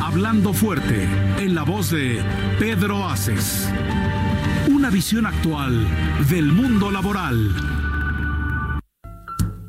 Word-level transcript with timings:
Hablando 0.00 0.52
fuerte, 0.52 1.08
en 1.38 1.54
la 1.54 1.62
voz 1.62 1.90
de 1.90 2.22
Pedro 2.58 3.06
Aces. 3.06 3.68
Una 4.68 4.90
visión 4.90 5.26
actual 5.26 5.86
del 6.28 6.52
mundo 6.52 6.90
laboral. 6.90 7.54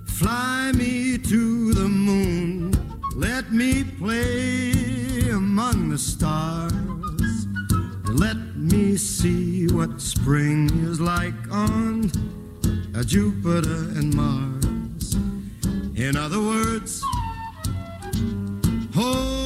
Fly 0.06 0.72
me 0.74 1.18
to 1.18 1.74
the 1.74 1.88
moon. 1.88 2.72
Let 3.16 3.52
me 3.52 3.84
play 3.84 5.30
among 5.32 5.90
the 5.90 5.98
stars. 5.98 6.74
Let 8.06 8.38
me 8.56 8.96
see 8.98 9.68
what 9.68 10.00
spring 10.00 10.70
is 10.90 11.00
like 11.00 11.34
on 11.52 12.12
Jupiter 13.06 13.90
and 13.98 14.14
Mars. 14.14 15.16
In 15.96 16.16
other 16.16 16.40
words, 16.40 17.04
hold 18.96 19.43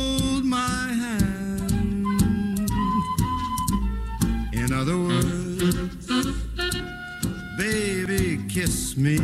baby, 7.57 8.45
kiss 8.47 8.95
me. 8.95 9.17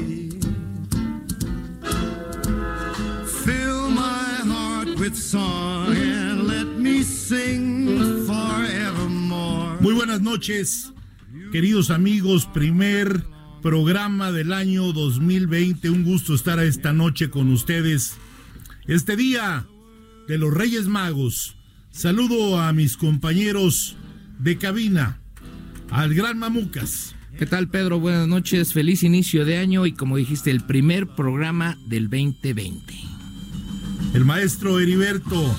Fill 3.44 3.90
my 3.90 4.42
heart 4.46 4.88
with 4.98 5.16
song 5.16 5.96
and 5.96 6.48
let 6.48 6.66
me 6.66 7.04
sing 7.04 8.26
forevermore. 8.26 9.78
Muy 9.82 9.94
buenas 9.94 10.22
noches, 10.22 10.92
queridos 11.52 11.92
amigos. 11.92 12.48
Primer 12.48 13.24
programa 13.62 14.32
del 14.32 14.54
año 14.54 14.92
2020. 14.92 15.90
Un 15.90 16.04
gusto 16.04 16.34
estar 16.34 16.60
esta 16.60 16.94
noche 16.94 17.30
con 17.30 17.52
ustedes. 17.52 18.18
Este 18.88 19.16
día 19.16 19.68
de 20.28 20.38
los 20.38 20.54
Reyes 20.54 20.88
Magos. 20.88 21.56
Saludo 21.92 22.60
a 22.60 22.74
mis 22.74 22.98
compañeros 22.98 23.96
de 24.40 24.58
cabina, 24.58 25.22
al 25.94 26.14
Gran 26.14 26.40
Mamucas. 26.40 27.16
¿Qué 27.38 27.46
tal, 27.46 27.68
Pedro? 27.68 28.00
Buenas 28.00 28.28
noches, 28.28 28.74
feliz 28.74 29.04
inicio 29.04 29.46
de 29.46 29.58
año 29.58 29.86
y 29.86 29.94
como 29.94 30.18
dijiste, 30.18 30.50
el 30.50 30.62
primer 30.62 31.08
programa 31.08 31.78
del 31.86 32.10
2020. 32.10 32.94
El 34.14 34.26
maestro 34.26 34.80
Heriberto. 34.80 35.56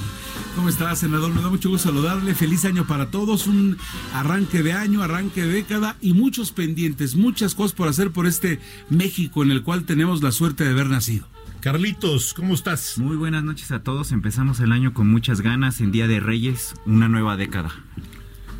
¿Cómo 0.56 0.68
estás, 0.68 1.00
senador? 1.00 1.32
Me 1.34 1.40
da 1.40 1.50
mucho 1.50 1.68
gusto 1.68 1.88
saludarle. 1.88 2.34
Feliz 2.34 2.64
año 2.64 2.86
para 2.86 3.10
todos. 3.10 3.46
Un 3.46 3.76
arranque 4.12 4.62
de 4.62 4.72
año, 4.72 5.02
arranque 5.02 5.42
de 5.42 5.52
década 5.52 5.96
y 6.00 6.14
muchos 6.14 6.52
pendientes, 6.52 7.16
muchas 7.16 7.54
cosas 7.54 7.72
por 7.72 7.88
hacer 7.88 8.10
por 8.10 8.26
este 8.26 8.60
México 8.88 9.42
en 9.42 9.50
el 9.50 9.62
cual 9.62 9.84
tenemos 9.84 10.22
la 10.22 10.30
suerte 10.30 10.64
de 10.64 10.70
haber 10.70 10.86
nacido. 10.86 11.28
Carlitos, 11.60 12.34
¿cómo 12.34 12.54
estás? 12.54 12.98
Muy 12.98 13.16
buenas 13.16 13.42
noches 13.42 13.72
a 13.72 13.82
todos. 13.82 14.12
Empezamos 14.12 14.60
el 14.60 14.72
año 14.72 14.94
con 14.94 15.08
muchas 15.08 15.40
ganas 15.40 15.80
en 15.80 15.90
Día 15.90 16.06
de 16.06 16.20
Reyes, 16.20 16.74
una 16.86 17.08
nueva 17.08 17.36
década. 17.36 17.72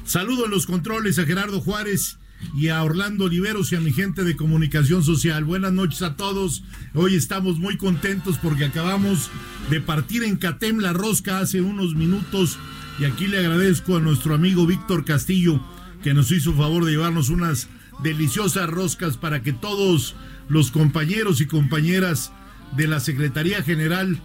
Saludo 0.04 0.44
en 0.44 0.50
los 0.50 0.66
controles 0.66 1.18
a 1.18 1.24
Gerardo 1.24 1.62
Juárez 1.62 2.18
y 2.54 2.68
a 2.68 2.82
Orlando 2.82 3.24
Oliveros 3.24 3.72
y 3.72 3.76
a 3.76 3.80
mi 3.80 3.90
gente 3.90 4.22
de 4.22 4.36
comunicación 4.36 5.02
social. 5.02 5.44
Buenas 5.44 5.72
noches 5.72 6.02
a 6.02 6.14
todos. 6.14 6.62
Hoy 6.92 7.14
estamos 7.14 7.58
muy 7.58 7.78
contentos 7.78 8.36
porque 8.36 8.66
acabamos 8.66 9.30
de 9.70 9.80
partir 9.80 10.22
en 10.22 10.36
Catem 10.36 10.78
la 10.78 10.92
rosca 10.92 11.38
hace 11.38 11.62
unos 11.62 11.94
minutos 11.94 12.58
y 13.00 13.06
aquí 13.06 13.26
le 13.26 13.38
agradezco 13.38 13.96
a 13.96 14.00
nuestro 14.00 14.34
amigo 14.34 14.66
Víctor 14.66 15.06
Castillo 15.06 15.58
que 16.02 16.12
nos 16.12 16.30
hizo 16.30 16.52
favor 16.52 16.84
de 16.84 16.92
llevarnos 16.92 17.30
unas 17.30 17.68
deliciosas 18.02 18.68
roscas 18.68 19.16
para 19.16 19.42
que 19.42 19.54
todos 19.54 20.14
los 20.48 20.70
compañeros 20.70 21.40
y 21.40 21.46
compañeras 21.46 22.30
de 22.76 22.88
la 22.88 23.00
Secretaría 23.00 23.62
General 23.62 24.20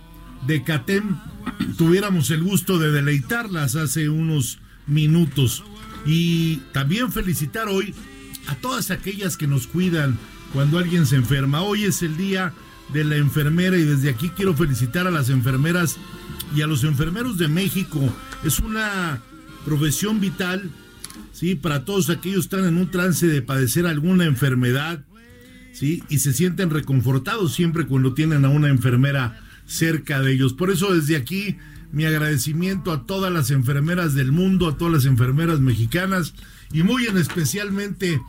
de 0.45 0.61
CATEM 0.61 1.17
tuviéramos 1.77 2.31
el 2.31 2.43
gusto 2.43 2.79
de 2.79 2.91
deleitarlas 2.91 3.77
hace 3.77 4.09
unos 4.09 4.59
minutos. 4.89 5.63
Y 6.05 6.57
también 6.73 7.11
felicitar 7.11 7.67
hoy 7.67 7.93
a 8.47 8.55
todas 8.55 8.91
aquellas 8.91 9.37
que 9.37 9.47
nos 9.47 9.67
cuidan 9.67 10.17
cuando 10.53 10.77
alguien 10.79 11.05
se 11.05 11.15
enferma. 11.15 11.61
Hoy 11.61 11.83
es 11.85 12.01
el 12.01 12.17
día 12.17 12.53
de 12.93 13.03
la 13.03 13.17
enfermera 13.17 13.77
y 13.77 13.83
desde 13.83 14.09
aquí 14.09 14.29
quiero 14.29 14.55
felicitar 14.55 15.07
a 15.07 15.11
las 15.11 15.29
enfermeras 15.29 15.97
y 16.55 16.61
a 16.61 16.67
los 16.67 16.83
enfermeros 16.83 17.37
de 17.37 17.47
México. 17.47 18.01
Es 18.43 18.59
una 18.59 19.21
profesión 19.65 20.19
vital, 20.19 20.71
¿sí? 21.31 21.55
Para 21.55 21.85
todos 21.85 22.09
aquellos 22.09 22.47
que 22.47 22.55
están 22.55 22.65
en 22.65 22.77
un 22.77 22.89
trance 22.89 23.27
de 23.27 23.41
padecer 23.41 23.85
alguna 23.85 24.25
enfermedad, 24.25 25.05
¿sí? 25.73 26.03
Y 26.09 26.19
se 26.19 26.33
sienten 26.33 26.69
reconfortados 26.69 27.53
siempre 27.53 27.85
cuando 27.85 28.13
tienen 28.13 28.45
a 28.45 28.49
una 28.49 28.69
enfermera 28.69 29.39
cerca 29.67 30.21
de 30.21 30.33
ellos. 30.33 30.53
Por 30.53 30.71
eso 30.71 30.93
desde 30.93 31.15
aquí 31.15 31.57
mi 31.91 32.05
agradecimiento 32.05 32.91
a 32.91 33.05
todas 33.05 33.31
las 33.31 33.51
enfermeras 33.51 34.13
del 34.13 34.31
mundo, 34.31 34.67
a 34.67 34.77
todas 34.77 34.93
las 34.93 35.05
enfermeras 35.05 35.59
mexicanas 35.59 36.33
y 36.71 36.83
muy 36.83 37.05
en 37.07 37.17
especialmente 37.17 38.21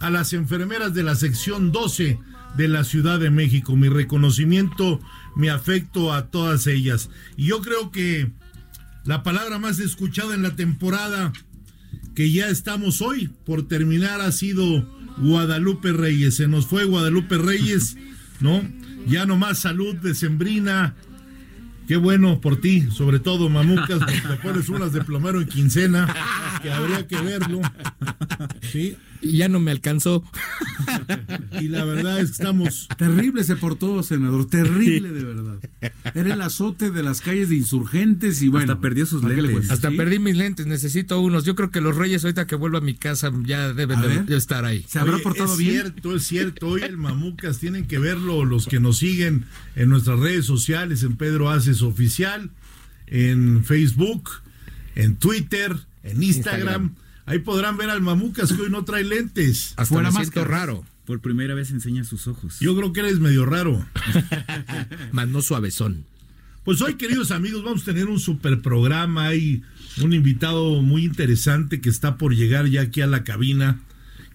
a 0.00 0.10
las 0.10 0.32
enfermeras 0.32 0.94
de 0.94 1.02
la 1.02 1.14
sección 1.14 1.72
12 1.72 2.18
de 2.56 2.68
la 2.68 2.84
Ciudad 2.84 3.18
de 3.18 3.30
México. 3.30 3.76
Mi 3.76 3.88
reconocimiento, 3.88 5.00
mi 5.36 5.48
afecto 5.48 6.12
a 6.12 6.26
todas 6.26 6.66
ellas. 6.66 7.10
Y 7.36 7.46
yo 7.46 7.60
creo 7.60 7.90
que 7.90 8.30
la 9.04 9.22
palabra 9.22 9.58
más 9.58 9.78
escuchada 9.80 10.34
en 10.34 10.42
la 10.42 10.54
temporada 10.54 11.32
que 12.14 12.30
ya 12.30 12.48
estamos 12.48 13.00
hoy 13.00 13.30
por 13.44 13.66
terminar 13.66 14.20
ha 14.20 14.32
sido 14.32 14.86
Guadalupe 15.18 15.92
Reyes. 15.92 16.36
Se 16.36 16.48
nos 16.48 16.66
fue 16.66 16.84
Guadalupe 16.84 17.38
Reyes, 17.38 17.96
¿no? 18.40 18.62
Ya 19.06 19.26
nomás 19.26 19.60
salud 19.60 19.96
decembrina. 19.96 20.94
Qué 21.88 21.96
bueno 21.96 22.38
por 22.38 22.60
ti, 22.60 22.82
sobre 22.90 23.18
todo 23.18 23.48
Mamucas, 23.48 24.04
te 24.04 24.36
pones 24.42 24.68
unas 24.68 24.92
de 24.92 25.02
plomero 25.02 25.40
en 25.40 25.48
quincena, 25.48 26.06
que 26.60 26.70
habría 26.70 27.06
que 27.06 27.16
verlo. 27.16 27.62
Sí, 28.60 28.94
Y 29.20 29.38
ya 29.38 29.48
no 29.48 29.60
me 29.60 29.70
alcanzó. 29.70 30.22
y 31.60 31.68
la 31.68 31.84
verdad 31.84 32.20
es 32.20 32.26
que 32.26 32.32
estamos 32.32 32.88
Terrible 32.96 33.44
se 33.44 33.56
portó, 33.56 34.02
senador. 34.02 34.46
Terrible, 34.46 35.10
de 35.10 35.24
verdad. 35.24 35.58
Era 36.14 36.34
el 36.34 36.42
azote 36.42 36.90
de 36.90 37.02
las 37.02 37.20
calles 37.20 37.48
de 37.48 37.56
insurgentes 37.56 38.42
y 38.42 38.48
bueno. 38.48 38.72
Hasta 38.72 38.80
perdió 38.80 39.06
sus 39.06 39.22
¿para 39.22 39.34
qué 39.34 39.42
le 39.42 39.48
lentes. 39.48 39.70
Hasta 39.70 39.90
Sí. 39.90 39.96
perdí 39.96 40.18
mis 40.18 40.36
lentes, 40.36 40.66
necesito 40.66 41.20
unos. 41.20 41.44
Yo 41.44 41.54
creo 41.54 41.70
que 41.70 41.80
los 41.80 41.96
reyes 41.96 42.24
ahorita 42.24 42.46
que 42.46 42.56
vuelva 42.56 42.78
a 42.78 42.82
mi 42.82 42.94
casa 42.94 43.32
ya 43.44 43.72
deben 43.72 44.26
de, 44.26 44.36
estar 44.36 44.64
ahí. 44.64 44.84
¿Se 44.88 44.98
habrá 44.98 45.14
Oye, 45.14 45.22
portado 45.22 45.52
es 45.52 45.58
bien? 45.58 45.72
cierto, 45.72 46.14
es 46.14 46.26
cierto. 46.26 46.68
Hoy 46.68 46.82
el 46.82 46.96
Mamucas 46.96 47.58
tienen 47.58 47.86
que 47.86 47.98
verlo 47.98 48.44
los 48.44 48.66
que 48.66 48.80
nos 48.80 48.98
siguen 48.98 49.44
en 49.76 49.88
nuestras 49.88 50.18
redes 50.20 50.44
sociales, 50.44 51.02
en 51.02 51.16
Pedro 51.16 51.50
Aces 51.50 51.82
Oficial, 51.82 52.50
en 53.06 53.64
Facebook, 53.64 54.30
en 54.94 55.16
Twitter, 55.16 55.76
en 56.02 56.22
Instagram. 56.22 56.92
Instagram. 56.92 57.07
Ahí 57.28 57.40
podrán 57.40 57.76
ver 57.76 57.90
al 57.90 58.00
Mamucas 58.00 58.52
que 58.52 58.62
hoy 58.62 58.70
no 58.70 58.84
trae 58.84 59.04
lentes. 59.04 59.74
Hasta 59.76 59.84
Fuera 59.94 60.10
me 60.10 60.16
siento 60.16 60.40
máscaras. 60.40 60.60
raro. 60.60 60.84
Por 61.04 61.20
primera 61.20 61.54
vez 61.54 61.70
enseña 61.70 62.04
sus 62.04 62.26
ojos. 62.26 62.58
Yo 62.60 62.74
creo 62.76 62.92
que 62.92 63.00
eres 63.00 63.20
medio 63.20 63.44
raro. 63.44 63.86
Mandó 65.12 65.42
suavezón. 65.42 66.04
Pues 66.64 66.80
hoy, 66.82 66.94
queridos 66.94 67.30
amigos, 67.30 67.64
vamos 67.64 67.82
a 67.82 67.86
tener 67.86 68.08
un 68.08 68.20
super 68.20 68.60
programa. 68.60 69.28
Hay 69.28 69.62
un 70.02 70.12
invitado 70.12 70.82
muy 70.82 71.04
interesante 71.04 71.80
que 71.80 71.88
está 71.88 72.16
por 72.16 72.34
llegar 72.34 72.66
ya 72.66 72.82
aquí 72.82 73.00
a 73.00 73.06
la 73.06 73.24
cabina, 73.24 73.80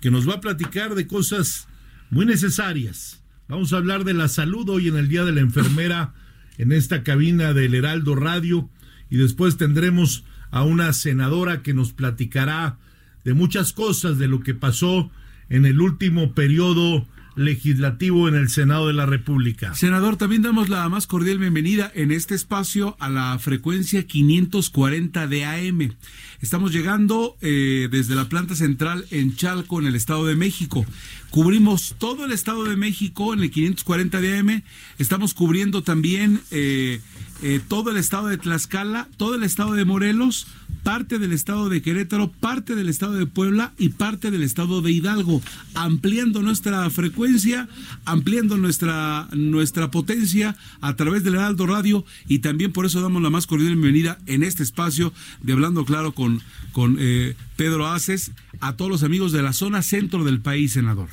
que 0.01 0.11
nos 0.11 0.27
va 0.27 0.35
a 0.35 0.41
platicar 0.41 0.95
de 0.95 1.07
cosas 1.07 1.67
muy 2.09 2.25
necesarias. 2.25 3.21
Vamos 3.47 3.73
a 3.73 3.77
hablar 3.77 4.03
de 4.03 4.13
la 4.13 4.27
salud 4.27 4.67
hoy 4.69 4.87
en 4.87 4.97
el 4.97 5.09
Día 5.09 5.23
de 5.23 5.31
la 5.31 5.41
Enfermera 5.41 6.13
en 6.57 6.71
esta 6.71 7.03
cabina 7.03 7.53
del 7.53 7.75
Heraldo 7.75 8.15
Radio 8.15 8.69
y 9.09 9.17
después 9.17 9.57
tendremos 9.57 10.23
a 10.49 10.63
una 10.63 10.93
senadora 10.93 11.61
que 11.61 11.73
nos 11.73 11.93
platicará 11.93 12.77
de 13.23 13.33
muchas 13.33 13.73
cosas 13.73 14.17
de 14.17 14.27
lo 14.27 14.41
que 14.41 14.53
pasó 14.53 15.11
en 15.49 15.65
el 15.65 15.81
último 15.81 16.33
periodo 16.33 17.05
legislativo 17.35 18.27
en 18.27 18.35
el 18.35 18.49
Senado 18.49 18.87
de 18.87 18.93
la 18.93 19.05
República. 19.05 19.73
Senador, 19.73 20.17
también 20.17 20.41
damos 20.41 20.69
la 20.69 20.87
más 20.89 21.07
cordial 21.07 21.39
bienvenida 21.39 21.91
en 21.95 22.11
este 22.11 22.35
espacio 22.35 22.95
a 22.99 23.09
la 23.09 23.37
frecuencia 23.39 24.05
540 24.05 25.27
de 25.27 25.45
AM. 25.45 25.95
Estamos 26.41 26.71
llegando 26.71 27.37
eh, 27.41 27.87
desde 27.89 28.15
la 28.15 28.29
planta 28.29 28.55
central 28.55 29.05
en 29.11 29.35
Chalco, 29.35 29.79
en 29.79 29.87
el 29.87 29.95
Estado 29.95 30.25
de 30.25 30.35
México. 30.35 30.85
Cubrimos 31.29 31.95
todo 31.97 32.25
el 32.25 32.31
Estado 32.31 32.65
de 32.65 32.75
México 32.75 33.33
en 33.33 33.39
el 33.39 33.49
540 33.49 34.21
de 34.21 34.37
AM. 34.37 34.63
Estamos 34.99 35.33
cubriendo 35.33 35.81
también 35.81 36.41
eh, 36.51 37.01
eh, 37.41 37.59
todo 37.67 37.91
el 37.91 37.97
estado 37.97 38.27
de 38.27 38.37
Tlaxcala, 38.37 39.07
todo 39.17 39.35
el 39.35 39.43
estado 39.43 39.73
de 39.73 39.83
Morelos, 39.85 40.47
parte 40.83 41.17
del 41.17 41.31
estado 41.31 41.69
de 41.69 41.81
Querétaro, 41.81 42.31
parte 42.31 42.75
del 42.75 42.89
estado 42.89 43.13
de 43.13 43.25
Puebla 43.25 43.73
y 43.77 43.89
parte 43.89 44.31
del 44.31 44.43
estado 44.43 44.81
de 44.81 44.91
Hidalgo, 44.91 45.41
ampliando 45.73 46.41
nuestra 46.41 46.89
frecuencia, 46.89 47.69
ampliando 48.05 48.57
nuestra, 48.57 49.27
nuestra 49.31 49.89
potencia 49.89 50.55
a 50.81 50.95
través 50.95 51.23
del 51.23 51.35
Heraldo 51.35 51.65
Radio 51.65 52.05
y 52.27 52.39
también 52.39 52.71
por 52.73 52.85
eso 52.85 53.01
damos 53.01 53.21
la 53.21 53.29
más 53.29 53.47
cordial 53.47 53.71
bienvenida 53.71 54.19
en 54.25 54.43
este 54.43 54.63
espacio 54.63 55.13
de 55.41 55.53
Hablando 55.53 55.85
Claro 55.85 56.11
con, 56.11 56.41
con 56.73 56.97
eh, 56.99 57.35
Pedro 57.55 57.87
Aces 57.87 58.31
a 58.59 58.75
todos 58.75 58.91
los 58.91 59.03
amigos 59.03 59.31
de 59.31 59.41
la 59.41 59.53
zona 59.53 59.81
centro 59.81 60.23
del 60.23 60.41
país, 60.41 60.73
senador. 60.73 61.07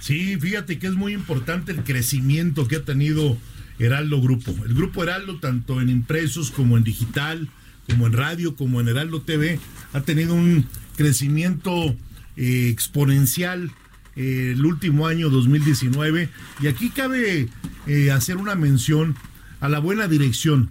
Sí, 0.00 0.36
fíjate 0.38 0.78
que 0.78 0.88
es 0.88 0.94
muy 0.94 1.12
importante 1.12 1.72
el 1.72 1.84
crecimiento 1.84 2.66
que 2.68 2.76
ha 2.76 2.84
tenido 2.84 3.38
Heraldo 3.78 4.20
Grupo. 4.20 4.52
El 4.64 4.74
Grupo 4.74 5.02
Heraldo, 5.02 5.38
tanto 5.38 5.80
en 5.80 5.88
impresos 5.88 6.50
como 6.50 6.76
en 6.76 6.84
digital, 6.84 7.48
como 7.88 8.06
en 8.06 8.12
radio, 8.12 8.56
como 8.56 8.80
en 8.80 8.88
Heraldo 8.88 9.22
TV, 9.22 9.58
ha 9.92 10.00
tenido 10.02 10.34
un 10.34 10.66
crecimiento 10.96 11.96
eh, 12.36 12.68
exponencial 12.68 13.70
eh, 14.16 14.52
el 14.54 14.64
último 14.64 15.06
año 15.06 15.30
2019. 15.30 16.28
Y 16.60 16.66
aquí 16.66 16.90
cabe 16.90 17.48
eh, 17.86 18.10
hacer 18.10 18.36
una 18.36 18.54
mención 18.54 19.16
a 19.60 19.68
la 19.68 19.78
buena 19.78 20.08
dirección 20.08 20.70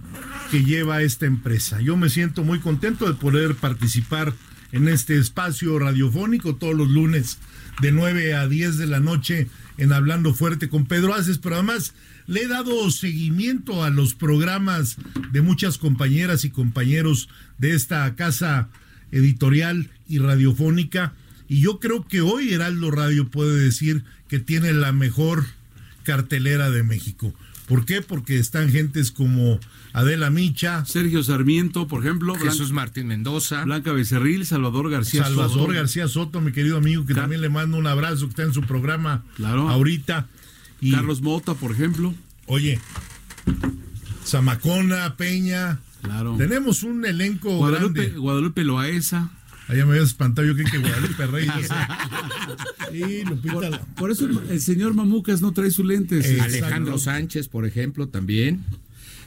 que 0.52 0.64
lleva 0.64 1.02
esta 1.02 1.26
empresa. 1.26 1.82
Yo 1.82 1.96
me 1.96 2.10
siento 2.10 2.44
muy 2.44 2.60
contento 2.60 3.08
de 3.08 3.14
poder 3.14 3.56
participar 3.56 4.34
en 4.72 4.88
este 4.88 5.18
espacio 5.18 5.80
radiofónico 5.80 6.56
todos 6.56 6.76
los 6.76 6.90
lunes 6.90 7.40
de 7.82 7.92
9 7.92 8.36
a 8.36 8.48
10 8.48 8.78
de 8.78 8.88
la 8.88 9.00
noche 9.00 9.48
en 9.78 9.94
Hablando 9.94 10.34
Fuerte 10.34 10.70
con 10.70 10.86
Pedro 10.86 11.14
Aces, 11.14 11.38
pero 11.38 11.56
además 11.56 11.94
le 12.28 12.44
he 12.44 12.48
dado 12.48 12.90
seguimiento 12.92 13.84
a 13.84 13.90
los 13.90 14.16
programas 14.16 14.98
de 15.32 15.42
muchas 15.42 15.78
compañeras 15.78 16.46
y 16.46 16.50
compañeros 16.50 17.30
de 17.58 17.74
esta 17.74 18.16
casa 18.16 18.70
editorial 19.12 19.90
y 20.08 20.20
radiofónica. 20.20 21.14
Y 21.48 21.62
yo 21.62 21.80
creo 21.80 22.08
que 22.08 22.22
hoy 22.22 22.54
Heraldo 22.54 22.92
Radio 22.92 23.30
puede 23.30 23.60
decir 23.60 24.04
que 24.28 24.40
tiene 24.40 24.72
la 24.74 24.92
mejor 24.92 25.46
cartelera 26.04 26.70
de 26.70 26.84
México. 26.84 27.34
¿Por 27.72 27.86
qué? 27.86 28.02
Porque 28.02 28.38
están 28.38 28.70
gentes 28.70 29.12
como 29.14 29.58
Adela 29.94 30.30
Micha, 30.30 30.84
Sergio 30.86 31.24
Sarmiento, 31.24 31.88
por 31.88 32.04
ejemplo, 32.06 32.36
Jesús 32.36 32.74
Martín 32.74 33.08
Mendoza. 33.08 33.64
Blanca 33.64 33.94
Becerril, 33.94 34.46
Salvador 34.46 34.90
García 34.92 35.24
Salvador 35.24 35.52
Soto. 35.68 35.74
García 35.74 36.08
Soto, 36.10 36.42
mi 36.42 36.52
querido 36.52 36.76
amigo, 36.78 37.06
que 37.06 37.14
Car- 37.14 37.24
también 37.24 37.40
le 37.40 37.48
mando 37.48 37.78
un 37.78 37.88
abrazo, 37.88 38.26
que 38.26 38.32
está 38.32 38.44
en 38.44 38.54
su 38.54 38.62
programa 38.64 39.24
Claro. 39.38 39.70
ahorita. 39.70 40.28
Y, 40.82 40.92
Carlos 40.92 41.22
Mota, 41.22 41.54
por 41.54 41.72
ejemplo. 41.72 42.14
oye, 42.48 42.78
Zamacona, 44.26 45.16
Peña. 45.16 45.80
Claro. 46.02 46.36
Tenemos 46.38 46.84
un 46.84 47.06
elenco 47.06 47.56
Guadalupe, 47.58 48.02
grande. 48.02 48.18
Guadalupe 48.20 48.64
Loaesa. 48.64 49.30
Allá 49.72 49.86
me 49.86 49.92
habías 49.94 50.10
espantado, 50.10 50.46
yo 50.48 50.54
creo 50.54 50.68
que 50.70 50.78
Guadalupe 50.80 51.26
Reyes. 51.28 51.70
Sí, 52.92 53.24
Lupita. 53.24 53.70
la- 53.70 53.80
Por 53.96 54.12
eso 54.12 54.26
el, 54.26 54.38
el 54.50 54.60
señor 54.62 54.94
Mamucas 54.94 55.42
no 55.42 55.54
trae 55.54 55.72
sus 55.72 55.86
lentes. 55.86 56.26
Eh, 56.26 56.42
Alejandro. 56.42 56.98
Sánchez, 56.98 57.48
por 57.48 57.66
ejemplo, 57.66 58.10
también. 58.10 58.64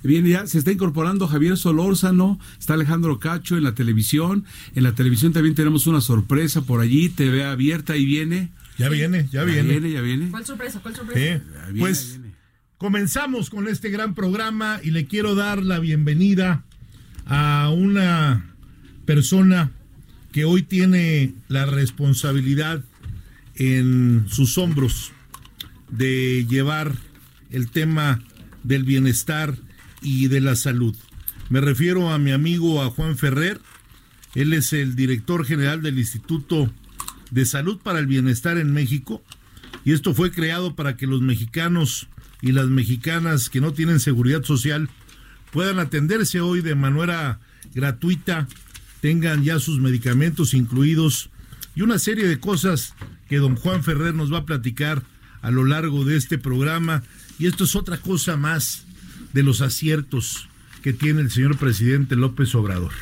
Bien, 0.03 0.27
ya 0.27 0.47
se 0.47 0.59
está 0.59 0.71
incorporando 0.71 1.27
Javier 1.29 1.57
Solórzano, 1.57 2.39
está 2.61 2.75
Alejandro 2.75 3.19
Cacho 3.19 3.57
en 3.57 3.65
la 3.65 3.75
televisión. 3.75 4.45
En 4.75 4.83
la 4.83 4.93
televisión 4.95 5.33
también 5.33 5.55
tenemos 5.55 5.87
una 5.87 6.03
sorpresa 6.03 6.61
por 6.61 6.81
allí, 6.83 7.09
TV 7.09 7.43
abierta 7.45 7.97
y 7.97 8.05
viene. 8.05 8.51
Ya 8.77 8.91
viene, 8.91 9.25
ya 9.33 9.41
Ya 9.41 9.45
viene. 9.45 9.63
viene, 9.71 9.91
ya 9.93 10.03
viene. 10.03 10.29
¿Cuál 10.31 10.45
sorpresa? 10.45 10.81
¿Cuál 10.83 10.95
sorpresa? 10.95 11.19
Sí. 11.39 11.43
Ya 11.55 11.65
viene, 11.69 11.81
Pues 11.81 12.07
ya 12.17 12.19
viene. 12.19 12.35
comenzamos 12.77 13.49
con 13.49 13.67
este 13.67 13.89
gran 13.89 14.15
programa 14.15 14.79
y 14.83 14.91
le 14.91 15.07
quiero 15.07 15.35
dar 15.35 15.63
la 15.63 15.79
bienvenida 15.79 16.65
a 17.25 17.71
una 17.75 18.55
persona 19.07 19.71
que 20.35 20.45
hoy 20.45 20.65
tiene 20.65 21.33
la 21.47 21.65
responsabilidad 21.65 22.83
en 23.55 24.27
sus 24.29 24.59
hombros 24.59 25.13
de 25.89 26.45
llevar 26.51 26.97
el 27.51 27.71
tema 27.71 28.21
del 28.65 28.83
bienestar 28.83 29.57
y 30.03 30.27
de 30.27 30.41
la 30.41 30.57
salud. 30.57 30.97
Me 31.51 31.61
refiero 31.61 32.11
a 32.11 32.19
mi 32.19 32.33
amigo 32.33 32.83
a 32.83 32.91
Juan 32.91 33.17
Ferrer, 33.17 33.61
él 34.35 34.53
es 34.55 34.73
el 34.73 34.97
director 34.97 35.47
general 35.47 35.83
del 35.83 36.01
Instituto 36.01 36.69
de 37.31 37.45
Salud 37.45 37.79
para 37.81 38.01
el 38.01 38.09
Bienestar 38.09 38.59
en 38.59 38.73
México 38.73 39.23
y 39.85 39.93
esto 39.93 40.15
fue 40.15 40.33
creado 40.33 40.75
para 40.75 40.97
que 40.97 41.07
los 41.07 41.21
mexicanos 41.21 42.09
y 42.43 42.51
las 42.51 42.67
mexicanas 42.67 43.51
que 43.51 43.61
no 43.61 43.73
tienen 43.73 44.01
seguridad 44.01 44.43
social 44.43 44.91
puedan 45.53 45.79
atenderse 45.79 46.41
hoy 46.41 46.61
de 46.61 46.75
manera 46.75 47.39
gratuita, 47.73 48.49
tengan 49.05 49.45
ya 49.45 49.61
sus 49.61 49.81
medicamentos 49.81 50.55
incluidos 50.55 51.29
y 51.77 51.83
una 51.83 51.99
serie 51.99 52.27
de 52.27 52.41
cosas 52.41 52.95
que 53.29 53.37
don 53.37 53.55
Juan 53.55 53.85
Ferrer 53.85 54.15
nos 54.15 54.33
va 54.33 54.39
a 54.39 54.47
platicar 54.47 55.03
a 55.43 55.51
lo 55.51 55.67
largo 55.67 56.07
de 56.07 56.17
este 56.17 56.39
programa. 56.39 57.03
Y 57.39 57.45
esto 57.45 57.65
es 57.65 57.77
otra 57.77 57.99
cosa 57.99 58.39
más 58.39 58.87
de 59.35 59.43
los 59.43 59.61
aciertos 59.61 60.49
que 60.83 60.95
tiene 60.95 61.21
el 61.21 61.31
señor 61.31 61.59
presidente 61.59 62.17
López 62.17 62.55
Obrador. 62.55 62.93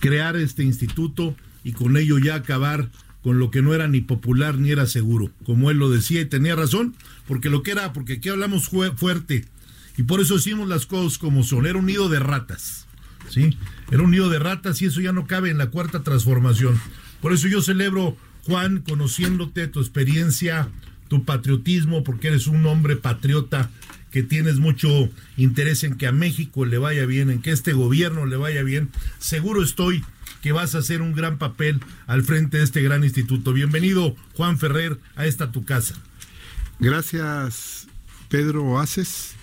Crear 0.00 0.34
este 0.34 0.62
instituto 0.62 1.36
y 1.62 1.72
con 1.72 1.98
ello 1.98 2.16
ya 2.18 2.34
acabar 2.34 2.88
con 3.22 3.38
lo 3.38 3.50
que 3.50 3.60
no 3.60 3.74
era 3.74 3.88
ni 3.88 4.00
popular 4.00 4.56
ni 4.56 4.70
era 4.70 4.86
seguro, 4.86 5.30
como 5.44 5.70
él 5.70 5.76
lo 5.76 5.90
decía 5.90 6.22
y 6.22 6.24
tenía 6.24 6.56
razón, 6.56 6.96
porque 7.28 7.50
lo 7.50 7.62
que 7.62 7.72
era, 7.72 7.92
porque 7.92 8.14
aquí 8.14 8.30
hablamos 8.30 8.70
fue 8.70 8.96
fuerte 8.96 9.44
y 9.98 10.04
por 10.04 10.22
eso 10.22 10.36
decimos 10.36 10.66
las 10.70 10.86
cosas 10.86 11.18
como 11.18 11.42
son, 11.42 11.66
era 11.66 11.78
un 11.78 11.84
nido 11.84 12.08
de 12.08 12.18
ratas, 12.18 12.85
¿sí? 13.28 13.56
Era 13.90 14.02
un 14.02 14.10
nido 14.10 14.28
de 14.28 14.38
ratas 14.38 14.82
y 14.82 14.86
eso 14.86 15.00
ya 15.00 15.12
no 15.12 15.26
cabe 15.26 15.50
en 15.50 15.58
la 15.58 15.70
cuarta 15.70 16.02
transformación. 16.02 16.80
Por 17.20 17.32
eso 17.32 17.48
yo 17.48 17.62
celebro, 17.62 18.16
Juan, 18.44 18.80
conociéndote, 18.80 19.68
tu 19.68 19.80
experiencia, 19.80 20.68
tu 21.08 21.24
patriotismo, 21.24 22.04
porque 22.04 22.28
eres 22.28 22.46
un 22.46 22.66
hombre 22.66 22.96
patriota 22.96 23.70
que 24.10 24.22
tienes 24.22 24.58
mucho 24.58 25.10
interés 25.36 25.84
en 25.84 25.96
que 25.96 26.06
a 26.06 26.12
México 26.12 26.64
le 26.64 26.78
vaya 26.78 27.06
bien, 27.06 27.30
en 27.30 27.42
que 27.42 27.50
este 27.50 27.72
gobierno 27.72 28.26
le 28.26 28.36
vaya 28.36 28.62
bien. 28.62 28.90
Seguro 29.18 29.62
estoy 29.62 30.04
que 30.42 30.52
vas 30.52 30.74
a 30.74 30.78
hacer 30.78 31.02
un 31.02 31.12
gran 31.12 31.38
papel 31.38 31.80
al 32.06 32.22
frente 32.22 32.58
de 32.58 32.64
este 32.64 32.82
gran 32.82 33.04
instituto. 33.04 33.52
Bienvenido, 33.52 34.14
Juan 34.34 34.58
Ferrer, 34.58 34.98
a 35.16 35.26
esta 35.26 35.52
tu 35.52 35.64
casa. 35.64 35.94
Gracias, 36.78 37.88
Pedro 38.28 38.78
Aces. 38.78 39.34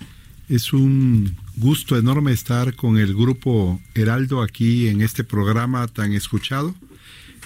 Es 0.48 0.72
un 0.72 1.36
gusto 1.56 1.96
enorme 1.96 2.32
estar 2.32 2.74
con 2.74 2.98
el 2.98 3.14
grupo 3.14 3.80
Heraldo 3.94 4.42
aquí 4.42 4.88
en 4.88 5.00
este 5.00 5.24
programa 5.24 5.86
tan 5.86 6.12
escuchado. 6.12 6.74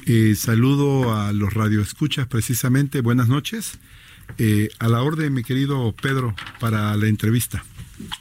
Eh, 0.06 0.34
saludo 0.36 1.14
a 1.14 1.32
los 1.32 1.52
radioescuchas 1.52 2.26
precisamente. 2.26 3.00
Buenas 3.00 3.28
noches. 3.28 3.78
Eh, 4.38 4.68
a 4.78 4.88
la 4.88 5.02
orden, 5.02 5.34
mi 5.34 5.42
querido 5.42 5.94
Pedro, 6.00 6.34
para 6.60 6.96
la 6.96 7.06
entrevista. 7.06 7.64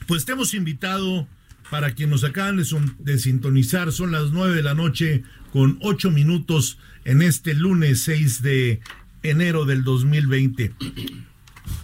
Pues 0.07 0.25
te 0.25 0.33
hemos 0.33 0.53
invitado 0.53 1.27
para 1.69 1.93
quienes 1.93 2.21
nos 2.21 2.29
acaban 2.29 2.61
de 2.99 3.19
sintonizar. 3.19 3.91
Son 3.91 4.11
las 4.11 4.31
nueve 4.31 4.55
de 4.55 4.63
la 4.63 4.73
noche 4.73 5.23
con 5.53 5.77
ocho 5.81 6.11
minutos 6.11 6.77
en 7.05 7.21
este 7.21 7.53
lunes 7.53 8.03
6 8.03 8.41
de 8.41 8.81
enero 9.23 9.65
del 9.65 9.83
2020. 9.83 10.73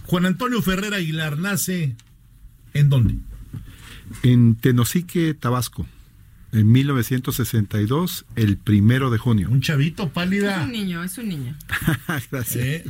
Juan 0.04 0.26
Antonio 0.26 0.60
Ferrer 0.62 0.94
Aguilar 0.94 1.38
nace 1.38 1.96
en 2.74 2.88
dónde? 2.90 3.33
En 4.22 4.54
Tenosique, 4.56 5.34
Tabasco, 5.34 5.86
en 6.52 6.70
1962, 6.70 8.26
el 8.36 8.56
primero 8.56 9.10
de 9.10 9.18
junio. 9.18 9.48
Un 9.50 9.60
chavito 9.60 10.04
Es 10.04 10.10
pálida. 10.10 10.62
un 10.64 10.72
niño, 10.72 11.02
es 11.02 11.18
un 11.18 11.28
niño. 11.28 11.56
Gracias. 12.30 12.56
¿eh? 12.56 12.84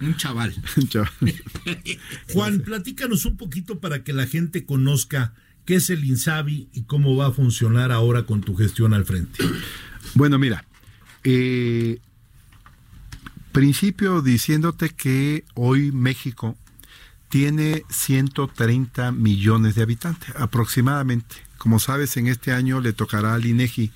Un 0.00 0.16
chaval. 0.16 0.54
Chaval. 0.88 1.10
Juan, 2.32 2.60
platícanos 2.60 3.24
un 3.24 3.36
poquito 3.36 3.80
para 3.80 4.04
que 4.04 4.12
la 4.12 4.26
gente 4.26 4.64
conozca 4.64 5.34
qué 5.64 5.76
es 5.76 5.90
el 5.90 6.04
INSABI 6.04 6.68
y 6.72 6.82
cómo 6.84 7.16
va 7.16 7.26
a 7.26 7.32
funcionar 7.32 7.90
ahora 7.92 8.24
con 8.24 8.42
tu 8.42 8.54
gestión 8.54 8.94
al 8.94 9.04
frente. 9.04 9.42
Bueno, 10.14 10.38
mira, 10.38 10.64
eh, 11.22 11.98
principio 13.52 14.22
diciéndote 14.22 14.88
que 14.90 15.44
hoy 15.54 15.92
México 15.92 16.56
tiene 17.28 17.84
130 17.90 19.12
millones 19.12 19.74
de 19.74 19.82
habitantes, 19.82 20.34
aproximadamente. 20.36 21.36
Como 21.58 21.78
sabes, 21.78 22.16
en 22.16 22.26
este 22.28 22.52
año 22.52 22.80
le 22.80 22.92
tocará 22.92 23.34
al 23.34 23.44
INEGI 23.44 23.92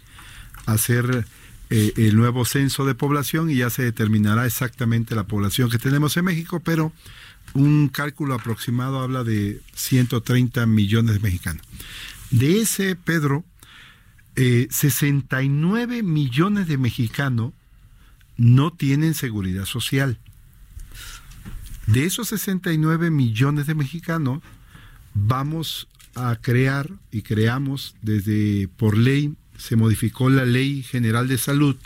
hacer 0.66 1.26
eh, 1.70 1.92
el 1.96 2.16
nuevo 2.16 2.44
censo 2.44 2.84
de 2.84 2.94
población 2.94 3.50
y 3.50 3.56
ya 3.56 3.70
se 3.70 3.82
determinará 3.82 4.46
exactamente 4.46 5.14
la 5.14 5.24
población 5.24 5.70
que 5.70 5.78
tenemos 5.78 6.16
en 6.16 6.26
México, 6.26 6.60
pero 6.60 6.92
un 7.54 7.88
cálculo 7.88 8.34
aproximado 8.34 9.00
habla 9.00 9.24
de 9.24 9.60
130 9.74 10.66
millones 10.66 11.14
de 11.14 11.20
mexicanos. 11.20 11.62
De 12.30 12.60
ese, 12.60 12.96
Pedro, 12.96 13.44
eh, 14.36 14.68
69 14.70 16.02
millones 16.02 16.66
de 16.66 16.78
mexicanos 16.78 17.52
no 18.36 18.72
tienen 18.72 19.14
seguridad 19.14 19.66
social. 19.66 20.18
De 21.86 22.04
esos 22.04 22.28
69 22.28 23.10
millones 23.10 23.66
de 23.66 23.74
mexicanos, 23.74 24.42
vamos 25.14 25.88
a 26.14 26.36
crear 26.40 26.90
y 27.10 27.22
creamos 27.22 27.94
desde 28.02 28.68
por 28.68 28.96
ley, 28.96 29.34
se 29.58 29.76
modificó 29.76 30.30
la 30.30 30.44
Ley 30.44 30.82
General 30.82 31.28
de 31.28 31.38
Salud. 31.38 31.76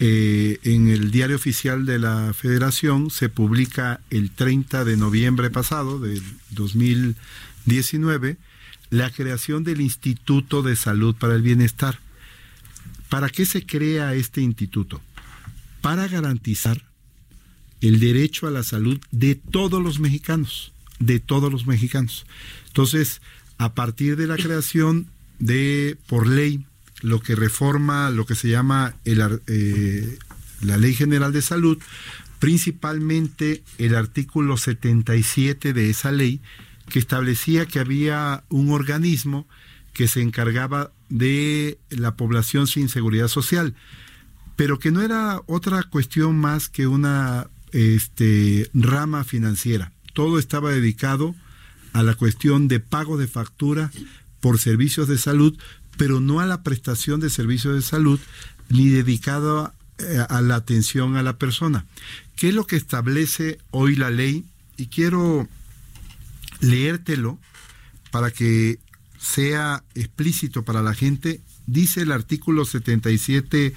Eh, 0.00 0.60
en 0.62 0.88
el 0.88 1.10
diario 1.10 1.36
oficial 1.36 1.84
de 1.84 1.98
la 1.98 2.32
Federación 2.32 3.10
se 3.10 3.28
publica 3.28 4.00
el 4.10 4.30
30 4.30 4.84
de 4.84 4.96
noviembre 4.96 5.50
pasado, 5.50 5.98
del 5.98 6.22
2019, 6.50 8.36
la 8.90 9.10
creación 9.10 9.64
del 9.64 9.80
Instituto 9.80 10.62
de 10.62 10.76
Salud 10.76 11.14
para 11.16 11.34
el 11.34 11.42
Bienestar. 11.42 11.98
¿Para 13.08 13.28
qué 13.28 13.44
se 13.44 13.66
crea 13.66 14.14
este 14.14 14.40
instituto? 14.40 15.00
Para 15.80 16.06
garantizar 16.08 16.87
el 17.80 18.00
derecho 18.00 18.46
a 18.46 18.50
la 18.50 18.62
salud 18.62 18.98
de 19.10 19.34
todos 19.34 19.82
los 19.82 20.00
mexicanos, 20.00 20.72
de 20.98 21.20
todos 21.20 21.52
los 21.52 21.66
mexicanos. 21.66 22.26
Entonces, 22.66 23.20
a 23.58 23.74
partir 23.74 24.16
de 24.16 24.26
la 24.26 24.36
creación 24.36 25.06
de, 25.38 25.96
por 26.06 26.26
ley, 26.26 26.64
lo 27.00 27.20
que 27.20 27.36
reforma 27.36 28.10
lo 28.10 28.26
que 28.26 28.34
se 28.34 28.48
llama 28.48 28.94
eh, 29.04 30.18
la 30.62 30.76
Ley 30.76 30.94
General 30.94 31.32
de 31.32 31.42
Salud, 31.42 31.78
principalmente 32.38 33.62
el 33.78 33.94
artículo 33.94 34.56
77 34.56 35.72
de 35.72 35.90
esa 35.90 36.12
ley, 36.12 36.40
que 36.88 36.98
establecía 36.98 37.66
que 37.66 37.80
había 37.80 38.44
un 38.48 38.70
organismo 38.70 39.46
que 39.92 40.08
se 40.08 40.22
encargaba 40.22 40.92
de 41.08 41.78
la 41.90 42.16
población 42.16 42.66
sin 42.66 42.88
seguridad 42.88 43.28
social, 43.28 43.74
pero 44.56 44.78
que 44.78 44.90
no 44.90 45.02
era 45.02 45.40
otra 45.46 45.82
cuestión 45.84 46.38
más 46.38 46.68
que 46.68 46.86
una 46.86 47.48
este, 47.72 48.70
rama 48.74 49.24
financiera. 49.24 49.92
Todo 50.14 50.38
estaba 50.38 50.70
dedicado 50.70 51.34
a 51.92 52.02
la 52.02 52.14
cuestión 52.14 52.68
de 52.68 52.80
pago 52.80 53.16
de 53.16 53.28
factura 53.28 53.90
por 54.40 54.58
servicios 54.58 55.08
de 55.08 55.18
salud, 55.18 55.56
pero 55.96 56.20
no 56.20 56.40
a 56.40 56.46
la 56.46 56.62
prestación 56.62 57.20
de 57.20 57.30
servicios 57.30 57.74
de 57.74 57.82
salud, 57.82 58.20
ni 58.68 58.88
dedicado 58.88 59.60
a, 59.60 59.74
eh, 59.98 60.24
a 60.28 60.40
la 60.42 60.56
atención 60.56 61.16
a 61.16 61.22
la 61.22 61.38
persona. 61.38 61.86
¿Qué 62.36 62.48
es 62.50 62.54
lo 62.54 62.66
que 62.66 62.76
establece 62.76 63.58
hoy 63.70 63.96
la 63.96 64.10
ley? 64.10 64.44
Y 64.76 64.86
quiero 64.86 65.48
leértelo 66.60 67.38
para 68.10 68.30
que 68.30 68.78
sea 69.18 69.84
explícito 69.94 70.64
para 70.64 70.82
la 70.82 70.94
gente. 70.94 71.40
Dice 71.66 72.02
el 72.02 72.12
artículo 72.12 72.64
77 72.64 73.74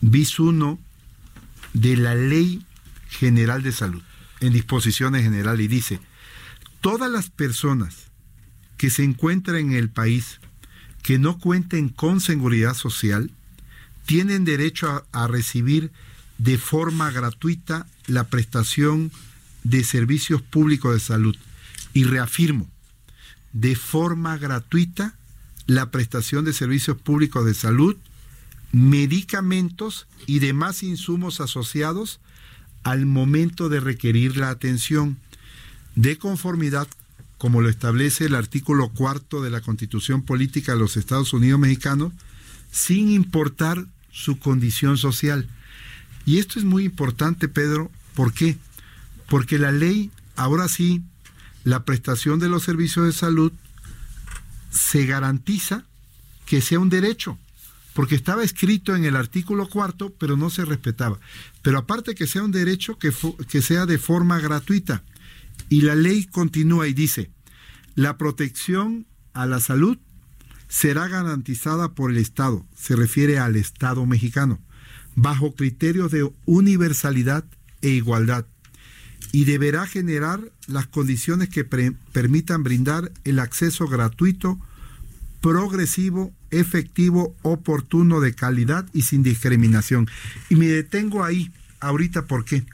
bis 0.00 0.38
1 0.38 0.78
de 1.72 1.96
la 1.96 2.14
Ley 2.14 2.64
General 3.12 3.62
de 3.62 3.72
Salud, 3.72 4.02
en 4.40 4.52
disposiciones 4.52 5.22
generales, 5.22 5.64
y 5.64 5.68
dice, 5.68 6.00
todas 6.80 7.10
las 7.10 7.30
personas 7.30 8.10
que 8.76 8.90
se 8.90 9.04
encuentran 9.04 9.56
en 9.56 9.72
el 9.72 9.90
país 9.90 10.40
que 11.02 11.18
no 11.18 11.38
cuenten 11.38 11.88
con 11.88 12.20
seguridad 12.20 12.74
social 12.74 13.30
tienen 14.06 14.44
derecho 14.44 15.04
a, 15.12 15.24
a 15.24 15.28
recibir 15.28 15.92
de 16.38 16.58
forma 16.58 17.10
gratuita 17.10 17.86
la 18.06 18.24
prestación 18.24 19.12
de 19.62 19.84
servicios 19.84 20.42
públicos 20.42 20.94
de 20.94 21.00
salud. 21.00 21.36
Y 21.92 22.04
reafirmo, 22.04 22.68
de 23.52 23.76
forma 23.76 24.38
gratuita 24.38 25.14
la 25.66 25.90
prestación 25.90 26.44
de 26.44 26.52
servicios 26.52 26.96
públicos 26.96 27.44
de 27.44 27.54
salud, 27.54 27.96
medicamentos 28.72 30.06
y 30.26 30.38
demás 30.38 30.82
insumos 30.82 31.40
asociados 31.40 32.20
al 32.82 33.06
momento 33.06 33.68
de 33.68 33.80
requerir 33.80 34.36
la 34.36 34.50
atención, 34.50 35.18
de 35.94 36.18
conformidad 36.18 36.88
como 37.38 37.60
lo 37.60 37.68
establece 37.68 38.26
el 38.26 38.36
artículo 38.36 38.88
cuarto 38.90 39.42
de 39.42 39.50
la 39.50 39.60
Constitución 39.60 40.22
Política 40.22 40.74
de 40.74 40.78
los 40.78 40.96
Estados 40.96 41.32
Unidos 41.32 41.58
Mexicanos, 41.58 42.12
sin 42.70 43.10
importar 43.10 43.84
su 44.12 44.38
condición 44.38 44.96
social. 44.96 45.48
Y 46.24 46.38
esto 46.38 46.60
es 46.60 46.64
muy 46.64 46.84
importante, 46.84 47.48
Pedro, 47.48 47.90
¿por 48.14 48.32
qué? 48.32 48.58
Porque 49.28 49.58
la 49.58 49.72
ley, 49.72 50.12
ahora 50.36 50.68
sí, 50.68 51.02
la 51.64 51.84
prestación 51.84 52.38
de 52.38 52.48
los 52.48 52.62
servicios 52.62 53.06
de 53.06 53.12
salud 53.12 53.52
se 54.70 55.04
garantiza 55.06 55.84
que 56.46 56.60
sea 56.60 56.78
un 56.78 56.90
derecho, 56.90 57.38
porque 57.94 58.14
estaba 58.14 58.42
escrito 58.42 58.96
en 58.96 59.04
el 59.04 59.16
artículo 59.16 59.68
cuarto, 59.68 60.14
pero 60.18 60.36
no 60.36 60.50
se 60.50 60.64
respetaba. 60.64 61.18
Pero 61.62 61.78
aparte 61.78 62.14
que 62.14 62.26
sea 62.26 62.42
un 62.42 62.52
derecho, 62.52 62.98
que, 62.98 63.12
que 63.48 63.62
sea 63.62 63.86
de 63.86 63.98
forma 63.98 64.40
gratuita. 64.40 65.04
Y 65.68 65.82
la 65.82 65.94
ley 65.94 66.24
continúa 66.24 66.88
y 66.88 66.94
dice, 66.94 67.30
la 67.94 68.16
protección 68.16 69.06
a 69.34 69.46
la 69.46 69.60
salud 69.60 69.98
será 70.68 71.06
garantizada 71.08 71.94
por 71.94 72.10
el 72.10 72.16
Estado, 72.16 72.66
se 72.74 72.96
refiere 72.96 73.38
al 73.38 73.56
Estado 73.56 74.06
mexicano, 74.06 74.58
bajo 75.14 75.54
criterios 75.54 76.10
de 76.10 76.30
universalidad 76.46 77.44
e 77.82 77.90
igualdad, 77.90 78.46
y 79.32 79.44
deberá 79.44 79.86
generar 79.86 80.40
las 80.66 80.86
condiciones 80.86 81.50
que 81.50 81.64
permitan 81.64 82.62
brindar 82.62 83.12
el 83.24 83.38
acceso 83.38 83.86
gratuito, 83.86 84.58
progresivo, 85.42 86.32
efectivo, 86.52 87.34
oportuno, 87.42 88.20
de 88.20 88.34
calidad 88.34 88.86
y 88.92 89.02
sin 89.02 89.22
discriminación. 89.22 90.08
Y 90.48 90.54
me 90.54 90.68
detengo 90.68 91.24
ahí 91.24 91.50
ahorita, 91.80 92.26
¿por 92.26 92.44
qué? 92.44 92.64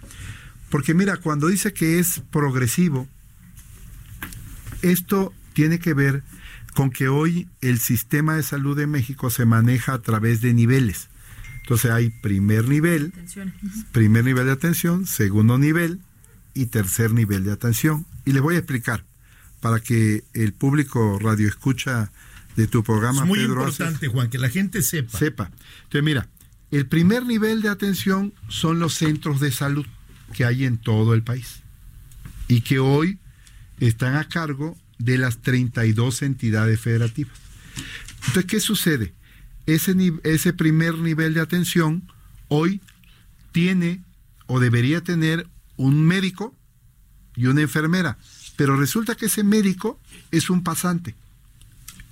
Porque 0.69 0.93
mira, 0.93 1.17
cuando 1.17 1.49
dice 1.49 1.73
que 1.73 1.99
es 1.99 2.21
progresivo, 2.31 3.09
esto 4.83 5.33
tiene 5.55 5.79
que 5.79 5.95
ver 5.95 6.23
con 6.75 6.91
que 6.91 7.09
hoy 7.09 7.49
el 7.61 7.81
sistema 7.81 8.37
de 8.37 8.43
salud 8.43 8.77
de 8.77 8.87
México 8.87 9.31
se 9.31 9.47
maneja 9.47 9.95
a 9.95 10.03
través 10.03 10.41
de 10.41 10.53
niveles. 10.55 11.09
Entonces 11.63 11.91
hay 11.91 12.11
primer 12.11 12.69
nivel, 12.69 13.13
primer 13.93 14.25
nivel 14.25 14.47
de 14.47 14.53
atención, 14.53 15.07
segundo 15.07 15.59
nivel 15.59 16.01
y 16.55 16.67
tercer 16.67 17.13
nivel 17.13 17.45
de 17.45 17.53
atención. 17.53 18.07
Y 18.25 18.33
les 18.33 18.43
voy 18.43 18.55
a 18.55 18.59
explicar 18.59 19.05
para 19.61 19.81
que 19.81 20.25
el 20.35 20.53
público 20.53 21.19
radio 21.19 21.49
escucha 21.49 22.13
de 22.59 22.67
tu 22.67 22.83
programa 22.83 23.21
Es 23.21 23.27
muy 23.29 23.39
Pedro 23.39 23.65
Aces, 23.65 23.79
importante, 23.79 24.09
Juan, 24.09 24.31
que 24.31 24.39
la 24.39 24.51
gente 24.51 24.83
sepa. 24.83 25.17
sepa. 25.17 25.51
Entonces, 25.85 26.03
mira, 26.03 26.29
el 26.73 26.87
primer 26.87 27.25
nivel 27.25 27.63
de 27.63 27.69
atención 27.69 28.35
son 28.49 28.81
los 28.81 28.95
centros 28.95 29.39
de 29.39 29.53
salud 29.53 29.87
que 30.33 30.45
hay 30.45 30.65
en 30.65 30.77
todo 30.77 31.15
el 31.15 31.23
país 31.23 31.61
y 32.49 32.63
que 32.63 32.81
hoy 32.81 33.21
están 33.79 34.17
a 34.17 34.29
cargo 34.29 34.77
de 34.99 35.19
las 35.19 35.39
32 35.39 36.23
entidades 36.23 36.81
federativas. 36.81 37.39
Entonces, 38.27 38.47
¿qué 38.47 38.59
sucede? 38.59 39.15
Ese, 39.67 39.95
ese 40.25 40.53
primer 40.53 40.99
nivel 40.99 41.35
de 41.35 41.41
atención 41.41 42.11
hoy 42.49 42.81
tiene 43.53 44.03
o 44.47 44.59
debería 44.59 45.01
tener 45.01 45.47
un 45.77 46.05
médico 46.05 46.57
y 47.37 47.47
una 47.47 47.61
enfermera, 47.61 48.19
pero 48.57 48.77
resulta 48.77 49.15
que 49.15 49.27
ese 49.27 49.45
médico 49.45 50.01
es 50.33 50.51
un 50.51 50.65
pasante 50.65 51.15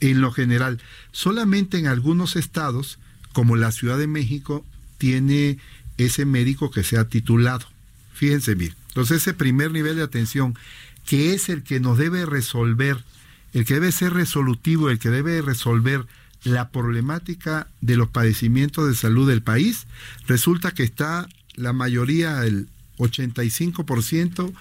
en 0.00 0.20
lo 0.20 0.32
general. 0.32 0.80
Solamente 1.12 1.78
en 1.78 1.86
algunos 1.86 2.36
estados, 2.36 2.98
como 3.32 3.56
la 3.56 3.72
Ciudad 3.72 3.98
de 3.98 4.06
México, 4.06 4.64
tiene 4.98 5.58
ese 5.98 6.24
médico 6.24 6.70
que 6.70 6.84
sea 6.84 7.08
titulado. 7.08 7.66
Fíjense 8.14 8.54
bien. 8.54 8.74
Entonces 8.88 9.18
ese 9.18 9.34
primer 9.34 9.72
nivel 9.72 9.96
de 9.96 10.02
atención, 10.02 10.56
que 11.04 11.34
es 11.34 11.48
el 11.48 11.62
que 11.62 11.80
nos 11.80 11.98
debe 11.98 12.26
resolver, 12.26 13.04
el 13.52 13.64
que 13.64 13.74
debe 13.74 13.92
ser 13.92 14.12
resolutivo, 14.14 14.90
el 14.90 14.98
que 14.98 15.10
debe 15.10 15.42
resolver 15.42 16.06
la 16.44 16.70
problemática 16.70 17.68
de 17.80 17.96
los 17.96 18.08
padecimientos 18.08 18.88
de 18.88 18.94
salud 18.94 19.28
del 19.28 19.42
país, 19.42 19.86
resulta 20.26 20.72
que 20.72 20.82
está 20.82 21.28
la 21.54 21.72
mayoría, 21.72 22.44
el 22.44 22.68
85%, 22.98 24.52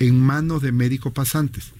en 0.00 0.20
manos 0.20 0.62
de 0.62 0.72
médicos 0.72 1.12
pasantes. 1.12 1.72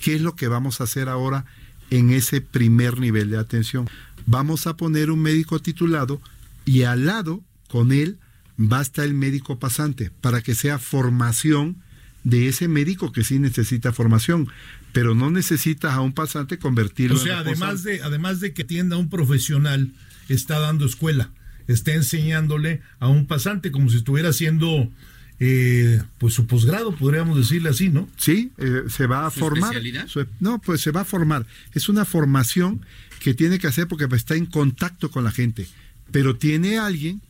¿Qué 0.00 0.14
es 0.14 0.20
lo 0.20 0.36
que 0.36 0.48
vamos 0.48 0.80
a 0.80 0.84
hacer 0.84 1.08
ahora 1.08 1.44
en 1.90 2.10
ese 2.10 2.40
primer 2.40 2.98
nivel 2.98 3.30
de 3.30 3.38
atención? 3.38 3.88
Vamos 4.26 4.66
a 4.66 4.76
poner 4.76 5.10
un 5.10 5.20
médico 5.20 5.60
titulado 5.60 6.20
y 6.64 6.82
al 6.82 7.06
lado, 7.06 7.42
con 7.68 7.92
él, 7.92 8.18
va 8.60 8.80
a 8.80 8.82
estar 8.82 9.04
el 9.04 9.14
médico 9.14 9.58
pasante 9.58 10.10
para 10.20 10.42
que 10.42 10.54
sea 10.54 10.78
formación 10.78 11.76
de 12.24 12.48
ese 12.48 12.66
médico 12.66 13.12
que 13.12 13.22
sí 13.22 13.38
necesita 13.38 13.92
formación, 13.92 14.48
pero 14.92 15.14
no 15.14 15.30
necesitas 15.30 15.92
a 15.92 16.00
un 16.00 16.12
pasante 16.12 16.58
convertirlo 16.58 17.16
O 17.16 17.20
sea, 17.20 17.34
en 17.34 17.46
además 17.46 17.84
de, 17.84 18.02
además 18.02 18.40
de 18.40 18.52
que 18.52 18.62
atienda 18.62 18.96
a 18.96 18.98
un 18.98 19.08
profesional, 19.08 19.92
está 20.28 20.58
dando 20.58 20.86
escuela, 20.86 21.30
está 21.68 21.92
enseñándole 21.92 22.80
a 22.98 23.06
un 23.06 23.28
pasante 23.28 23.70
como 23.70 23.90
si 23.90 23.98
estuviera 23.98 24.30
haciendo 24.30 24.90
eh, 25.38 26.02
pues 26.18 26.34
su 26.34 26.46
posgrado, 26.46 26.94
podríamos 26.94 27.36
decirle 27.36 27.68
así, 27.68 27.88
¿no? 27.88 28.08
Sí, 28.16 28.52
eh, 28.58 28.84
se 28.88 29.06
va 29.06 29.26
a 29.26 29.30
¿Su 29.30 29.40
formar. 29.40 29.72
especialidad? 29.74 30.06
Su- 30.08 30.26
no, 30.40 30.58
pues 30.60 30.80
se 30.80 30.90
va 30.90 31.02
a 31.02 31.04
formar. 31.04 31.46
Es 31.72 31.88
una 31.88 32.04
formación 32.04 32.80
que 33.20 33.34
tiene 33.34 33.58
que 33.58 33.66
hacer 33.66 33.86
porque 33.88 34.06
está 34.16 34.34
en 34.34 34.46
contacto 34.46 35.10
con 35.10 35.24
la 35.24 35.30
gente. 35.30 35.66
Pero 36.10 36.36
tiene 36.36 36.78
alguien 36.78 37.20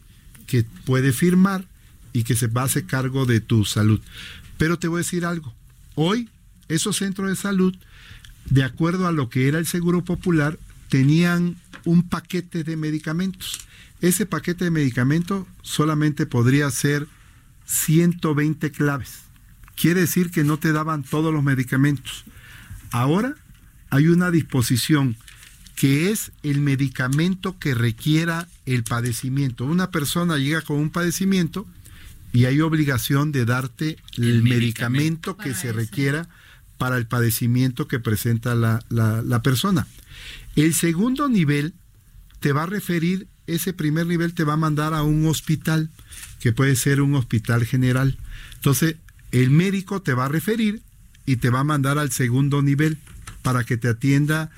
que 0.46 0.64
puede 0.84 1.12
firmar 1.12 1.64
y 2.12 2.22
que 2.22 2.36
se 2.36 2.46
va 2.46 2.62
a 2.62 2.66
hacer 2.66 2.84
cargo 2.86 3.26
de 3.26 3.40
tu 3.40 3.64
salud. 3.64 4.00
Pero 4.58 4.78
te 4.78 4.88
voy 4.88 4.98
a 4.98 5.04
decir 5.04 5.24
algo. 5.24 5.54
Hoy, 5.94 6.28
esos 6.68 6.96
centros 6.96 7.28
de 7.28 7.36
salud 7.36 7.74
de 8.50 8.62
acuerdo 8.62 9.08
a 9.08 9.12
lo 9.12 9.28
que 9.28 9.48
era 9.48 9.58
el 9.58 9.66
Seguro 9.66 10.04
Popular, 10.04 10.58
tenían 10.88 11.56
un 11.84 12.04
paquete 12.08 12.62
de 12.62 12.76
medicamentos. 12.76 13.58
Ese 14.00 14.24
paquete 14.26 14.64
de 14.66 14.70
medicamentos 14.70 15.46
solamente 15.62 16.26
podría 16.26 16.70
ser 16.70 17.08
120 17.66 18.70
claves. 18.70 19.20
Quiere 19.74 20.00
decir 20.00 20.30
que 20.30 20.44
no 20.44 20.58
te 20.58 20.72
daban 20.72 21.02
todos 21.02 21.32
los 21.34 21.42
medicamentos. 21.42 22.24
Ahora 22.90 23.34
hay 23.90 24.08
una 24.08 24.30
disposición 24.30 25.16
que 25.74 26.10
es 26.10 26.32
el 26.42 26.60
medicamento 26.62 27.58
que 27.58 27.74
requiera 27.74 28.48
el 28.64 28.82
padecimiento. 28.84 29.64
Una 29.66 29.90
persona 29.90 30.38
llega 30.38 30.62
con 30.62 30.78
un 30.78 30.88
padecimiento 30.90 31.66
y 32.32 32.46
hay 32.46 32.60
obligación 32.62 33.30
de 33.32 33.44
darte 33.44 33.98
el, 34.16 34.42
medicamento, 34.42 35.36
que 35.36 35.52
se 35.54 35.68
eso. 35.68 35.76
requiera 35.76 36.28
para 36.78 36.96
el 36.96 37.06
padecimiento 37.06 37.88
que 37.88 37.98
presenta 38.00 38.54
la, 38.54 38.82
la- 38.88 39.20
la 39.22 39.42
persona. 39.42 39.86
El 40.54 40.72
segundo 40.74 41.28
nivel 41.28 41.74
te 42.40 42.52
va 42.52 42.62
a 42.62 42.66
referir, 42.66 43.26
ese 43.46 43.72
primer 43.72 44.06
nivel 44.06 44.34
te 44.34 44.44
va 44.44 44.54
a 44.54 44.58
mandar 44.58 44.94
a 44.94 45.02
un 45.02 45.26
hospital, 45.26 45.90
que 46.40 46.52
puede 46.52 46.76
ser 46.76 47.00
un 47.00 47.14
hospital 47.14 47.64
general. 47.64 48.18
Entonces, 48.54 48.96
el 49.32 49.50
médico 49.50 50.02
te 50.02 50.14
va 50.14 50.26
a 50.26 50.28
referir 50.28 50.82
y 51.24 51.36
te 51.36 51.50
va 51.50 51.60
a 51.60 51.64
mandar 51.64 51.98
al 51.98 52.12
segundo 52.12 52.62
nivel 52.62 52.98
para 53.42 53.64
que 53.64 53.76
te 53.76 53.88
atienda 53.88 54.50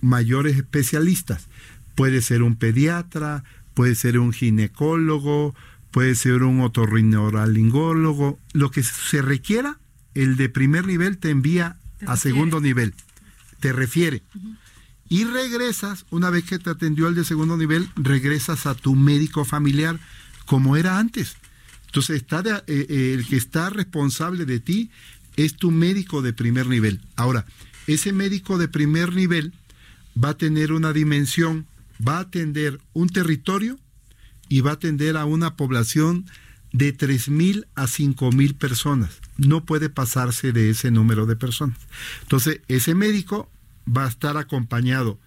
mayores 0.00 0.56
especialistas. 0.56 1.46
Puede 1.94 2.22
ser 2.22 2.42
un 2.42 2.56
pediatra, 2.56 3.44
puede 3.74 3.94
ser 3.94 4.18
un 4.18 4.32
ginecólogo, 4.32 5.54
puede 5.90 6.14
ser 6.14 6.42
un 6.42 6.60
otorrinolaringólogo, 6.60 8.38
lo 8.52 8.70
que 8.70 8.82
se 8.82 9.22
requiera, 9.22 9.78
el 10.14 10.36
de 10.36 10.48
primer 10.48 10.86
nivel 10.86 11.18
te 11.18 11.30
envía 11.30 11.76
a 12.06 12.14
refiere. 12.14 12.16
segundo 12.16 12.60
nivel, 12.60 12.94
te 13.60 13.72
refiere. 13.72 14.22
Y 15.08 15.24
regresas, 15.24 16.06
una 16.10 16.30
vez 16.30 16.44
que 16.44 16.58
te 16.58 16.70
atendió 16.70 17.08
el 17.08 17.14
de 17.14 17.24
segundo 17.24 17.56
nivel, 17.56 17.88
regresas 17.96 18.66
a 18.66 18.74
tu 18.74 18.94
médico 18.94 19.44
familiar 19.44 20.00
como 20.46 20.76
era 20.76 20.98
antes. 20.98 21.36
Entonces, 21.86 22.16
está 22.16 22.42
de- 22.42 22.50
eh, 22.66 22.86
eh, 22.88 23.14
el 23.14 23.26
que 23.26 23.36
está 23.36 23.70
responsable 23.70 24.44
de 24.46 24.60
ti 24.60 24.90
es 25.36 25.54
tu 25.56 25.70
médico 25.70 26.22
de 26.22 26.32
primer 26.32 26.66
nivel. 26.66 27.00
Ahora, 27.16 27.44
ese 27.86 28.12
médico 28.12 28.58
de 28.58 28.68
primer 28.68 29.14
nivel 29.14 29.52
va 30.22 30.30
a 30.30 30.36
tener 30.38 30.72
una 30.72 30.92
dimensión, 30.92 31.66
va 32.06 32.16
a 32.18 32.20
atender 32.20 32.80
un 32.94 33.08
territorio 33.08 33.78
y 34.48 34.60
va 34.60 34.70
a 34.70 34.74
atender 34.74 35.16
a 35.16 35.24
una 35.24 35.56
población 35.56 36.26
de 36.72 36.92
3.000 36.92 37.66
a 37.76 37.86
5.000 37.86 38.54
personas. 38.54 39.10
No 39.36 39.64
puede 39.64 39.88
pasarse 39.90 40.52
de 40.52 40.70
ese 40.70 40.90
número 40.90 41.26
de 41.26 41.36
personas. 41.36 41.78
Entonces, 42.22 42.60
ese 42.68 42.94
médico 42.94 43.50
va 43.86 44.04
a 44.04 44.08
estar 44.08 44.36
acompañado 44.36 45.18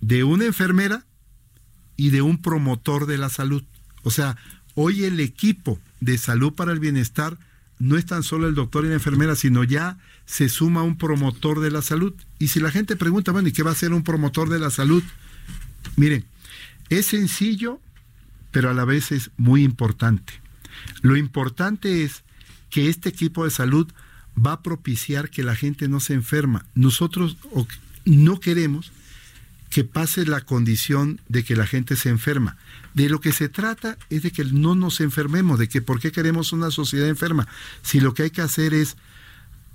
de 0.00 0.24
una 0.24 0.46
enfermera 0.46 1.04
y 1.96 2.10
de 2.10 2.22
un 2.22 2.40
promotor 2.40 3.06
de 3.06 3.18
la 3.18 3.28
salud. 3.28 3.62
O 4.02 4.10
sea, 4.10 4.36
hoy 4.74 5.04
el 5.04 5.20
equipo 5.20 5.78
de 6.00 6.16
salud 6.18 6.54
para 6.54 6.72
el 6.72 6.80
bienestar 6.80 7.38
no 7.78 7.96
es 7.96 8.06
tan 8.06 8.22
solo 8.22 8.46
el 8.46 8.54
doctor 8.54 8.84
y 8.84 8.88
la 8.88 8.94
enfermera, 8.94 9.36
sino 9.36 9.64
ya 9.64 9.98
se 10.26 10.48
suma 10.48 10.82
un 10.82 10.96
promotor 10.96 11.60
de 11.60 11.70
la 11.70 11.82
salud. 11.82 12.14
Y 12.38 12.48
si 12.48 12.60
la 12.60 12.70
gente 12.70 12.96
pregunta, 12.96 13.32
bueno, 13.32 13.48
¿y 13.48 13.52
qué 13.52 13.62
va 13.62 13.70
a 13.70 13.72
hacer 13.72 13.92
un 13.92 14.04
promotor 14.04 14.48
de 14.48 14.58
la 14.58 14.70
salud? 14.70 15.02
Miren, 15.96 16.24
es 16.88 17.06
sencillo, 17.06 17.80
pero 18.50 18.70
a 18.70 18.74
la 18.74 18.84
vez 18.84 19.12
es 19.12 19.30
muy 19.36 19.64
importante. 19.64 20.34
Lo 21.02 21.16
importante 21.16 22.04
es 22.04 22.22
que 22.68 22.88
este 22.88 23.08
equipo 23.08 23.44
de 23.44 23.50
salud 23.50 23.90
va 24.34 24.52
a 24.52 24.62
propiciar 24.62 25.30
que 25.30 25.42
la 25.42 25.56
gente 25.56 25.88
no 25.88 26.00
se 26.00 26.14
enferma. 26.14 26.66
Nosotros 26.74 27.36
no 28.04 28.40
queremos 28.40 28.92
que 29.70 29.84
pase 29.84 30.26
la 30.26 30.40
condición 30.40 31.20
de 31.28 31.44
que 31.44 31.54
la 31.54 31.66
gente 31.66 31.94
se 31.94 32.08
enferma. 32.08 32.56
De 32.92 33.08
lo 33.08 33.20
que 33.20 33.32
se 33.32 33.48
trata 33.48 33.96
es 34.10 34.22
de 34.24 34.32
que 34.32 34.44
no 34.44 34.74
nos 34.74 35.00
enfermemos, 35.00 35.60
de 35.60 35.68
que 35.68 35.80
por 35.80 36.00
qué 36.00 36.10
queremos 36.10 36.52
una 36.52 36.72
sociedad 36.72 37.08
enferma, 37.08 37.46
si 37.82 38.00
lo 38.00 38.12
que 38.12 38.24
hay 38.24 38.30
que 38.30 38.42
hacer 38.42 38.74
es 38.74 38.96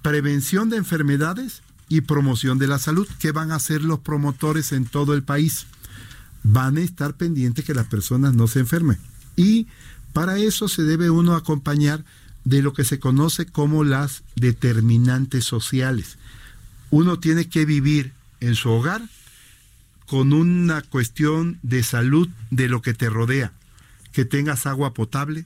prevención 0.01 0.69
de 0.69 0.77
enfermedades 0.77 1.63
y 1.87 2.01
promoción 2.01 2.59
de 2.59 2.67
la 2.67 2.77
salud. 2.77 3.07
¿Qué 3.19 3.31
van 3.31 3.51
a 3.51 3.55
hacer 3.55 3.83
los 3.83 3.99
promotores 3.99 4.73
en 4.73 4.85
todo 4.85 5.13
el 5.13 5.23
país? 5.23 5.65
Van 6.43 6.77
a 6.77 6.81
estar 6.81 7.15
pendientes 7.15 7.63
que 7.63 7.73
las 7.73 7.87
personas 7.87 8.35
no 8.35 8.47
se 8.47 8.59
enfermen. 8.59 8.97
Y 9.35 9.67
para 10.13 10.37
eso 10.37 10.67
se 10.67 10.83
debe 10.83 11.09
uno 11.09 11.35
acompañar 11.35 12.03
de 12.43 12.61
lo 12.61 12.73
que 12.73 12.83
se 12.83 12.99
conoce 12.99 13.45
como 13.45 13.83
las 13.83 14.23
determinantes 14.35 15.45
sociales. 15.45 16.17
Uno 16.91 17.19
tiene 17.19 17.49
que 17.49 17.65
vivir 17.65 18.13
en 18.39 18.55
su 18.55 18.69
hogar 18.69 19.01
con 20.05 20.33
una 20.33 20.81
cuestión 20.81 21.59
de 21.63 21.83
salud 21.83 22.29
de 22.51 22.69
lo 22.69 22.81
que 22.81 22.93
te 22.93 23.09
rodea, 23.09 23.53
que 24.11 24.25
tengas 24.25 24.65
agua 24.65 24.93
potable, 24.93 25.45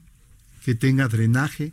que 0.64 0.74
tengas 0.74 1.10
drenaje, 1.10 1.72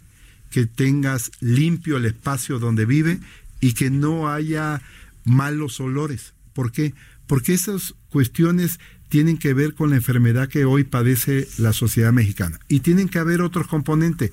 que 0.49 0.65
tengas 0.65 1.31
limpio 1.41 1.97
el 1.97 2.05
espacio 2.05 2.59
donde 2.59 2.85
vive 2.85 3.19
y 3.59 3.73
que 3.73 3.89
no 3.89 4.29
haya 4.29 4.81
malos 5.25 5.79
olores. 5.79 6.33
¿Por 6.53 6.71
qué? 6.71 6.93
Porque 7.27 7.53
esas 7.53 7.93
cuestiones 8.09 8.79
tienen 9.09 9.37
que 9.37 9.53
ver 9.53 9.73
con 9.73 9.89
la 9.89 9.97
enfermedad 9.97 10.49
que 10.49 10.65
hoy 10.65 10.83
padece 10.83 11.47
la 11.57 11.73
sociedad 11.73 12.13
mexicana. 12.13 12.59
Y 12.67 12.79
tienen 12.79 13.09
que 13.09 13.19
haber 13.19 13.41
otros 13.41 13.67
componentes, 13.67 14.31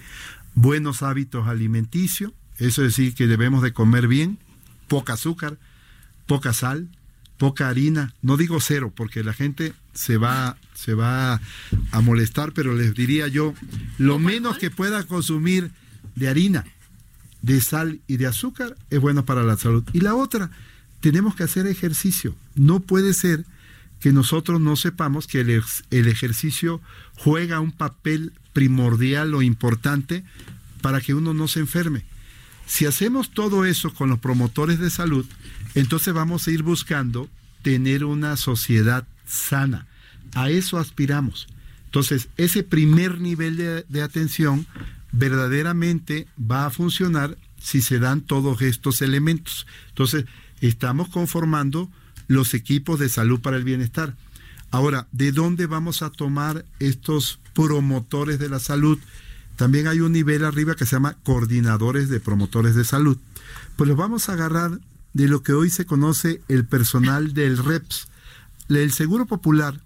buenos 0.54 1.02
hábitos 1.02 1.48
alimenticios, 1.48 2.32
eso 2.58 2.82
es 2.84 2.96
decir, 2.96 3.14
que 3.14 3.26
debemos 3.26 3.62
de 3.62 3.72
comer 3.72 4.06
bien, 4.06 4.38
poca 4.86 5.14
azúcar, 5.14 5.58
poca 6.26 6.52
sal, 6.52 6.88
poca 7.38 7.68
harina, 7.68 8.14
no 8.22 8.36
digo 8.36 8.60
cero, 8.60 8.92
porque 8.94 9.24
la 9.24 9.32
gente 9.32 9.74
se 9.92 10.16
va, 10.16 10.56
se 10.74 10.94
va 10.94 11.40
a 11.90 12.00
molestar, 12.00 12.52
pero 12.52 12.74
les 12.74 12.94
diría 12.94 13.28
yo, 13.28 13.54
lo 13.98 14.18
menos 14.18 14.58
que 14.58 14.70
pueda 14.70 15.04
consumir 15.04 15.70
de 16.14 16.28
harina, 16.28 16.64
de 17.42 17.60
sal 17.60 18.00
y 18.06 18.16
de 18.16 18.26
azúcar 18.26 18.76
es 18.90 19.00
bueno 19.00 19.24
para 19.24 19.42
la 19.42 19.56
salud. 19.56 19.84
Y 19.92 20.00
la 20.00 20.14
otra, 20.14 20.50
tenemos 21.00 21.34
que 21.34 21.42
hacer 21.42 21.66
ejercicio. 21.66 22.34
No 22.54 22.80
puede 22.80 23.12
ser 23.14 23.44
que 24.00 24.12
nosotros 24.12 24.60
no 24.60 24.76
sepamos 24.76 25.26
que 25.26 25.40
el, 25.40 25.62
el 25.90 26.08
ejercicio 26.08 26.80
juega 27.16 27.60
un 27.60 27.72
papel 27.72 28.32
primordial 28.52 29.34
o 29.34 29.42
importante 29.42 30.24
para 30.80 31.00
que 31.00 31.14
uno 31.14 31.34
no 31.34 31.48
se 31.48 31.60
enferme. 31.60 32.04
Si 32.66 32.86
hacemos 32.86 33.30
todo 33.30 33.64
eso 33.64 33.92
con 33.92 34.08
los 34.08 34.18
promotores 34.18 34.78
de 34.78 34.90
salud, 34.90 35.26
entonces 35.74 36.14
vamos 36.14 36.46
a 36.46 36.50
ir 36.50 36.62
buscando 36.62 37.28
tener 37.62 38.04
una 38.04 38.36
sociedad 38.36 39.06
sana. 39.26 39.86
A 40.34 40.50
eso 40.50 40.78
aspiramos. 40.78 41.46
Entonces, 41.86 42.28
ese 42.36 42.62
primer 42.62 43.20
nivel 43.20 43.56
de, 43.56 43.84
de 43.88 44.02
atención 44.02 44.66
verdaderamente 45.12 46.26
va 46.38 46.66
a 46.66 46.70
funcionar 46.70 47.36
si 47.58 47.80
se 47.80 47.98
dan 47.98 48.20
todos 48.20 48.60
estos 48.62 49.00
elementos. 49.00 49.66
Entonces, 49.88 50.24
estamos 50.60 51.08
conformando 51.08 51.90
los 52.26 52.54
equipos 52.54 52.98
de 52.98 53.08
salud 53.08 53.40
para 53.40 53.56
el 53.56 53.64
bienestar. 53.64 54.16
Ahora, 54.70 55.06
¿de 55.12 55.32
dónde 55.32 55.66
vamos 55.66 56.02
a 56.02 56.10
tomar 56.10 56.64
estos 56.80 57.38
promotores 57.54 58.38
de 58.38 58.48
la 58.48 58.58
salud? 58.58 58.98
También 59.56 59.86
hay 59.86 60.00
un 60.00 60.12
nivel 60.12 60.44
arriba 60.44 60.74
que 60.74 60.84
se 60.84 60.96
llama 60.96 61.16
coordinadores 61.22 62.08
de 62.08 62.18
promotores 62.18 62.74
de 62.74 62.84
salud. 62.84 63.16
Pues 63.76 63.88
los 63.88 63.96
vamos 63.96 64.28
a 64.28 64.32
agarrar 64.32 64.80
de 65.14 65.28
lo 65.28 65.42
que 65.42 65.52
hoy 65.52 65.70
se 65.70 65.86
conoce 65.86 66.42
el 66.48 66.66
personal 66.66 67.32
del 67.32 67.56
REPS. 67.56 68.08
El 68.68 68.92
Seguro 68.92 69.26
Popular 69.26 69.80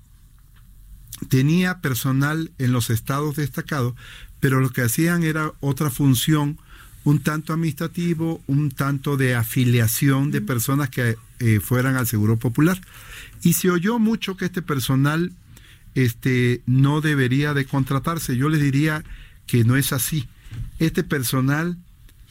tenía 1.29 1.81
personal 1.81 2.51
en 2.59 2.73
los 2.73 2.91
estados 2.91 3.37
destacados, 3.37 3.95
pero 4.41 4.61
lo 4.61 4.71
que 4.71 4.83
hacían 4.83 5.23
era 5.23 5.53
otra 5.61 5.91
función, 5.91 6.59
un 7.05 7.21
tanto 7.21 7.53
administrativo, 7.53 8.43
un 8.47 8.71
tanto 8.71 9.17
de 9.17 9.35
afiliación 9.35 10.31
de 10.31 10.41
personas 10.41 10.88
que 10.88 11.17
eh, 11.41 11.61
fueran 11.61 11.97
al 11.97 12.07
Seguro 12.07 12.38
Popular. 12.38 12.81
Y 13.43 13.53
se 13.53 13.71
oyó 13.71 13.99
mucho 13.99 14.37
que 14.37 14.47
este 14.47 14.62
personal 14.62 15.33
este, 15.95 16.62
no 16.67 17.01
debería 17.01 17.53
de 17.53 17.67
contratarse. 17.67 18.37
Yo 18.37 18.49
les 18.49 18.62
diría 18.62 19.05
que 19.47 19.64
no 19.64 19.77
es 19.77 19.93
así. 19.93 20.27
Este 20.79 21.03
personal 21.03 21.77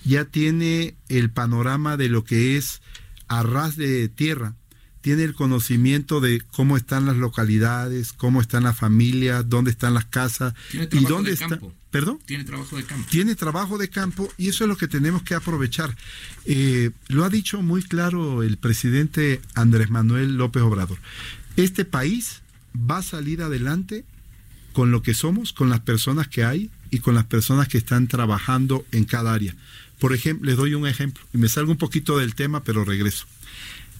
ya 0.08 0.26
tiene 0.26 0.96
el 1.10 1.30
panorama 1.30 1.98
de 1.98 2.10
lo 2.10 2.24
que 2.24 2.58
es 2.58 2.82
a 3.28 3.43
ras 3.43 3.76
de 3.76 4.08
tierra, 4.10 4.56
tiene 5.02 5.24
el 5.24 5.34
conocimiento 5.34 6.20
de 6.20 6.41
cómo 6.52 6.76
están 6.76 7.06
las 7.06 7.15
localidades, 7.17 8.13
cómo 8.13 8.41
están 8.41 8.63
las 8.63 8.78
familias, 8.78 9.48
dónde 9.48 9.72
están 9.72 9.93
las 9.93 10.06
casas 10.06 10.54
Tiene 10.72 10.88
y 10.91 11.06
dónde 11.06 11.30
de 11.30 11.34
está. 11.36 11.48
campo. 11.48 11.74
¿Perdón? 11.91 12.20
Tiene 12.26 12.43
trabajo 12.43 12.76
de 12.76 12.84
campo. 12.84 13.08
tiene 13.10 13.36
trabajo 13.36 13.78
de 13.78 13.89
campo 13.89 14.30
y 14.38 14.50
eso 14.50 14.65
es 14.65 14.67
lo 14.67 14.76
que 14.76 14.88
tenemos 14.88 15.24
que 15.24 15.36
aprovechar. 15.36 15.96
Eh, 16.46 16.91
lo 17.08 17.24
ha 17.24 17.30
dicho 17.30 17.62
muy 17.62 17.82
claro 17.84 18.43
el 18.43 18.58
presidente 18.58 19.39
Andrés 19.56 19.89
Manuel 19.89 20.36
López 20.36 20.63
Obrador. 20.63 20.98
Este 21.56 21.86
país 21.86 22.41
va 22.76 22.98
a 22.98 23.04
salir 23.04 23.41
adelante 23.41 24.04
con 24.74 24.91
lo 24.91 25.02
que 25.02 25.13
somos, 25.13 25.54
con 25.54 25.70
las 25.70 25.80
personas 25.80 26.28
que 26.28 26.43
hay 26.43 26.70
y 26.91 27.00
con 27.00 27.15
las 27.15 27.26
personas 27.26 27.67
que 27.67 27.78
están 27.78 28.08
trabajando 28.08 28.86
en 28.91 29.06
cada 29.06 29.34
área. 29.34 29.56
Por 30.00 30.14
ejemplo, 30.14 30.46
les 30.48 30.58
doy 30.58 30.74
un 30.74 30.88
ejemplo 30.88 31.24
y 31.34 31.38
me 31.38 31.50
salgo 31.50 31.72
un 31.72 31.78
poquito 31.78 32.18
del 32.18 32.36
tema, 32.36 32.64
pero 32.64 32.86
regreso. 32.86 33.26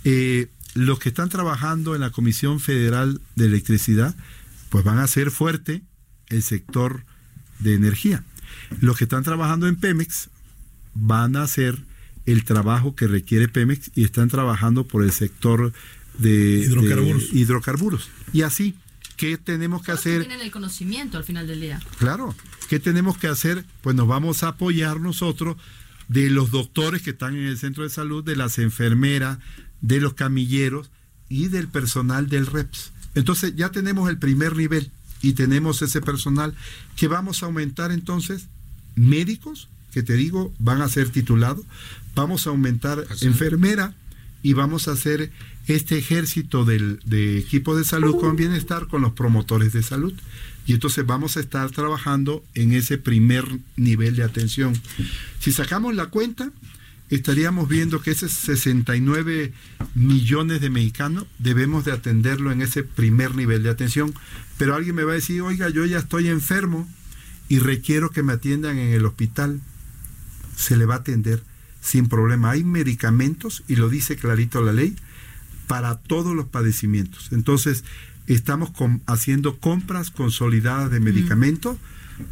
eh, 0.04 0.48
los 0.74 1.00
que 1.00 1.10
están 1.10 1.30
trabajando 1.30 1.96
en 1.96 2.02
la 2.02 2.12
Comisión 2.12 2.60
Federal 2.60 3.20
de 3.36 3.46
Electricidad, 3.46 4.16
pues 4.70 4.84
van 4.84 5.00
a 5.00 5.04
hacer 5.04 5.32
fuerte 5.32 5.82
el 6.28 6.44
sector 6.44 7.04
de 7.60 7.74
energía. 7.74 8.24
Los 8.80 8.98
que 8.98 9.06
están 9.06 9.24
trabajando 9.24 9.68
en 9.68 9.76
Pemex 9.76 10.30
van 10.94 11.36
a 11.36 11.44
hacer 11.44 11.80
el 12.28 12.44
trabajo 12.44 12.94
que 12.96 13.08
requiere 13.08 13.48
Pemex 13.48 13.92
y 13.96 14.04
están 14.04 14.30
trabajando 14.30 14.86
por 14.86 15.04
el 15.04 15.12
sector 15.12 15.74
de 16.20 16.60
Hidrocarburos. 16.68 17.32
de 17.32 17.40
hidrocarburos. 17.40 18.10
Y 18.34 18.42
así, 18.44 18.76
¿qué 19.16 19.38
tenemos 19.38 19.82
que 19.82 19.88
Todos 19.88 20.00
hacer? 20.02 20.20
Tienen 20.26 20.42
el 20.42 20.52
conocimiento 20.52 21.18
al 21.18 21.24
final 21.24 21.48
del 21.48 21.62
día. 21.62 21.80
Claro, 21.98 22.36
¿qué 22.70 22.80
tenemos 22.80 23.18
que 23.18 23.28
hacer? 23.28 23.66
Pues 23.82 23.96
nos 23.96 24.08
vamos 24.08 24.44
a 24.44 24.50
apoyar 24.50 25.00
nosotros 25.00 25.58
de 26.08 26.30
los 26.30 26.52
doctores 26.52 27.02
que 27.02 27.12
están 27.12 27.36
en 27.36 27.46
el 27.46 27.58
centro 27.58 27.84
de 27.84 27.90
salud, 27.90 28.24
de 28.24 28.36
las 28.36 28.60
enfermeras, 28.60 29.40
de 29.82 30.00
los 30.00 30.14
camilleros 30.14 30.90
y 31.30 31.48
del 31.48 31.68
personal 31.68 32.30
del 32.30 32.46
REPS. 32.46 32.92
Entonces 33.16 33.56
ya 33.56 33.70
tenemos 33.72 34.10
el 34.10 34.18
primer 34.18 34.56
nivel 34.56 34.92
y 35.22 35.34
tenemos 35.34 35.82
ese 35.82 36.02
personal 36.02 36.54
que 36.96 37.08
vamos 37.08 37.42
a 37.42 37.48
aumentar 37.48 37.92
entonces 37.92 38.48
médicos, 38.96 39.70
que 39.92 40.04
te 40.04 40.14
digo, 40.14 40.54
van 40.60 40.82
a 40.82 40.90
ser 40.90 41.10
titulados, 41.10 41.66
vamos 42.16 42.48
a 42.48 42.52
aumentar 42.52 43.06
enfermera 43.22 43.94
y 44.44 44.54
vamos 44.54 44.88
a 44.88 44.92
hacer 44.92 45.32
este 45.68 45.98
ejército 45.98 46.64
del, 46.64 47.00
de 47.06 47.38
equipo 47.38 47.76
de 47.76 47.84
salud 47.84 48.20
con 48.20 48.36
bienestar 48.36 48.88
con 48.88 49.02
los 49.02 49.14
promotores 49.14 49.74
de 49.74 49.84
salud. 49.84 50.14
Y 50.68 50.74
entonces 50.74 51.06
vamos 51.06 51.38
a 51.38 51.40
estar 51.40 51.72
trabajando 51.72 52.44
en 52.54 52.74
ese 52.74 52.98
primer 52.98 53.46
nivel 53.78 54.18
de 54.18 54.24
atención. 54.24 54.74
Si 55.40 55.54
sacamos 55.54 55.96
la 55.96 56.08
cuenta, 56.08 56.52
estaríamos 57.10 57.70
viendo 57.70 58.02
que 58.02 58.12
ese 58.12 58.28
69 58.28 59.54
millones 59.96 60.60
de 60.60 60.70
mexicanos 60.70 61.26
debemos 61.40 61.86
de 61.86 61.94
atenderlo 61.94 62.52
en 62.52 62.62
ese 62.62 62.84
primer 62.84 63.34
nivel 63.34 63.64
de 63.64 63.70
atención. 63.70 64.14
Pero 64.58 64.76
alguien 64.76 64.96
me 64.96 65.06
va 65.06 65.14
a 65.14 65.16
decir, 65.16 65.42
oiga, 65.42 65.70
yo 65.70 65.86
ya 65.86 66.00
estoy 66.00 66.28
enfermo 66.28 66.86
y 67.48 67.60
requiero 67.60 68.10
que 68.10 68.24
me 68.24 68.34
atiendan 68.34 68.78
en 68.78 68.94
el 68.94 69.06
hospital. 69.06 69.62
Se 70.58 70.76
le 70.76 70.86
va 70.86 70.96
a 70.96 71.00
atender 71.00 71.42
sin 71.80 72.10
problema. 72.10 72.52
Hay 72.52 72.66
medicamentos, 72.66 73.64
y 73.70 73.78
lo 73.78 73.88
dice 73.88 74.18
clarito 74.18 74.62
la 74.62 74.74
ley, 74.74 74.98
para 75.68 75.96
todos 75.98 76.36
los 76.36 76.48
padecimientos. 76.48 77.30
Entonces, 77.32 77.86
estamos 78.28 78.72
haciendo 79.06 79.58
compras 79.58 80.12
consolidadas 80.12 80.92
de 80.92 81.00
medicamentos 81.00 81.78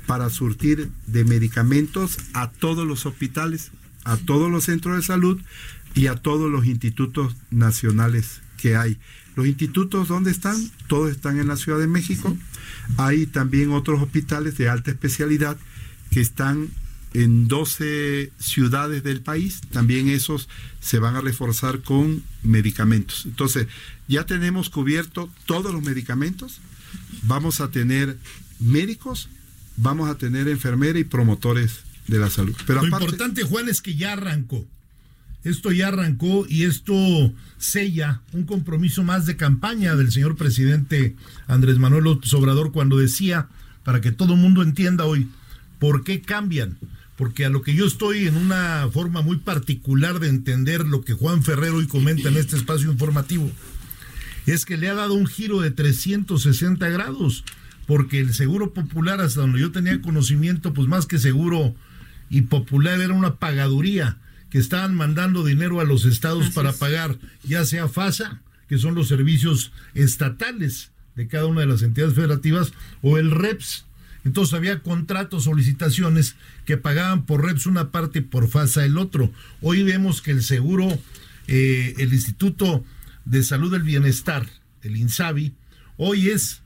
para 0.07 0.29
surtir 0.29 0.91
de 1.07 1.25
medicamentos 1.25 2.17
a 2.33 2.49
todos 2.51 2.87
los 2.87 3.05
hospitales, 3.05 3.71
a 4.03 4.17
todos 4.17 4.51
los 4.51 4.65
centros 4.65 4.97
de 4.97 5.03
salud 5.03 5.41
y 5.93 6.07
a 6.07 6.15
todos 6.15 6.51
los 6.51 6.65
institutos 6.65 7.35
nacionales 7.49 8.41
que 8.57 8.75
hay. 8.75 8.97
Los 9.35 9.47
institutos, 9.47 10.07
¿dónde 10.07 10.31
están? 10.31 10.57
Todos 10.87 11.11
están 11.11 11.39
en 11.39 11.47
la 11.47 11.57
Ciudad 11.57 11.79
de 11.79 11.87
México. 11.87 12.35
Hay 12.97 13.25
también 13.25 13.71
otros 13.71 14.01
hospitales 14.01 14.57
de 14.57 14.69
alta 14.69 14.91
especialidad 14.91 15.57
que 16.11 16.21
están 16.21 16.69
en 17.15 17.47
12 17.47 18.33
ciudades 18.39 19.01
del 19.03 19.21
país. 19.21 19.61
También 19.71 20.09
esos 20.09 20.49
se 20.81 20.99
van 20.99 21.15
a 21.15 21.21
reforzar 21.21 21.81
con 21.81 22.23
medicamentos. 22.43 23.25
Entonces, 23.25 23.67
ya 24.09 24.25
tenemos 24.25 24.69
cubierto 24.69 25.29
todos 25.45 25.73
los 25.73 25.81
medicamentos. 25.81 26.59
Vamos 27.23 27.61
a 27.61 27.71
tener 27.71 28.17
médicos, 28.59 29.29
vamos 29.77 30.09
a 30.09 30.17
tener 30.17 30.49
enfermeras 30.49 31.01
y 31.01 31.05
promotores 31.05 31.79
de 32.07 32.19
la 32.19 32.29
salud. 32.29 32.55
Pero 32.67 32.81
Lo 32.81 32.87
aparte, 32.87 33.05
importante, 33.05 33.43
Juan, 33.43 33.69
es 33.69 33.81
que 33.81 33.95
ya 33.95 34.13
arrancó. 34.13 34.67
Esto 35.45 35.71
ya 35.71 35.87
arrancó 35.89 36.45
y 36.49 36.63
esto 36.63 36.93
sella 37.57 38.21
un 38.33 38.43
compromiso 38.43 39.03
más 39.03 39.25
de 39.25 39.37
campaña 39.37 39.95
del 39.95 40.11
señor 40.11 40.35
presidente 40.35 41.15
Andrés 41.47 41.77
Manuel 41.77 42.03
López 42.03 42.33
Obrador 42.33 42.73
cuando 42.73 42.97
decía, 42.97 43.47
para 43.83 44.01
que 44.01 44.11
todo 44.11 44.33
el 44.33 44.39
mundo 44.39 44.63
entienda 44.63 45.05
hoy, 45.05 45.29
¿por 45.79 46.03
qué 46.03 46.21
cambian? 46.21 46.77
Porque 47.17 47.45
a 47.45 47.49
lo 47.49 47.61
que 47.61 47.73
yo 47.73 47.85
estoy 47.85 48.27
en 48.27 48.35
una 48.35 48.89
forma 48.91 49.21
muy 49.21 49.37
particular 49.37 50.19
de 50.19 50.27
entender 50.29 50.85
lo 50.85 51.03
que 51.03 51.13
Juan 51.13 51.43
Ferrero 51.43 51.77
hoy 51.77 51.87
comenta 51.87 52.29
en 52.29 52.37
este 52.37 52.57
espacio 52.57 52.91
informativo, 52.91 53.49
es 54.45 54.65
que 54.65 54.77
le 54.77 54.89
ha 54.89 54.95
dado 54.95 55.13
un 55.13 55.25
giro 55.25 55.61
de 55.61 55.71
360 55.71 56.89
grados, 56.89 57.43
porque 57.87 58.19
el 58.19 58.33
seguro 58.33 58.73
popular, 58.73 59.21
hasta 59.21 59.41
donde 59.41 59.59
yo 59.59 59.71
tenía 59.71 60.01
conocimiento, 60.01 60.73
pues 60.73 60.87
más 60.87 61.05
que 61.05 61.17
seguro 61.17 61.73
y 62.29 62.43
popular, 62.43 62.99
era 62.99 63.13
una 63.13 63.35
pagaduría, 63.35 64.17
que 64.49 64.59
estaban 64.59 64.95
mandando 64.95 65.43
dinero 65.43 65.79
a 65.81 65.83
los 65.83 66.05
estados 66.05 66.49
para 66.51 66.71
pagar, 66.73 67.17
ya 67.43 67.65
sea 67.65 67.87
FASA, 67.87 68.41
que 68.69 68.77
son 68.77 68.95
los 68.95 69.07
servicios 69.07 69.71
estatales 69.93 70.91
de 71.15 71.27
cada 71.27 71.45
una 71.45 71.61
de 71.61 71.67
las 71.67 71.81
entidades 71.81 72.15
federativas, 72.15 72.73
o 73.01 73.17
el 73.17 73.31
REPS. 73.31 73.84
Entonces 74.25 74.55
había 74.55 74.79
contratos, 74.79 75.43
solicitaciones 75.43 76.35
que 76.65 76.77
pagaban 76.77 77.25
por 77.25 77.45
REPS 77.45 77.67
una 77.67 77.91
parte 77.91 78.19
y 78.19 78.23
por 78.23 78.49
FASA 78.49 78.83
el 78.83 78.97
otro. 78.97 79.31
Hoy 79.61 79.83
vemos 79.83 80.21
que 80.23 80.31
el 80.31 80.41
seguro, 80.41 80.99
eh, 81.47 81.93
el 81.99 82.11
Instituto 82.11 82.83
de 83.23 83.43
Salud 83.43 83.71
del 83.71 83.83
Bienestar, 83.83 84.47
el 84.81 84.97
INSABI, 84.97 85.53
hoy 85.97 86.29
es 86.29 86.63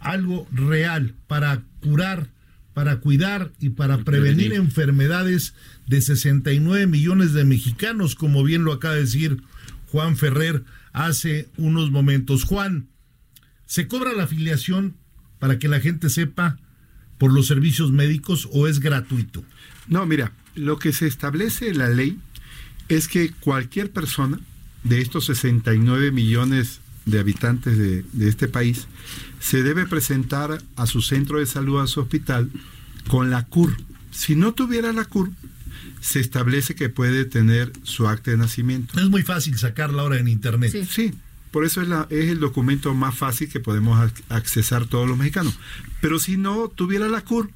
algo 0.00 0.46
real 0.52 1.14
para 1.26 1.62
curar, 1.80 2.28
para 2.74 2.96
cuidar 3.00 3.52
y 3.58 3.70
para 3.70 4.04
prevenir 4.04 4.52
enfermedades 4.52 5.54
de 5.86 6.02
69 6.02 6.86
millones 6.86 7.32
de 7.32 7.44
mexicanos, 7.44 8.14
como 8.16 8.44
bien 8.44 8.64
lo 8.64 8.72
acaba 8.74 8.94
de 8.94 9.00
decir 9.00 9.42
Juan 9.86 10.18
Ferrer 10.18 10.62
hace 10.92 11.48
unos 11.56 11.90
momentos. 11.90 12.44
Juan, 12.44 12.88
¿se 13.64 13.88
cobra 13.88 14.12
la 14.12 14.24
afiliación 14.24 14.94
para 15.38 15.58
que 15.58 15.68
la 15.68 15.80
gente 15.80 16.10
sepa 16.10 16.58
por 17.18 17.32
los 17.32 17.46
servicios 17.46 17.92
médicos 17.92 18.48
o 18.52 18.66
es 18.66 18.80
gratuito? 18.80 19.44
No, 19.88 20.06
mira, 20.06 20.32
lo 20.54 20.78
que 20.78 20.92
se 20.92 21.06
establece 21.06 21.68
en 21.68 21.78
la 21.78 21.88
ley 21.88 22.18
es 22.88 23.08
que 23.08 23.30
cualquier 23.30 23.90
persona 23.90 24.40
de 24.84 25.00
estos 25.00 25.26
69 25.26 26.12
millones 26.12 26.80
de 27.04 27.18
habitantes 27.18 27.76
de, 27.78 28.04
de 28.12 28.28
este 28.28 28.48
país 28.48 28.86
se 29.40 29.62
debe 29.62 29.86
presentar 29.86 30.62
a 30.76 30.86
su 30.86 31.02
centro 31.02 31.38
de 31.38 31.46
salud, 31.46 31.80
a 31.80 31.86
su 31.86 32.00
hospital, 32.00 32.50
con 33.08 33.30
la 33.30 33.46
CUR. 33.46 33.76
Si 34.10 34.36
no 34.36 34.52
tuviera 34.52 34.92
la 34.92 35.04
CUR, 35.04 35.30
se 36.00 36.20
establece 36.20 36.74
que 36.74 36.88
puede 36.88 37.24
tener 37.24 37.72
su 37.82 38.08
acta 38.08 38.30
de 38.30 38.36
nacimiento. 38.36 38.98
Es 38.98 39.08
muy 39.08 39.22
fácil 39.22 39.58
sacarla 39.58 40.02
ahora 40.02 40.18
en 40.18 40.28
internet. 40.28 40.72
Sí. 40.72 40.84
Sí, 40.84 41.14
por 41.50 41.64
eso 41.64 41.80
es, 41.82 41.88
la- 41.88 42.06
es 42.10 42.28
el 42.30 42.40
documento 42.40 42.94
más 42.94 43.14
fácil 43.16 43.48
que 43.48 43.60
podemos 43.60 43.98
ac- 43.98 44.22
accesar 44.28 44.86
todos 44.86 45.08
los 45.08 45.16
mexicanos. 45.18 45.58
Pero 46.00 46.18
si 46.18 46.36
no 46.36 46.68
tuviera 46.68 47.08
la 47.08 47.22
CUR, 47.22 47.50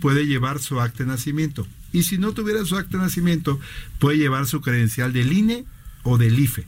puede 0.00 0.26
llevar 0.26 0.58
su 0.60 0.80
acta 0.80 1.04
de 1.04 1.10
nacimiento. 1.10 1.66
Y 1.92 2.04
si 2.04 2.18
no 2.18 2.32
tuviera 2.32 2.64
su 2.64 2.76
acta 2.76 2.96
de 2.98 3.04
nacimiento, 3.04 3.60
puede 3.98 4.18
llevar 4.18 4.46
su 4.46 4.60
credencial 4.60 5.12
del 5.12 5.32
INE 5.32 5.64
o 6.02 6.18
del 6.18 6.38
IFE. 6.38 6.64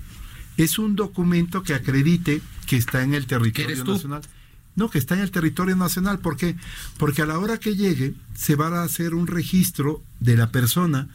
Es 0.57 0.79
un 0.79 0.97
documento 0.97 1.63
que 1.63 1.75
acredite 1.75 2.41
que 2.67 2.77
está 2.77 3.03
en 3.03 3.15
el 3.15 3.27
territorio 3.27 3.71
eres 3.71 3.85
tú? 3.85 3.93
nacional. 3.93 4.23
No, 4.75 4.91
que 4.91 4.99
está 4.99 5.15
en 5.15 5.23
el 5.23 5.31
territorio 5.31 5.75
nacional. 5.77 6.19
¿Por 6.19 6.37
qué? 6.37 6.57
Porque 6.99 7.23
a 7.23 7.27
la 7.27 7.39
hora 7.39 7.59
que 7.59 7.77
llegue 7.77 8.15
se 8.35 8.57
va 8.57 8.69
a 8.69 8.83
hacer 8.85 9.15
un 9.15 9.27
registro 9.27 10.03
de 10.21 10.37
la 10.37 10.51
persona 10.53 11.09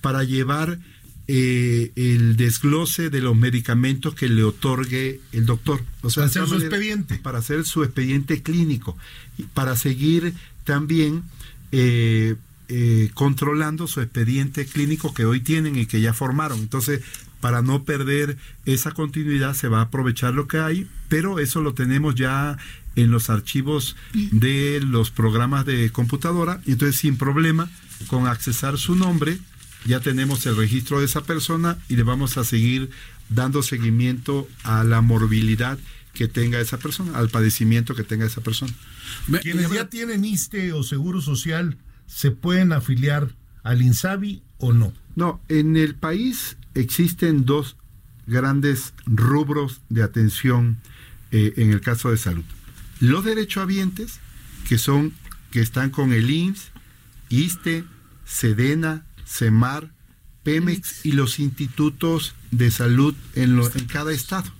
para 0.00 0.24
llevar 0.24 0.78
eh, 1.28 1.92
el 1.94 2.36
desglose 2.36 3.10
de 3.10 3.20
los 3.20 3.36
medicamentos 3.36 4.14
que 4.14 4.28
le 4.28 4.44
otorgue 4.44 5.20
el 5.32 5.46
doctor. 5.46 5.82
O 6.02 6.08
Para 6.08 6.26
hacer 6.26 6.46
su 6.46 6.56
expediente. 6.56 7.16
Para 7.18 7.38
hacer 7.38 7.64
su 7.64 7.84
expediente 7.84 8.42
clínico. 8.42 8.96
Y 9.38 9.44
para 9.44 9.76
seguir 9.76 10.34
también 10.64 11.22
eh, 11.70 12.36
eh, 12.68 13.10
controlando 13.14 13.86
su 13.86 14.00
expediente 14.00 14.66
clínico 14.66 15.12
que 15.14 15.24
hoy 15.24 15.40
tienen 15.40 15.76
y 15.76 15.86
que 15.86 16.00
ya 16.00 16.12
formaron. 16.12 16.58
Entonces, 16.58 17.02
para 17.40 17.60
no 17.60 17.84
perder 17.84 18.36
esa 18.66 18.92
continuidad, 18.92 19.54
se 19.54 19.68
va 19.68 19.80
a 19.80 19.82
aprovechar 19.82 20.32
lo 20.32 20.46
que 20.46 20.58
hay, 20.58 20.86
pero 21.08 21.38
eso 21.38 21.60
lo 21.60 21.74
tenemos 21.74 22.14
ya 22.14 22.56
en 22.94 23.10
los 23.10 23.30
archivos 23.30 23.96
de 24.14 24.80
los 24.80 25.10
programas 25.10 25.66
de 25.66 25.90
computadora, 25.90 26.60
entonces 26.66 26.96
sin 26.96 27.16
problema, 27.16 27.68
con 28.06 28.26
accesar 28.26 28.78
su 28.78 28.94
nombre, 28.94 29.38
ya 29.84 30.00
tenemos 30.00 30.44
el 30.46 30.56
registro 30.56 31.00
de 31.00 31.06
esa 31.06 31.22
persona 31.22 31.78
y 31.88 31.96
le 31.96 32.02
vamos 32.02 32.36
a 32.36 32.44
seguir 32.44 32.90
dando 33.28 33.62
seguimiento 33.62 34.48
a 34.62 34.84
la 34.84 35.00
morbilidad 35.00 35.78
que 36.12 36.28
tenga 36.28 36.60
esa 36.60 36.78
persona, 36.78 37.18
al 37.18 37.30
padecimiento 37.30 37.94
que 37.94 38.04
tenga 38.04 38.26
esa 38.26 38.42
persona. 38.42 38.72
Quienes 39.40 39.70
ya 39.70 39.88
tienen 39.88 40.24
ISTE 40.24 40.72
o 40.72 40.82
Seguro 40.82 41.20
Social, 41.20 41.78
¿se 42.06 42.30
pueden 42.30 42.72
afiliar 42.72 43.34
al 43.62 43.82
INSABI 43.82 44.42
o 44.58 44.72
no? 44.72 44.92
No, 45.16 45.40
en 45.48 45.76
el 45.76 45.94
país 45.94 46.56
existen 46.74 47.44
dos 47.44 47.76
grandes 48.26 48.94
rubros 49.06 49.80
de 49.88 50.02
atención 50.02 50.78
eh, 51.30 51.54
en 51.56 51.70
el 51.70 51.80
caso 51.80 52.10
de 52.10 52.18
salud. 52.18 52.44
Los 53.00 53.24
derechohabientes, 53.24 54.20
que 54.68 54.78
son, 54.78 55.12
que 55.50 55.60
están 55.60 55.90
con 55.90 56.12
el 56.12 56.30
IMSS, 56.30 56.70
ISTE, 57.30 57.84
SEDENA, 58.24 59.04
CEMAR 59.36 59.90
Pemex 60.42 61.06
y 61.06 61.12
los 61.12 61.38
institutos 61.38 62.34
de 62.50 62.70
salud 62.70 63.14
en, 63.34 63.56
lo- 63.56 63.70
en 63.74 63.84
cada 63.86 64.12
estado. 64.12 64.50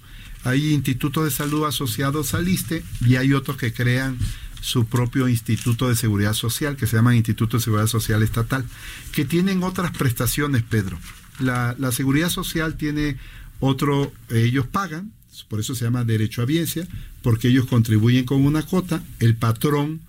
Hay 0.45 0.73
institutos 0.73 1.25
de 1.25 1.31
salud 1.31 1.65
asociados 1.67 2.35
al 2.35 2.49
ISTE 2.49 2.85
y 3.01 3.17
hay 3.17 3.33
otros 3.33 3.57
que 3.57 3.73
crean 3.73 4.17
su 4.61 4.87
propio 4.87 5.29
instituto 5.29 5.89
de 5.89 5.97
seguridad 5.97 6.35
social, 6.35 6.77
que 6.77 6.87
se 6.87 6.97
llaman 6.97 7.17
Instituto 7.17 7.57
de 7.57 7.63
Seguridad 7.65 7.89
Social 7.89 8.23
Estatal, 8.23 8.65
que 9.13 9.25
tienen 9.25 9.63
otras 9.65 9.91
prestaciones, 9.97 10.63
Pedro. 10.63 10.99
La, 11.41 11.75
la 11.79 11.91
seguridad 11.91 12.31
social 12.31 12.77
tiene 12.77 13.17
otro, 13.59 14.13
ellos 14.31 14.67
pagan, 14.67 15.13
por 15.49 15.59
eso 15.59 15.75
se 15.75 15.85
llama 15.85 16.05
derecho 16.05 16.43
a 16.43 16.45
biencia, 16.45 16.87
porque 17.23 17.49
ellos 17.49 17.67
contribuyen 17.67 18.25
con 18.25 18.45
una 18.45 18.63
cuota, 18.63 19.03
el 19.19 19.35
patrón 19.35 20.01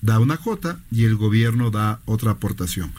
da 0.00 0.18
una 0.18 0.36
cuota 0.38 0.80
y 0.90 1.04
el 1.04 1.16
gobierno 1.16 1.70
da 1.70 2.00
otra 2.06 2.30
aportación. 2.32 2.92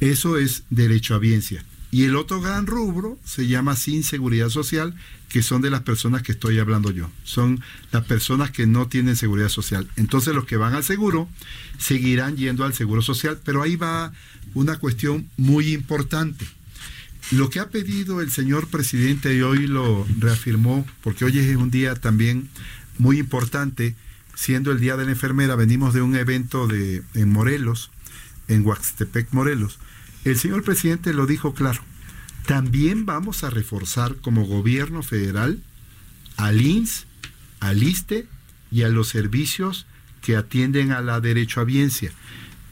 Eso 0.00 0.38
es 0.38 0.64
derecho 0.70 1.14
a 1.14 1.18
biencia. 1.18 1.64
Y 1.92 2.04
el 2.04 2.14
otro 2.16 2.40
gran 2.40 2.66
rubro 2.66 3.18
se 3.24 3.48
llama 3.48 3.74
sin 3.74 4.04
seguridad 4.04 4.48
social, 4.48 4.94
que 5.28 5.42
son 5.42 5.60
de 5.60 5.70
las 5.70 5.82
personas 5.82 6.22
que 6.22 6.32
estoy 6.32 6.58
hablando 6.58 6.90
yo. 6.90 7.10
Son 7.24 7.60
las 7.90 8.04
personas 8.04 8.50
que 8.50 8.66
no 8.66 8.86
tienen 8.86 9.16
seguridad 9.16 9.48
social. 9.48 9.88
Entonces 9.96 10.34
los 10.34 10.44
que 10.44 10.56
van 10.56 10.74
al 10.74 10.84
seguro 10.84 11.28
seguirán 11.78 12.36
yendo 12.36 12.64
al 12.64 12.74
seguro 12.74 13.02
social, 13.02 13.40
pero 13.44 13.62
ahí 13.62 13.76
va 13.76 14.12
una 14.54 14.78
cuestión 14.78 15.28
muy 15.36 15.72
importante. 15.72 16.46
Lo 17.32 17.50
que 17.50 17.60
ha 17.60 17.68
pedido 17.68 18.20
el 18.20 18.30
señor 18.30 18.68
presidente 18.68 19.34
y 19.34 19.42
hoy 19.42 19.66
lo 19.66 20.06
reafirmó, 20.18 20.86
porque 21.02 21.24
hoy 21.24 21.38
es 21.38 21.56
un 21.56 21.70
día 21.70 21.94
también 21.94 22.48
muy 22.98 23.18
importante, 23.18 23.96
siendo 24.34 24.72
el 24.72 24.80
Día 24.80 24.96
de 24.96 25.04
la 25.04 25.12
Enfermera, 25.12 25.54
venimos 25.54 25.92
de 25.92 26.02
un 26.02 26.16
evento 26.16 26.66
de, 26.66 27.02
en 27.14 27.30
Morelos, 27.30 27.90
en 28.48 28.64
Huaxtepec, 28.64 29.32
Morelos. 29.32 29.78
El 30.24 30.38
señor 30.38 30.62
presidente 30.62 31.14
lo 31.14 31.26
dijo 31.26 31.54
claro, 31.54 31.80
también 32.46 33.06
vamos 33.06 33.42
a 33.42 33.50
reforzar 33.50 34.16
como 34.16 34.44
gobierno 34.44 35.02
federal 35.02 35.62
al 36.36 36.60
INS, 36.60 37.06
al 37.60 37.82
ISTE 37.82 38.26
y 38.70 38.82
a 38.82 38.88
los 38.88 39.08
servicios 39.08 39.86
que 40.20 40.36
atienden 40.36 40.92
a 40.92 41.00
la 41.00 41.20
derechohabiencia. 41.20 42.12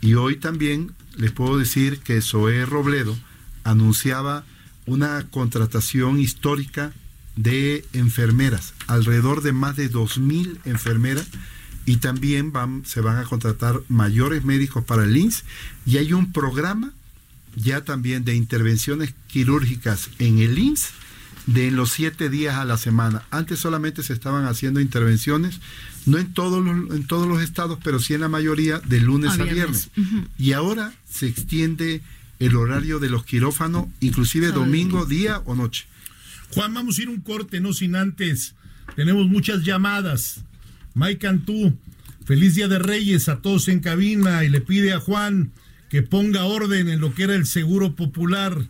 Y 0.00 0.14
hoy 0.14 0.36
también 0.36 0.92
les 1.16 1.32
puedo 1.32 1.58
decir 1.58 2.00
que 2.00 2.20
Zoé 2.20 2.66
Robledo 2.66 3.16
anunciaba 3.64 4.44
una 4.86 5.26
contratación 5.30 6.20
histórica 6.20 6.92
de 7.36 7.84
enfermeras, 7.92 8.74
alrededor 8.86 9.42
de 9.42 9.52
más 9.52 9.76
de 9.76 9.90
2.000 9.90 10.58
enfermeras, 10.64 11.28
y 11.86 11.96
también 11.96 12.52
van, 12.52 12.84
se 12.84 13.00
van 13.00 13.16
a 13.16 13.24
contratar 13.24 13.80
mayores 13.88 14.44
médicos 14.44 14.84
para 14.84 15.04
el 15.04 15.16
INS, 15.16 15.44
y 15.86 15.96
hay 15.96 16.12
un 16.12 16.32
programa 16.32 16.92
ya 17.56 17.82
también 17.82 18.24
de 18.24 18.34
intervenciones 18.34 19.14
quirúrgicas 19.26 20.10
en 20.18 20.38
el 20.38 20.58
INS 20.58 20.88
de 21.46 21.70
los 21.70 21.90
siete 21.92 22.28
días 22.28 22.56
a 22.56 22.66
la 22.66 22.76
semana. 22.76 23.22
Antes 23.30 23.58
solamente 23.58 24.02
se 24.02 24.12
estaban 24.12 24.44
haciendo 24.44 24.80
intervenciones, 24.80 25.60
no 26.04 26.18
en 26.18 26.34
todos 26.34 26.64
los, 26.64 26.94
en 26.94 27.06
todos 27.06 27.26
los 27.26 27.42
estados, 27.42 27.78
pero 27.82 28.00
sí 28.00 28.12
en 28.14 28.20
la 28.20 28.28
mayoría, 28.28 28.80
de 28.80 29.00
lunes 29.00 29.30
A 29.30 29.42
a 29.42 29.44
viernes. 29.44 29.88
Y 30.38 30.52
ahora 30.52 30.92
se 31.08 31.26
extiende 31.26 32.02
el 32.38 32.54
horario 32.54 32.98
de 32.98 33.08
los 33.08 33.24
quirófanos, 33.24 33.86
inclusive 34.00 34.52
domingo. 34.52 35.06
día 35.06 35.40
o 35.46 35.54
noche. 35.54 35.86
Juan, 36.50 36.74
vamos 36.74 36.98
a 36.98 37.02
ir 37.02 37.08
un 37.08 37.20
corte, 37.20 37.60
no 37.60 37.72
sin 37.72 37.96
antes. 37.96 38.54
Tenemos 38.94 39.26
muchas 39.26 39.64
llamadas. 39.64 40.42
Mike 40.94 41.18
Cantú, 41.18 41.76
feliz 42.26 42.56
día 42.56 42.68
de 42.68 42.78
Reyes 42.78 43.28
a 43.28 43.40
todos 43.40 43.68
en 43.68 43.80
cabina 43.80 44.44
y 44.44 44.50
le 44.50 44.60
pide 44.60 44.92
a 44.92 45.00
Juan 45.00 45.50
que 45.88 46.02
ponga 46.02 46.44
orden 46.44 46.88
en 46.88 47.00
lo 47.00 47.14
que 47.14 47.24
era 47.24 47.34
el 47.34 47.46
seguro 47.46 47.94
popular. 47.94 48.66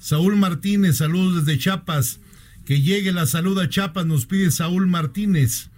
Saúl 0.00 0.36
Martínez, 0.36 0.96
saludos 0.96 1.44
desde 1.44 1.58
Chiapas. 1.58 2.20
Que 2.64 2.80
llegue 2.80 3.12
la 3.12 3.26
salud 3.26 3.58
a 3.58 3.68
Chiapas, 3.68 4.06
nos 4.06 4.26
pide 4.26 4.50
Saúl 4.50 4.86
Martínez. 4.86 5.70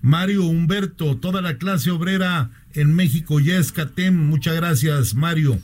Mario 0.00 0.44
Humberto, 0.44 1.16
toda 1.16 1.42
la 1.42 1.58
clase 1.58 1.90
obrera 1.90 2.50
en 2.72 2.94
México 2.94 3.40
ya 3.40 3.58
es 3.58 3.72
CATEM. 3.72 4.14
Muchas 4.14 4.54
gracias, 4.54 5.14
Mario. 5.14 5.60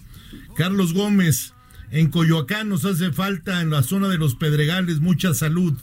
Carlos 0.57 0.93
Gómez, 0.93 1.55
en 1.91 2.11
Coyoacán 2.11 2.69
nos 2.69 2.85
hace 2.85 3.13
falta 3.13 3.61
en 3.61 3.71
la 3.71 3.83
zona 3.83 4.09
de 4.09 4.19
los 4.19 4.35
Pedregales 4.35 5.01
mucha 5.01 5.33
salud. 5.33 5.75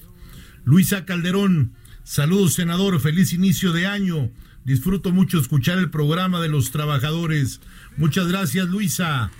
Luisa 0.65 1.05
Calderón, 1.05 1.73
saludos 2.03 2.53
senador, 2.53 2.99
feliz 2.99 3.31
inicio 3.33 3.71
de 3.71 3.87
año. 3.87 4.29
Disfruto 4.63 5.11
mucho 5.11 5.39
escuchar 5.39 5.79
el 5.79 5.89
programa 5.89 6.39
de 6.39 6.49
los 6.49 6.71
trabajadores. 6.71 7.61
Muchas 7.97 8.27
gracias, 8.27 8.67
Luisa. 8.67 9.31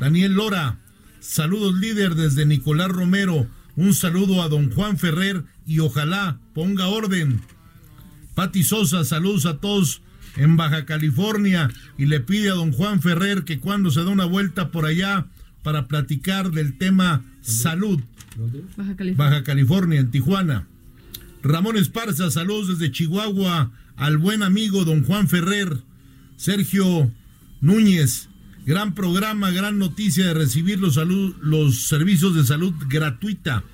Daniel 0.00 0.32
Lora, 0.32 0.78
saludos 1.20 1.74
líder 1.76 2.16
desde 2.16 2.44
Nicolás 2.44 2.88
Romero. 2.88 3.46
Un 3.76 3.94
saludo 3.94 4.42
a 4.42 4.48
don 4.48 4.70
Juan 4.70 4.98
Ferrer 4.98 5.44
y 5.66 5.78
ojalá 5.78 6.38
ponga 6.54 6.88
orden. 6.88 7.40
Pati 8.34 8.64
Sosa, 8.64 9.04
saludos 9.04 9.46
a 9.46 9.58
todos 9.58 10.02
en 10.36 10.56
Baja 10.56 10.84
California 10.84 11.70
y 11.96 12.06
le 12.06 12.18
pide 12.20 12.50
a 12.50 12.54
don 12.54 12.72
Juan 12.72 13.00
Ferrer 13.00 13.44
que 13.44 13.60
cuando 13.60 13.92
se 13.92 14.02
da 14.02 14.10
una 14.10 14.24
vuelta 14.24 14.72
por 14.72 14.86
allá 14.86 15.26
para 15.62 15.86
platicar 15.86 16.50
del 16.50 16.76
tema 16.76 17.24
salud. 17.42 18.00
Baja 18.76 18.96
California. 18.96 19.14
Baja 19.16 19.44
California, 19.44 20.00
en 20.00 20.10
Tijuana. 20.10 20.66
Ramón 21.44 21.76
Esparza, 21.76 22.30
saludos 22.30 22.78
desde 22.78 22.90
Chihuahua 22.90 23.70
al 23.96 24.18
buen 24.18 24.42
amigo 24.42 24.84
don 24.84 25.04
Juan 25.04 25.28
Ferrer. 25.28 25.82
Sergio 26.36 27.12
Núñez, 27.60 28.28
gran 28.66 28.94
programa, 28.94 29.50
gran 29.50 29.78
noticia 29.78 30.26
de 30.26 30.34
recibir 30.34 30.78
los, 30.78 30.94
salud, 30.94 31.34
los 31.40 31.86
servicios 31.86 32.34
de 32.34 32.44
salud 32.44 32.74
gratuita. 32.88 33.64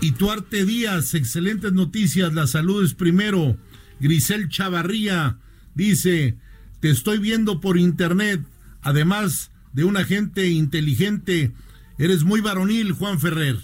Y 0.00 0.12
Tuarte 0.12 0.64
Díaz, 0.64 1.14
excelentes 1.14 1.72
noticias, 1.72 2.32
la 2.34 2.46
salud 2.46 2.84
es 2.84 2.94
primero. 2.94 3.56
Grisel 4.00 4.48
Chavarría 4.48 5.38
dice, 5.74 6.36
te 6.80 6.90
estoy 6.90 7.18
viendo 7.18 7.60
por 7.60 7.78
internet, 7.78 8.42
además 8.82 9.50
de 9.72 9.84
una 9.84 10.04
gente 10.04 10.48
inteligente, 10.48 11.52
eres 11.98 12.24
muy 12.24 12.40
varonil, 12.40 12.92
Juan 12.92 13.20
Ferrer. 13.20 13.58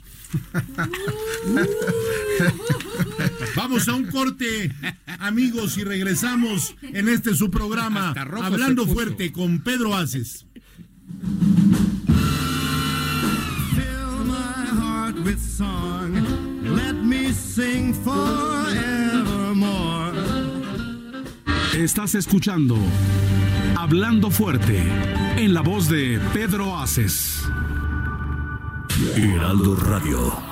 Vamos 3.55 3.87
a 3.89 3.95
un 3.95 4.07
corte, 4.07 4.73
amigos, 5.19 5.77
y 5.77 5.85
regresamos 5.85 6.75
en 6.83 7.09
este 7.09 7.35
su 7.35 7.51
programa, 7.51 8.15
Hablando. 8.43 8.87
Fuerte 8.87 9.31
con 9.33 9.61
Pedro 9.61 9.95
Aces. 9.95 10.47
Fill 13.75 14.25
my 14.25 14.67
heart 14.81 15.17
with 15.25 15.39
song. 15.39 16.15
Let 16.75 16.95
me 16.95 17.33
sing 17.33 17.95
forevermore. 17.95 20.13
Estás 21.75 22.15
escuchando 22.15 22.77
Hablando 23.77 24.31
Fuerte 24.31 24.83
en 25.37 25.53
la 25.55 25.61
voz 25.63 25.89
de 25.89 26.21
Pedro 26.33 26.79
Aces. 26.79 27.43
Heraldo 29.17 29.75
Radio. 29.77 30.52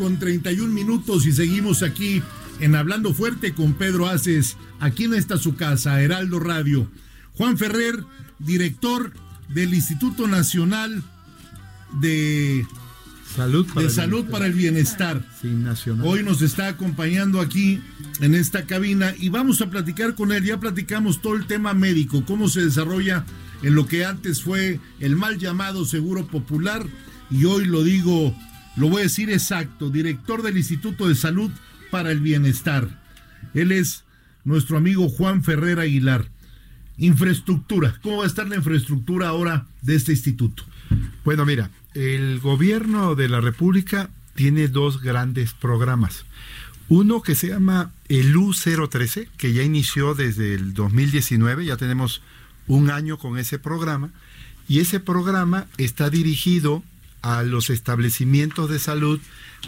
Con 0.00 0.18
31 0.18 0.72
minutos 0.72 1.26
y 1.26 1.32
seguimos 1.32 1.82
aquí 1.82 2.22
en 2.58 2.74
Hablando 2.74 3.12
Fuerte 3.12 3.52
con 3.52 3.74
Pedro 3.74 4.08
Aces, 4.08 4.56
aquí 4.78 5.04
en 5.04 5.12
esta 5.12 5.36
su 5.36 5.56
casa, 5.56 6.00
Heraldo 6.00 6.40
Radio. 6.40 6.90
Juan 7.34 7.58
Ferrer, 7.58 8.02
director 8.38 9.12
del 9.50 9.74
Instituto 9.74 10.26
Nacional 10.26 11.02
de, 12.00 12.66
Salud 13.36 13.66
para 13.66 13.80
de 13.82 13.86
el 13.88 13.92
Salud 13.92 14.10
bienestar. 14.10 14.32
para 14.32 14.46
el 14.46 14.52
Bienestar. 14.54 15.28
Sí, 15.42 15.48
nacional. 15.48 16.06
Hoy 16.06 16.22
nos 16.22 16.40
está 16.40 16.68
acompañando 16.68 17.38
aquí 17.38 17.82
en 18.20 18.34
esta 18.34 18.64
cabina 18.64 19.12
y 19.18 19.28
vamos 19.28 19.60
a 19.60 19.68
platicar 19.68 20.14
con 20.14 20.32
él. 20.32 20.42
Ya 20.44 20.58
platicamos 20.58 21.20
todo 21.20 21.34
el 21.34 21.46
tema 21.46 21.74
médico, 21.74 22.24
cómo 22.24 22.48
se 22.48 22.64
desarrolla 22.64 23.26
en 23.62 23.74
lo 23.74 23.86
que 23.86 24.06
antes 24.06 24.40
fue 24.40 24.80
el 24.98 25.16
mal 25.16 25.36
llamado 25.36 25.84
Seguro 25.84 26.26
Popular 26.26 26.86
y 27.30 27.44
hoy 27.44 27.66
lo 27.66 27.84
digo, 27.84 28.34
lo 28.76 28.88
voy 28.88 29.00
a 29.00 29.04
decir 29.04 29.30
exacto, 29.30 29.90
director 29.90 30.42
del 30.42 30.56
Instituto 30.56 31.08
de 31.08 31.14
Salud 31.14 31.50
para 31.90 32.10
el 32.10 32.20
Bienestar. 32.20 32.88
Él 33.54 33.72
es 33.72 34.04
nuestro 34.44 34.76
amigo 34.76 35.08
Juan 35.08 35.42
Ferrer 35.42 35.80
Aguilar. 35.80 36.28
Infraestructura, 36.96 37.98
¿cómo 38.02 38.18
va 38.18 38.24
a 38.24 38.26
estar 38.26 38.46
la 38.46 38.56
infraestructura 38.56 39.28
ahora 39.28 39.66
de 39.82 39.96
este 39.96 40.12
instituto? 40.12 40.64
Bueno, 41.24 41.46
mira, 41.46 41.70
el 41.94 42.40
gobierno 42.40 43.14
de 43.14 43.28
la 43.28 43.40
República 43.40 44.10
tiene 44.34 44.68
dos 44.68 45.02
grandes 45.02 45.52
programas. 45.52 46.24
Uno 46.88 47.22
que 47.22 47.34
se 47.34 47.48
llama 47.48 47.92
el 48.08 48.34
U013, 48.34 49.28
que 49.36 49.52
ya 49.52 49.62
inició 49.62 50.14
desde 50.14 50.54
el 50.54 50.74
2019, 50.74 51.64
ya 51.64 51.76
tenemos 51.76 52.20
un 52.66 52.90
año 52.90 53.18
con 53.18 53.38
ese 53.38 53.58
programa, 53.58 54.10
y 54.68 54.80
ese 54.80 55.00
programa 55.00 55.66
está 55.78 56.10
dirigido 56.10 56.82
a 57.22 57.42
los 57.42 57.70
establecimientos 57.70 58.70
de 58.70 58.78
salud 58.78 59.20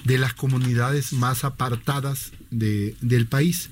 de 0.04 0.18
las 0.18 0.32
comunidades 0.34 1.12
más 1.12 1.44
apartadas 1.44 2.32
de- 2.50 2.94
del 3.00 3.26
país. 3.26 3.68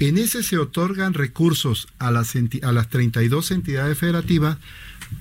En 0.00 0.18
ese 0.18 0.42
se 0.42 0.58
otorgan 0.58 1.14
recursos 1.14 1.86
a 1.98 2.10
las, 2.10 2.32
a 2.62 2.72
las 2.72 2.88
32 2.88 3.50
entidades 3.52 3.96
federativas 3.98 4.58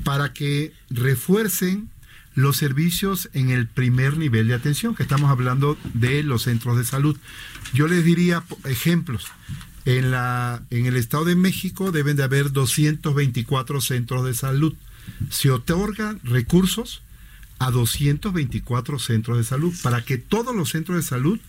para 0.03 0.33
que 0.33 0.73
refuercen 0.89 1.89
los 2.33 2.55
servicios 2.57 3.29
en 3.33 3.49
el 3.49 3.67
primer 3.67 4.17
nivel 4.17 4.47
de 4.47 4.53
atención, 4.53 4.95
que 4.95 5.03
estamos 5.03 5.29
hablando 5.29 5.77
de 5.93 6.23
los 6.23 6.43
centros 6.43 6.77
de 6.77 6.85
salud. 6.85 7.17
Yo 7.73 7.87
les 7.87 8.03
diría 8.05 8.43
ejemplos. 8.65 9.25
En, 9.83 10.11
la, 10.11 10.61
en 10.69 10.85
el 10.85 10.95
Estado 10.95 11.25
de 11.25 11.35
México 11.35 11.91
deben 11.91 12.15
de 12.15 12.23
haber 12.23 12.51
224 12.51 13.81
centros 13.81 14.25
de 14.25 14.33
salud. 14.33 14.73
Se 15.29 15.49
otorgan 15.51 16.19
recursos 16.23 17.01
a 17.62 17.69
224 17.69 18.97
centros 18.97 19.38
de 19.38 19.43
salud 19.43 19.71
para 19.84 20.04
que 20.04 20.17
todos 20.17 20.56
los 20.56 20.71
centros 20.71 20.97
de 20.97 21.04
salud 21.04 21.39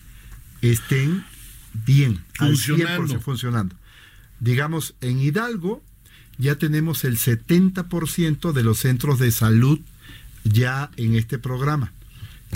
estén 0.61 1.25
bien, 1.73 2.23
al 2.37 2.51
100% 2.51 2.55
Funcionando. 2.55 3.19
funcionando. 3.19 3.75
Digamos, 4.39 4.93
en 5.01 5.19
Hidalgo 5.19 5.81
ya 6.37 6.55
tenemos 6.55 7.03
el 7.03 7.17
70% 7.17 8.51
de 8.51 8.63
los 8.63 8.77
centros 8.77 9.17
de 9.17 9.31
salud 9.31 9.79
ya 10.43 10.91
en 10.97 11.15
este 11.15 11.39
programa. 11.39 11.91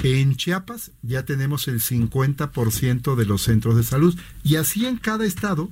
En 0.04 0.36
Chiapas 0.36 0.92
ya 1.02 1.26
tenemos 1.26 1.68
el 1.68 1.82
50% 1.82 3.16
de 3.16 3.26
los 3.26 3.42
centros 3.42 3.76
de 3.76 3.84
salud. 3.84 4.16
Y 4.44 4.58
así 4.58 4.86
en 4.86 4.98
cada 4.98 5.26
estado, 5.26 5.72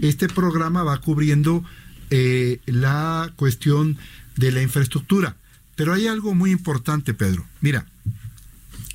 este 0.00 0.28
programa 0.28 0.84
va 0.84 1.02
cubriendo 1.02 1.62
eh, 2.08 2.60
la 2.64 3.30
cuestión 3.36 3.98
de 4.36 4.52
la 4.52 4.62
infraestructura. 4.62 5.36
Pero 5.76 5.92
hay 5.92 6.08
algo 6.08 6.34
muy 6.34 6.50
importante, 6.50 7.14
Pedro. 7.14 7.46
Mira, 7.60 7.86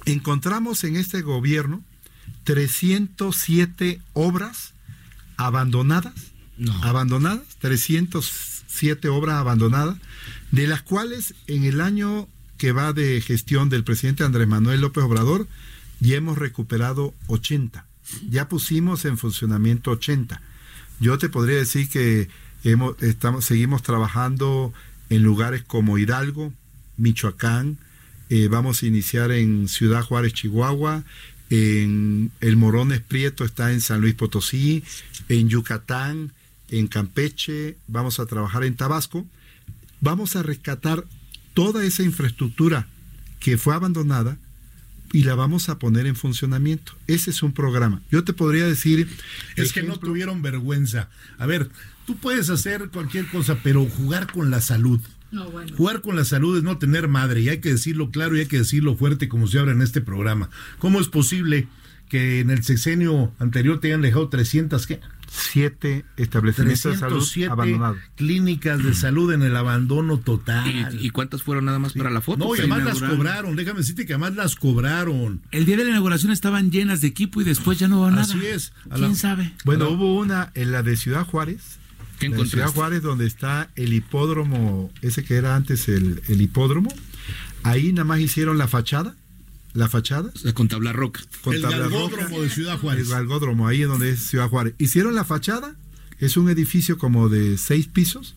encontramos 0.06 0.84
en 0.84 0.96
este 0.96 1.22
gobierno 1.22 1.84
307 2.44 4.02
obras 4.13 4.74
abandonadas, 5.38 6.13
abandonadas, 6.82 7.41
307 7.60 9.10
obras 9.10 9.36
abandonadas, 9.36 9.98
de 10.52 10.67
las 10.67 10.82
cuales 10.82 11.36
en 11.48 11.63
el 11.63 11.82
año 11.82 12.28
que 12.58 12.72
va 12.72 12.94
de 12.94 13.22
gestión 13.22 13.70
del 13.70 13.84
presidente 13.84 14.24
Andrés 14.24 14.48
Manuel 14.48 14.82
López 14.82 15.04
Obrador, 15.04 15.48
ya 16.00 16.15
hemos 16.15 16.38
recuperado 16.38 17.13
80. 17.28 17.86
Ya 18.30 18.50
pusimos 18.50 19.06
en 19.06 19.17
funcionamiento 19.17 19.91
80. 19.91 20.41
Yo 21.00 21.17
te 21.17 21.30
podría 21.30 21.58
decir 21.58 21.89
que 21.89 22.30
hemos, 22.63 23.02
estamos, 23.02 23.46
seguimos 23.46 23.82
trabajando 23.82 24.74
en 25.10 25.24
lugares 25.24 25.63
como 25.63 25.98
Hidalgo, 25.98 26.54
Michoacán, 27.02 27.78
eh, 28.30 28.48
vamos 28.48 28.82
a 28.82 28.86
iniciar 28.86 29.32
en 29.32 29.68
Ciudad 29.68 30.04
Juárez, 30.04 30.34
Chihuahua, 30.34 31.04
en 31.50 32.32
el 32.40 32.56
Morones 32.56 33.02
Prieto 33.02 33.44
está 33.44 33.74
en 33.74 33.82
San 33.82 34.00
Luis 34.00 34.16
Potosí, 34.16 34.84
en 35.28 35.50
Yucatán, 35.50 36.32
en 36.70 36.88
Campeche, 36.88 37.78
vamos 37.88 38.20
a 38.20 38.26
trabajar 38.26 38.64
en 38.64 38.76
Tabasco. 38.76 39.28
Vamos 40.00 40.36
a 40.36 40.44
rescatar 40.44 41.06
toda 41.54 41.84
esa 41.84 42.04
infraestructura 42.04 42.88
que 43.40 43.58
fue 43.58 43.76
abandonada 43.76 44.38
y 45.12 45.24
la 45.24 45.36
vamos 45.36 45.68
a 45.68 45.78
poner 45.78 46.06
en 46.08 46.16
funcionamiento. 46.16 46.94
Ese 47.08 47.32
es 47.32 47.44
un 47.44 47.52
programa. 47.52 48.02
Yo 48.10 48.24
te 48.24 48.32
podría 48.32 48.66
decir... 48.66 49.10
Es 49.58 49.74
que 49.74 49.84
no 49.84 50.00
tuvieron 50.00 50.42
vergüenza. 50.42 51.10
A 51.38 51.46
ver, 51.46 51.70
tú 52.06 52.16
puedes 52.16 52.50
hacer 52.50 52.90
cualquier 52.90 53.28
cosa, 53.28 53.60
pero 53.62 53.86
jugar 53.86 54.32
con 54.32 54.50
la 54.50 54.62
salud. 54.62 55.02
No, 55.32 55.50
bueno. 55.50 55.76
Jugar 55.76 56.02
con 56.02 56.15
la 56.15 56.26
salud 56.26 56.58
es 56.58 56.63
no 56.63 56.78
tener 56.78 57.08
madre, 57.08 57.41
y 57.41 57.50
hay 57.50 57.60
que 57.60 57.70
decirlo 57.70 58.12
claro 58.12 58.36
y 58.36 58.41
hay 58.41 58.48
que 58.48 58.58
decirlo 58.60 58.96
fuerte 58.96 59.30
como 59.30 59.48
se 59.48 59.60
habla 59.60 59.72
en 59.72 59.82
este 59.82 60.02
programa. 60.02 60.50
¿Cómo 60.80 61.00
es 61.00 61.08
posible 61.08 61.67
que 62.10 62.41
en 62.41 62.50
el 62.50 62.63
sexenio 62.63 63.34
anterior 63.39 63.80
te 63.80 63.88
hayan 63.88 64.02
dejado 64.02 64.28
300 64.28 64.86
¿qué? 64.86 65.00
Siete 65.30 66.04
establecimientos 66.17 66.84
de 66.84 66.98
salud 66.98 67.20
307 67.20 67.50
abandonados. 67.54 67.98
clínicas 68.15 68.84
de 68.84 68.94
salud 68.94 69.32
en 69.32 69.44
el 69.44 69.56
abandono 69.56 70.20
total. 70.20 70.67
¿Y, 71.00 71.06
y 71.08 71.10
cuántas 71.12 71.41
fueron 71.41 71.63
nada 71.65 71.80
más 71.80 71.94
para 71.94 72.10
la 72.10 72.20
foto? 72.20 72.39
no, 72.44 72.54
y 72.54 72.60
además 72.60 72.84
las 72.84 73.00
cobraron, 73.02 73.56
déjame 73.56 73.80
decirte 73.80 74.06
que 74.06 74.12
además 74.13 74.36
las 74.36 74.58
cobraron. 74.58 75.41
El 75.52 75.65
día 75.65 75.78
de 75.78 75.86
la 75.86 75.91
inauguración 75.91 76.34
estaban 76.34 76.70
llenas 76.70 77.00
de 77.00 77.08
equipo 77.08 77.39
y 77.39 77.46
después 77.46 77.80
ya 77.80 77.88
no 77.88 78.02
va 78.02 78.10
nada. 78.12 78.24
Así 78.24 78.46
es. 78.46 78.74
A 78.89 78.96
¿Quién 78.96 79.12
la- 79.12 79.15
sabe? 79.15 79.54
Bueno, 79.63 79.89
hubo 79.89 80.17
una 80.20 80.52
en 80.54 80.74
la 80.74 80.84
de 80.84 80.98
Ciudad 80.98 81.26
Juárez. 81.26 81.80
¿Qué 82.22 82.30
la 82.30 82.38
de 82.38 82.46
Ciudad? 82.46 82.68
Juárez, 82.74 83.02
donde 83.02 83.26
está 83.26 83.70
el 83.76 83.94
hipódromo, 83.94 84.92
ese 85.02 85.24
que 85.24 85.36
era 85.36 85.56
antes 85.56 85.88
el, 85.88 86.22
el 86.28 86.42
hipódromo. 86.42 86.94
Ahí 87.64 87.92
nada 87.92 88.06
más 88.06 88.20
hicieron 88.20 88.58
la 88.58 88.68
fachada. 88.68 89.16
La 89.74 89.88
fachada. 89.88 90.32
O 90.36 90.38
sea, 90.38 90.54
con 90.54 90.68
tabla 90.68 90.94
roca. 90.94 91.22
Con 91.44 91.56
el 91.56 91.62
tabla 91.62 91.78
galgódromo 91.80 92.30
roca. 92.30 92.42
de 92.42 92.50
Ciudad 92.50 92.78
Juárez. 92.78 93.08
El 93.08 93.14
galgódromo, 93.14 93.68
ahí 93.68 93.84
es 93.84 93.88
donde 93.88 94.12
es 94.12 94.20
Ciudad 94.28 94.50
Juárez. 94.50 94.74
Hicieron 94.78 95.16
la 95.16 95.24
fachada, 95.24 95.76
es 96.20 96.38
un 96.38 96.50
edificio 96.50 96.98
como 96.98 97.30
de 97.30 97.58
seis 97.58 97.88
pisos. 97.88 98.36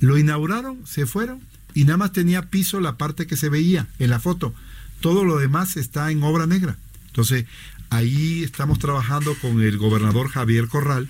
Lo 0.00 0.18
inauguraron, 0.18 0.80
se 0.86 1.06
fueron 1.06 1.40
y 1.74 1.84
nada 1.84 1.96
más 1.96 2.12
tenía 2.12 2.50
piso 2.50 2.80
la 2.80 2.96
parte 2.96 3.26
que 3.26 3.36
se 3.36 3.48
veía 3.48 3.86
en 3.98 4.10
la 4.10 4.20
foto. 4.20 4.52
Todo 5.00 5.24
lo 5.24 5.38
demás 5.38 5.76
está 5.76 6.10
en 6.10 6.22
obra 6.22 6.46
negra. 6.46 6.76
Entonces, 7.06 7.46
ahí 7.92 8.42
estamos 8.42 8.78
trabajando 8.78 9.34
con 9.34 9.60
el 9.60 9.76
gobernador 9.76 10.28
Javier 10.28 10.66
Corral 10.66 11.08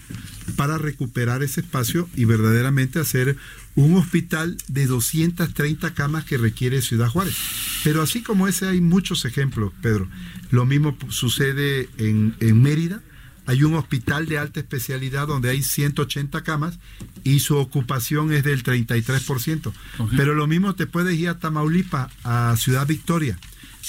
para 0.56 0.78
recuperar 0.78 1.42
ese 1.42 1.60
espacio 1.60 2.08
y 2.16 2.24
verdaderamente 2.24 2.98
hacer 2.98 3.36
un 3.76 3.94
hospital 3.96 4.56
de 4.66 4.86
230 4.86 5.94
camas 5.94 6.24
que 6.24 6.38
requiere 6.38 6.82
Ciudad 6.82 7.08
Juárez. 7.08 7.36
Pero 7.84 8.02
así 8.02 8.22
como 8.22 8.48
ese 8.48 8.66
hay 8.66 8.80
muchos 8.80 9.24
ejemplos, 9.24 9.72
Pedro. 9.80 10.08
Lo 10.50 10.66
mismo 10.66 10.96
sucede 11.08 11.88
en, 11.98 12.34
en 12.40 12.60
Mérida. 12.60 13.00
Hay 13.46 13.62
un 13.62 13.74
hospital 13.74 14.26
de 14.26 14.38
alta 14.38 14.60
especialidad 14.60 15.28
donde 15.28 15.50
hay 15.50 15.62
180 15.62 16.42
camas 16.42 16.80
y 17.22 17.40
su 17.40 17.56
ocupación 17.56 18.32
es 18.32 18.42
del 18.42 18.64
33%. 18.64 19.72
Pero 20.16 20.34
lo 20.34 20.48
mismo 20.48 20.74
te 20.74 20.86
puedes 20.86 21.16
ir 21.16 21.28
a 21.28 21.38
Tamaulipa, 21.38 22.10
a 22.24 22.56
Ciudad 22.56 22.86
Victoria. 22.86 23.38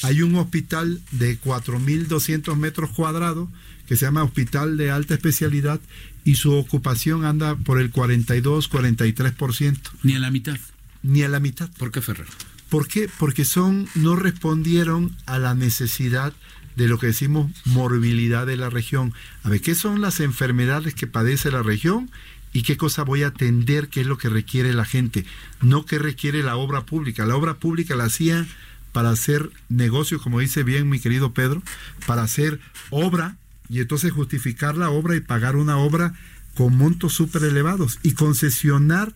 Hay 0.02 0.22
un 0.22 0.36
hospital 0.36 1.02
de 1.12 1.40
4.200 1.40 2.56
metros 2.58 2.90
cuadrados 2.92 3.50
que 3.88 3.96
se 3.96 4.06
llama 4.06 4.24
Hospital 4.24 4.78
de 4.78 4.92
Alta 4.92 5.14
Especialidad 5.14 5.80
y 6.26 6.36
su 6.36 6.54
ocupación 6.54 7.26
anda 7.26 7.56
por 7.56 7.80
el 7.80 7.92
42-43%, 7.92 9.78
Ni 10.04 10.16
a 10.16 10.20
la 10.20 10.32
mitad. 10.32 10.58
ni 11.04 11.24
a 11.24 11.30
la 11.30 11.40
mitad. 11.40 11.70
¿Por 11.78 11.92
qué 11.92 12.02
Ferrer? 12.02 12.28
¿Por 12.70 12.88
qué? 12.88 13.10
Porque 13.20 13.46
son, 13.46 13.88
no 13.96 14.16
respondieron 14.16 15.16
a 15.26 15.38
la 15.38 15.54
necesidad 15.54 16.34
de 16.76 16.88
lo 16.88 16.98
que 16.98 17.08
decimos 17.08 17.52
morbilidad 17.66 18.48
de 18.48 18.58
la 18.58 18.70
región. 18.70 19.14
A 19.44 19.50
ver, 19.50 19.62
¿qué 19.62 19.76
son 19.76 20.02
las 20.02 20.20
enfermedades 20.22 20.96
que 20.96 21.06
padece 21.06 21.52
la 21.52 21.62
región? 21.62 22.10
¿Y 22.52 22.64
qué 22.64 22.78
cosa 22.78 23.04
voy 23.04 23.24
a 23.24 23.28
atender? 23.28 23.90
¿Qué 23.90 24.02
es 24.02 24.08
lo 24.08 24.18
que 24.18 24.30
requiere 24.30 24.74
la 24.74 24.86
gente? 24.86 25.26
No 25.62 25.86
que 25.86 26.00
requiere 26.00 26.42
la 26.42 26.56
obra 26.56 26.86
pública. 26.86 27.26
La 27.26 27.36
obra 27.36 27.56
pública 27.56 27.96
la 27.96 28.06
hacía 28.06 28.46
para 28.94 29.10
hacer 29.10 29.50
negocio, 29.68 30.22
como 30.22 30.40
dice 30.40 30.64
bien 30.64 30.88
mi 30.88 31.00
querido 31.00 31.34
Pedro, 31.34 31.62
para 32.08 32.24
hacer 32.24 32.60
obra 32.90 33.36
y 33.70 33.80
entonces 33.80 34.14
justificar 34.14 34.78
la 34.78 34.90
obra 34.90 35.16
y 35.16 35.20
pagar 35.20 35.58
una 35.58 35.78
obra 35.78 36.14
con 36.56 36.78
montos 36.78 37.14
súper 37.14 37.44
elevados 37.44 38.00
y 38.04 38.14
concesionar 38.14 39.14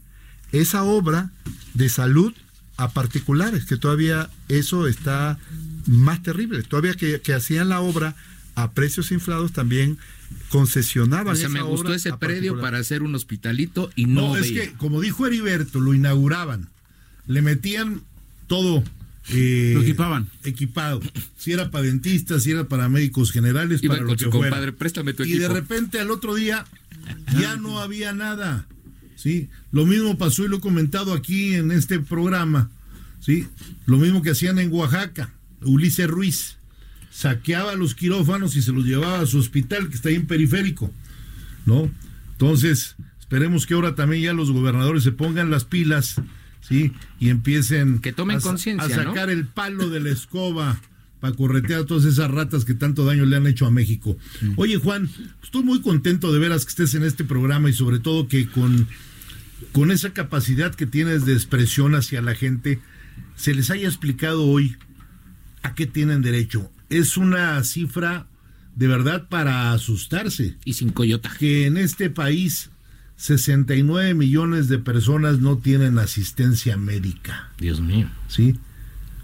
esa 0.51 0.83
obra 0.83 1.29
de 1.73 1.87
salud 1.87 2.33
a 2.77 2.91
particulares, 2.91 3.65
que 3.65 3.77
todavía 3.77 4.29
eso 4.49 4.87
está 4.87 5.39
más 5.85 6.21
terrible. 6.23 6.63
Todavía 6.63 6.93
que, 6.93 7.21
que 7.21 7.33
hacían 7.33 7.69
la 7.69 7.79
obra 7.79 8.15
a 8.55 8.71
precios 8.71 9.11
inflados, 9.11 9.51
también 9.51 9.97
concesionaban. 10.49 11.33
O 11.33 11.35
sea, 11.35 11.47
esa 11.47 11.53
me 11.53 11.61
gustó 11.61 11.87
obra 11.87 11.95
ese 11.95 12.13
predio 12.13 12.59
para 12.59 12.79
hacer 12.79 13.03
un 13.03 13.13
hospitalito 13.13 13.91
y 13.95 14.05
no, 14.05 14.29
No, 14.29 14.37
es 14.37 14.51
que, 14.51 14.73
como 14.73 15.01
dijo 15.01 15.27
Heriberto, 15.27 15.79
lo 15.79 15.93
inauguraban. 15.93 16.69
le 17.27 17.41
metían 17.41 18.01
todo. 18.47 18.83
Eh, 19.29 19.71
Lo 19.75 19.81
equipaban. 19.81 20.27
Equipado. 20.43 21.01
Si 21.37 21.51
era 21.51 21.69
para 21.71 21.85
dentistas, 21.85 22.43
si 22.43 22.51
era 22.51 22.67
para 22.67 22.89
médicos 22.89 23.31
generales, 23.31 23.83
Iba 23.83 23.95
para 23.95 24.05
con 24.05 24.13
lo 24.13 24.19
su 24.19 24.25
que 24.25 24.31
fuera. 24.31 24.49
compadre, 24.51 24.71
préstame 24.73 25.13
tu 25.13 25.23
Y 25.23 25.37
de 25.37 25.47
repente 25.47 25.99
al 25.99 26.11
otro 26.11 26.35
día 26.35 26.65
ya 27.39 27.55
no 27.57 27.79
había 27.79 28.13
nada. 28.13 28.67
¿sí? 29.15 29.49
Lo 29.71 29.85
mismo 29.85 30.17
pasó 30.17 30.45
y 30.45 30.47
lo 30.47 30.57
he 30.57 30.61
comentado 30.61 31.13
aquí 31.13 31.53
en 31.55 31.71
este 31.71 31.99
programa. 31.99 32.69
¿sí? 33.19 33.47
Lo 33.85 33.97
mismo 33.97 34.21
que 34.21 34.31
hacían 34.31 34.59
en 34.59 34.71
Oaxaca. 34.71 35.33
Ulises 35.61 36.07
Ruiz 36.07 36.57
saqueaba 37.11 37.73
los 37.75 37.95
quirófanos 37.95 38.55
y 38.55 38.61
se 38.61 38.71
los 38.71 38.85
llevaba 38.85 39.21
a 39.21 39.25
su 39.25 39.39
hospital 39.39 39.89
que 39.89 39.95
está 39.95 40.09
ahí 40.09 40.15
en 40.15 40.27
periférico. 40.27 40.93
¿no? 41.65 41.89
Entonces, 42.33 42.95
esperemos 43.19 43.65
que 43.65 43.73
ahora 43.73 43.95
también 43.95 44.21
ya 44.21 44.33
los 44.33 44.51
gobernadores 44.51 45.03
se 45.03 45.11
pongan 45.11 45.49
las 45.49 45.65
pilas, 45.65 46.21
¿sí? 46.67 46.93
Y 47.19 47.29
empiecen 47.29 47.99
Que 47.99 48.13
tomen 48.13 48.37
a 48.37 48.39
a 48.39 48.87
¿no? 48.87 48.89
sacar 48.89 49.29
el 49.29 49.45
palo 49.45 49.89
de 49.89 49.99
la 49.99 50.09
escoba 50.09 50.79
para 51.19 51.35
corretear 51.35 51.81
a 51.81 51.85
todas 51.85 52.05
esas 52.05 52.29
ratas 52.29 52.63
que 52.65 52.73
tanto 52.75 53.03
daño 53.05 53.25
le 53.25 53.35
han 53.35 53.47
hecho 53.47 53.65
a 53.65 53.71
México. 53.71 54.17
Oye, 54.55 54.77
Juan, 54.77 55.09
estoy 55.43 55.63
muy 55.63 55.81
contento 55.81 56.31
de 56.31 56.39
veras 56.39 56.63
que 56.65 56.69
estés 56.69 56.93
en 56.93 57.03
este 57.03 57.23
programa 57.23 57.69
y 57.69 57.73
sobre 57.73 57.99
todo 57.99 58.27
que 58.27 58.47
con, 58.47 58.87
con 59.71 59.89
esa 59.91 60.11
capacidad 60.13 60.75
que 60.75 60.85
tienes 60.85 61.25
de 61.25 61.33
expresión 61.33 61.95
hacia 61.95 62.21
la 62.21 62.35
gente, 62.35 62.79
se 63.35 63.55
les 63.55 63.71
haya 63.71 63.87
explicado 63.87 64.45
hoy 64.45 64.75
a 65.63 65.73
qué 65.73 65.87
tienen 65.87 66.21
derecho. 66.21 66.69
Es 66.89 67.17
una 67.17 67.63
cifra 67.63 68.27
de 68.75 68.87
verdad 68.87 69.27
para 69.27 69.71
asustarse 69.73 70.55
Y 70.65 70.73
sin 70.73 70.89
coyota. 70.91 71.33
que 71.39 71.65
en 71.65 71.77
este 71.77 72.11
país 72.11 72.69
69 73.17 74.13
millones 74.13 74.69
de 74.69 74.77
personas 74.77 75.39
no 75.39 75.57
tienen 75.57 75.97
asistencia 75.97 76.77
médica, 76.77 77.49
Dios 77.57 77.81
mío. 77.81 78.09
¿sí? 78.27 78.55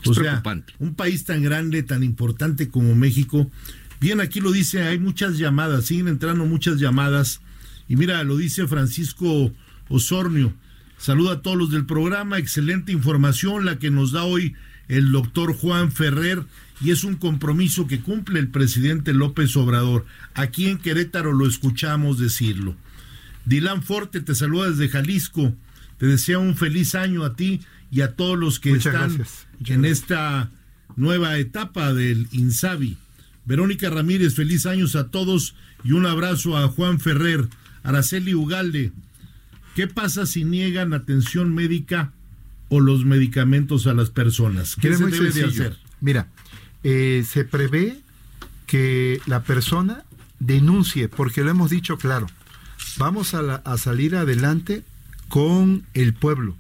Es 0.02 0.10
O 0.10 0.14
sea, 0.16 0.44
un 0.80 0.96
país 0.96 1.24
tan 1.24 1.44
grande, 1.44 1.84
tan 1.84 2.04
importante 2.04 2.68
como 2.68 2.96
México. 2.96 3.50
Bien, 4.02 4.20
aquí 4.20 4.42
lo 4.42 4.52
dice, 4.52 4.82
hay 4.82 5.00
muchas 5.00 5.38
llamadas, 5.38 5.86
siguen 5.86 6.08
entrando 6.08 6.46
muchas 6.46 6.78
llamadas. 6.78 7.40
Y 7.88 7.96
mira, 7.96 8.24
lo 8.24 8.36
dice 8.36 8.68
Francisco 8.68 9.54
Osornio. 9.90 10.54
Saluda 10.98 11.34
a 11.34 11.42
todos 11.42 11.58
los 11.58 11.72
del 11.72 11.86
programa, 11.86 12.40
excelente 12.40 12.92
información 12.92 13.66
la 13.66 13.78
que 13.78 13.92
nos 13.92 14.12
da 14.12 14.24
hoy 14.24 14.56
el 14.88 15.12
doctor 15.12 15.54
Juan 15.54 15.92
Ferrer 15.92 16.44
y 16.82 16.92
es 16.92 17.04
un 17.04 17.16
compromiso 17.16 17.88
que 17.88 18.02
cumple 18.02 18.40
el 18.40 18.50
presidente 18.50 19.14
López 19.14 19.56
Obrador. 19.56 20.06
Aquí 20.34 20.68
en 20.68 20.80
Querétaro 20.80 21.32
lo 21.32 21.48
escuchamos 21.48 22.20
decirlo. 22.20 22.76
Dilan 23.46 23.84
Forte 23.84 24.22
te 24.22 24.36
saluda 24.36 24.70
desde 24.70 24.90
Jalisco. 24.90 25.54
Te 25.98 26.08
desea 26.08 26.40
un 26.40 26.56
feliz 26.56 26.96
año 26.96 27.24
a 27.24 27.36
ti 27.36 27.62
y 27.92 28.02
a 28.02 28.16
todos 28.16 28.38
los 28.38 28.60
que 28.60 28.72
Muchas 28.72 28.94
están 28.94 29.16
gracias. 29.16 29.48
En 29.66 29.86
esta 29.86 30.52
nueva 30.96 31.38
etapa 31.38 31.94
del 31.94 32.28
INSABI. 32.32 32.98
Verónica 33.46 33.90
Ramírez, 33.90 34.36
feliz 34.36 34.66
años 34.66 34.96
a 34.96 35.10
todos 35.10 35.56
y 35.84 35.92
un 35.92 36.06
abrazo 36.06 36.58
a 36.58 36.68
Juan 36.70 37.00
Ferrer, 37.00 37.48
Araceli 37.84 38.34
Ugalde. 38.34 38.92
¿Qué 39.76 39.88
pasa 39.88 40.26
si 40.26 40.44
niegan 40.44 40.94
atención 40.94 41.54
médica 41.54 42.14
o 42.70 42.80
los 42.80 43.06
medicamentos 43.06 43.88
a 43.88 43.94
las 43.94 44.10
personas? 44.10 44.76
¿Qué 44.76 44.90
Mira, 44.90 44.98
se 44.98 45.06
debe 45.06 45.32
de 45.32 45.46
hacer? 45.46 45.78
Mira, 46.00 46.28
eh, 46.84 47.26
se 47.28 47.44
prevé 47.44 48.00
que 48.68 49.20
la 49.26 49.44
persona 49.44 50.04
denuncie, 50.40 51.10
porque 51.10 51.44
lo 51.44 51.52
hemos 51.52 51.70
dicho 51.70 51.98
claro, 51.98 52.28
vamos 52.98 53.34
a, 53.34 53.56
a 53.56 53.78
salir 53.78 54.16
adelante 54.16 54.84
con 55.30 55.84
el 55.94 56.14
pueblo 56.14 56.56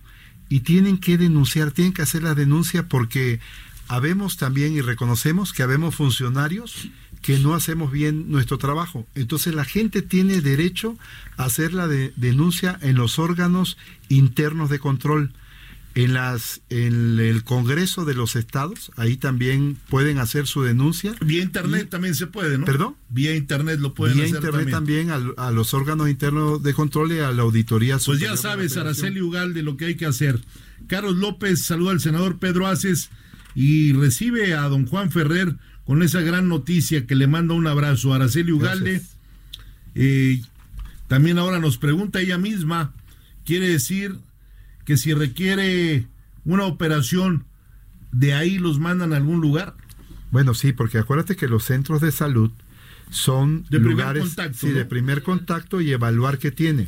y 0.50 0.62
tienen 0.62 0.98
que 0.98 1.18
denunciar, 1.18 1.72
tienen 1.72 1.94
que 1.94 2.02
hacer 2.02 2.24
la 2.24 2.36
denuncia 2.36 2.88
porque 2.88 3.40
habemos 3.88 4.38
también 4.38 4.74
y 4.74 4.82
reconocemos 4.82 5.54
que 5.54 5.64
habemos 5.64 5.96
funcionarios 5.96 6.90
que 7.22 7.40
no 7.40 7.54
hacemos 7.54 7.92
bien 7.92 8.30
nuestro 8.32 8.58
trabajo. 8.58 9.08
Entonces 9.16 9.56
la 9.56 9.64
gente 9.64 10.02
tiene 10.02 10.42
derecho 10.42 10.98
a 11.38 11.46
hacer 11.46 11.74
la 11.74 11.88
de- 11.88 12.12
denuncia 12.18 12.78
en 12.82 12.96
los 12.98 13.18
órganos 13.18 13.78
internos 14.10 14.70
de 14.70 14.80
control. 14.80 15.32
En, 15.96 16.14
las, 16.14 16.62
en 16.70 17.20
el 17.20 17.44
Congreso 17.44 18.04
de 18.04 18.16
los 18.16 18.36
Estados, 18.36 18.92
ahí 18.96 19.16
también 19.16 19.78
pueden 19.90 20.18
hacer 20.18 20.48
su 20.48 20.64
denuncia. 20.64 21.14
Vía 21.22 21.44
internet 21.44 21.88
también 21.90 22.16
se 22.16 22.26
puede, 22.26 22.58
¿no? 22.58 22.66
¿Perdón? 22.66 22.96
Vía 23.10 23.36
internet 23.36 23.80
lo 23.80 23.94
pueden 23.94 24.16
Vía 24.16 24.26
hacer 24.26 24.38
Internet 24.38 24.72
también. 24.72 25.10
también, 25.10 25.34
a, 25.38 25.48
a 25.48 25.52
los 25.52 25.76
órganos 25.76 26.10
internos 26.10 26.64
de 26.64 26.74
control 26.74 27.12
y 27.12 27.20
a 27.20 27.32
la 27.32 27.44
auditoría 27.44 28.00
Pues 28.04 28.20
ya 28.20 28.32
de 28.32 28.38
sabes. 28.38 28.76
Araceli 28.76 29.22
Ugalde, 29.22 29.62
lo 29.62 29.78
que 29.78 29.86
hay 29.86 29.96
que 29.96 30.08
hacer. 30.08 30.42
Carlos 30.88 31.16
López 31.16 31.64
saluda 31.64 31.92
al 31.92 32.02
senador 32.02 32.40
Pedro 32.40 32.66
Aces 32.68 33.10
y 33.54 33.94
recibe 33.94 34.56
a 34.56 34.64
don 34.64 34.88
Juan 34.88 35.12
Ferrer 35.12 35.56
con 35.86 36.02
esa 36.02 36.22
gran 36.22 36.48
noticia 36.48 37.06
que 37.06 37.16
le 37.16 37.28
manda 37.28 37.54
un 37.54 37.68
abrazo. 37.68 38.14
Araceli 38.16 38.52
Ugalde 38.52 39.02
eh, 39.96 40.42
también 41.08 41.38
ahora 41.38 41.60
nos 41.60 41.78
pregunta 41.78 42.20
ella 42.20 42.40
misma, 42.40 42.94
quiere 43.46 43.68
decir 43.68 44.18
que 44.86 44.98
si 44.98 45.14
requiere 45.14 46.08
una 46.46 46.66
operación, 46.66 47.46
de 48.12 48.34
ahí 48.34 48.58
los 48.58 48.80
mandan 48.80 49.14
a 49.14 49.18
algún 49.18 49.42
lugar. 49.42 49.76
Bueno, 50.32 50.54
sí, 50.54 50.74
porque 50.74 50.98
acuérdate 50.98 51.36
que 51.36 51.48
los 51.48 51.64
centros 51.64 52.02
de 52.02 52.12
salud 52.12 52.52
son 53.10 53.64
De 53.64 53.80
primer 53.80 53.92
lugares 53.92 54.24
contacto, 54.24 54.58
sí, 54.58 54.68
¿no? 54.68 54.74
de 54.74 54.86
primer 54.86 55.24
contacto 55.24 55.82
y 55.82 55.92
evaluar 55.92 56.40
qué 56.40 56.52
tiene. 56.52 56.88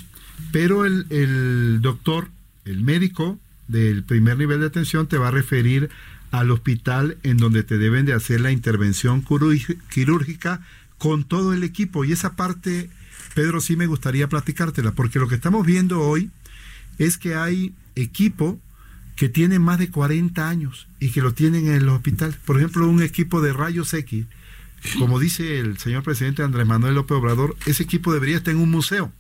Pero 0.52 0.86
el, 0.86 1.06
el 1.10 1.80
doctor, 1.82 2.30
el 2.66 2.82
médico 2.82 3.40
del 3.68 4.04
primer 4.04 4.38
nivel 4.38 4.60
de 4.60 4.68
atención 4.68 5.08
te 5.08 5.18
va 5.18 5.30
a 5.30 5.32
referir 5.32 5.90
al 6.32 6.52
hospital 6.52 7.18
en 7.24 7.38
donde 7.38 7.64
te 7.64 7.78
deben 7.78 8.06
de 8.06 8.14
hacer 8.14 8.42
la 8.42 8.52
intervención 8.52 9.24
quirúrgica 9.90 10.62
con 10.98 11.24
todo 11.24 11.54
el 11.54 11.64
equipo. 11.64 12.04
Y 12.04 12.12
esa 12.12 12.36
parte, 12.36 12.90
Pedro, 13.34 13.62
sí 13.62 13.76
me 13.76 13.88
gustaría 13.88 14.28
platicártela, 14.28 14.92
porque 14.92 15.20
lo 15.20 15.28
que 15.28 15.36
estamos 15.36 15.66
viendo 15.66 16.02
hoy 16.02 16.32
es 16.98 17.18
que 17.18 17.36
hay 17.36 17.74
equipo 17.96 18.60
que 19.16 19.30
tiene 19.30 19.60
más 19.60 19.80
de 19.80 19.90
40 19.90 20.48
años 20.48 20.88
y 21.00 21.12
que 21.12 21.22
lo 21.22 21.34
tienen 21.34 21.68
en 21.68 21.76
el 21.76 21.90
hospital. 21.90 22.36
Por 22.46 22.58
ejemplo, 22.58 22.88
un 22.88 23.02
equipo 23.02 23.42
de 23.42 23.54
rayos 23.54 23.94
X, 23.94 24.26
como 25.00 25.20
dice 25.20 25.60
el 25.60 25.78
señor 25.78 26.04
presidente 26.04 26.44
Andrés 26.44 26.68
Manuel 26.68 26.96
López 26.96 27.18
Obrador, 27.18 27.56
ese 27.66 27.84
equipo 27.84 28.14
debería 28.14 28.38
estar 28.38 28.54
en 28.54 28.60
un 28.60 28.72
museo. 28.72 29.12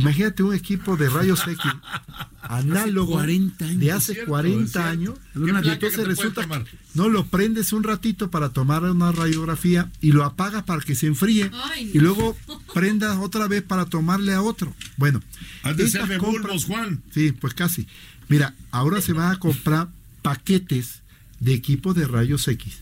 Imagínate 0.00 0.42
un 0.42 0.54
equipo 0.54 0.96
de 0.96 1.08
rayos 1.08 1.40
X 1.46 1.58
análogo 2.42 3.12
40 3.12 3.64
años. 3.64 3.80
de 3.80 3.92
hace 3.92 4.12
Es 4.12 4.16
cierto, 4.16 4.30
40 4.30 4.64
es 4.64 4.70
cierto. 4.72 4.88
años. 4.88 5.14
¿Qué 5.34 5.68
Y 5.68 5.70
entonces 5.72 6.06
resulta 6.06 6.42
tomar? 6.42 6.64
que 6.64 6.76
no 6.94 7.08
lo 7.08 7.26
prendes 7.26 7.72
un 7.72 7.82
ratito 7.82 8.30
para 8.30 8.48
tomar 8.50 8.82
una 8.84 9.12
radiografía 9.12 9.90
y 10.00 10.12
lo 10.12 10.24
apagas 10.24 10.62
para 10.64 10.80
que 10.82 10.94
se 10.94 11.06
enfríe 11.06 11.50
Ay, 11.72 11.86
no. 11.86 11.90
y 11.94 11.98
luego 11.98 12.36
prendas 12.74 13.18
otra 13.18 13.46
vez 13.48 13.62
para 13.62 13.84
tomarle 13.86 14.32
a 14.34 14.42
otro. 14.42 14.74
Bueno, 14.96 15.20
Has 15.62 15.76
de 15.76 15.88
ser 15.88 16.02
estas 16.02 16.08
de 16.08 16.18
compras- 16.18 16.42
bulbos, 16.42 16.64
Juan. 16.64 17.02
Sí, 17.12 17.32
pues 17.32 17.54
casi. 17.54 17.86
Mira, 18.28 18.54
ahora 18.70 19.00
se 19.00 19.12
van 19.12 19.32
a 19.32 19.38
comprar 19.38 19.88
paquetes 20.22 21.00
de 21.40 21.54
equipos 21.54 21.94
de 21.94 22.06
rayos 22.06 22.46
X 22.48 22.78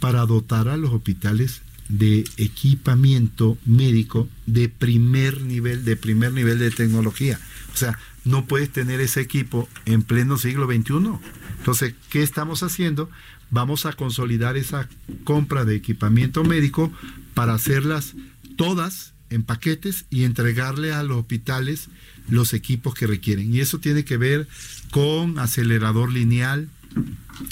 para 0.00 0.26
dotar 0.26 0.68
a 0.68 0.76
los 0.76 0.92
hospitales 0.92 1.62
de 1.88 2.24
equipamiento 2.36 3.58
médico 3.64 4.28
de 4.46 4.68
primer 4.68 5.40
nivel, 5.42 5.84
de 5.84 5.96
primer 5.96 6.32
nivel 6.32 6.58
de 6.58 6.70
tecnología. 6.70 7.38
O 7.72 7.76
sea, 7.76 7.98
no 8.24 8.46
puedes 8.46 8.70
tener 8.70 9.00
ese 9.00 9.20
equipo 9.20 9.68
en 9.84 10.02
pleno 10.02 10.38
siglo 10.38 10.66
XXI. 10.66 11.18
Entonces, 11.58 11.94
¿qué 12.10 12.22
estamos 12.22 12.62
haciendo? 12.62 13.10
Vamos 13.50 13.84
a 13.86 13.92
consolidar 13.92 14.56
esa 14.56 14.88
compra 15.24 15.64
de 15.64 15.74
equipamiento 15.74 16.44
médico 16.44 16.92
para 17.34 17.54
hacerlas 17.54 18.14
todas 18.56 19.12
en 19.30 19.42
paquetes 19.42 20.04
y 20.10 20.24
entregarle 20.24 20.92
a 20.92 21.02
los 21.02 21.18
hospitales 21.18 21.88
los 22.28 22.52
equipos 22.52 22.94
que 22.94 23.06
requieren. 23.06 23.52
Y 23.52 23.60
eso 23.60 23.78
tiene 23.78 24.04
que 24.04 24.16
ver 24.16 24.46
con 24.90 25.38
acelerador 25.38 26.12
lineal, 26.12 26.68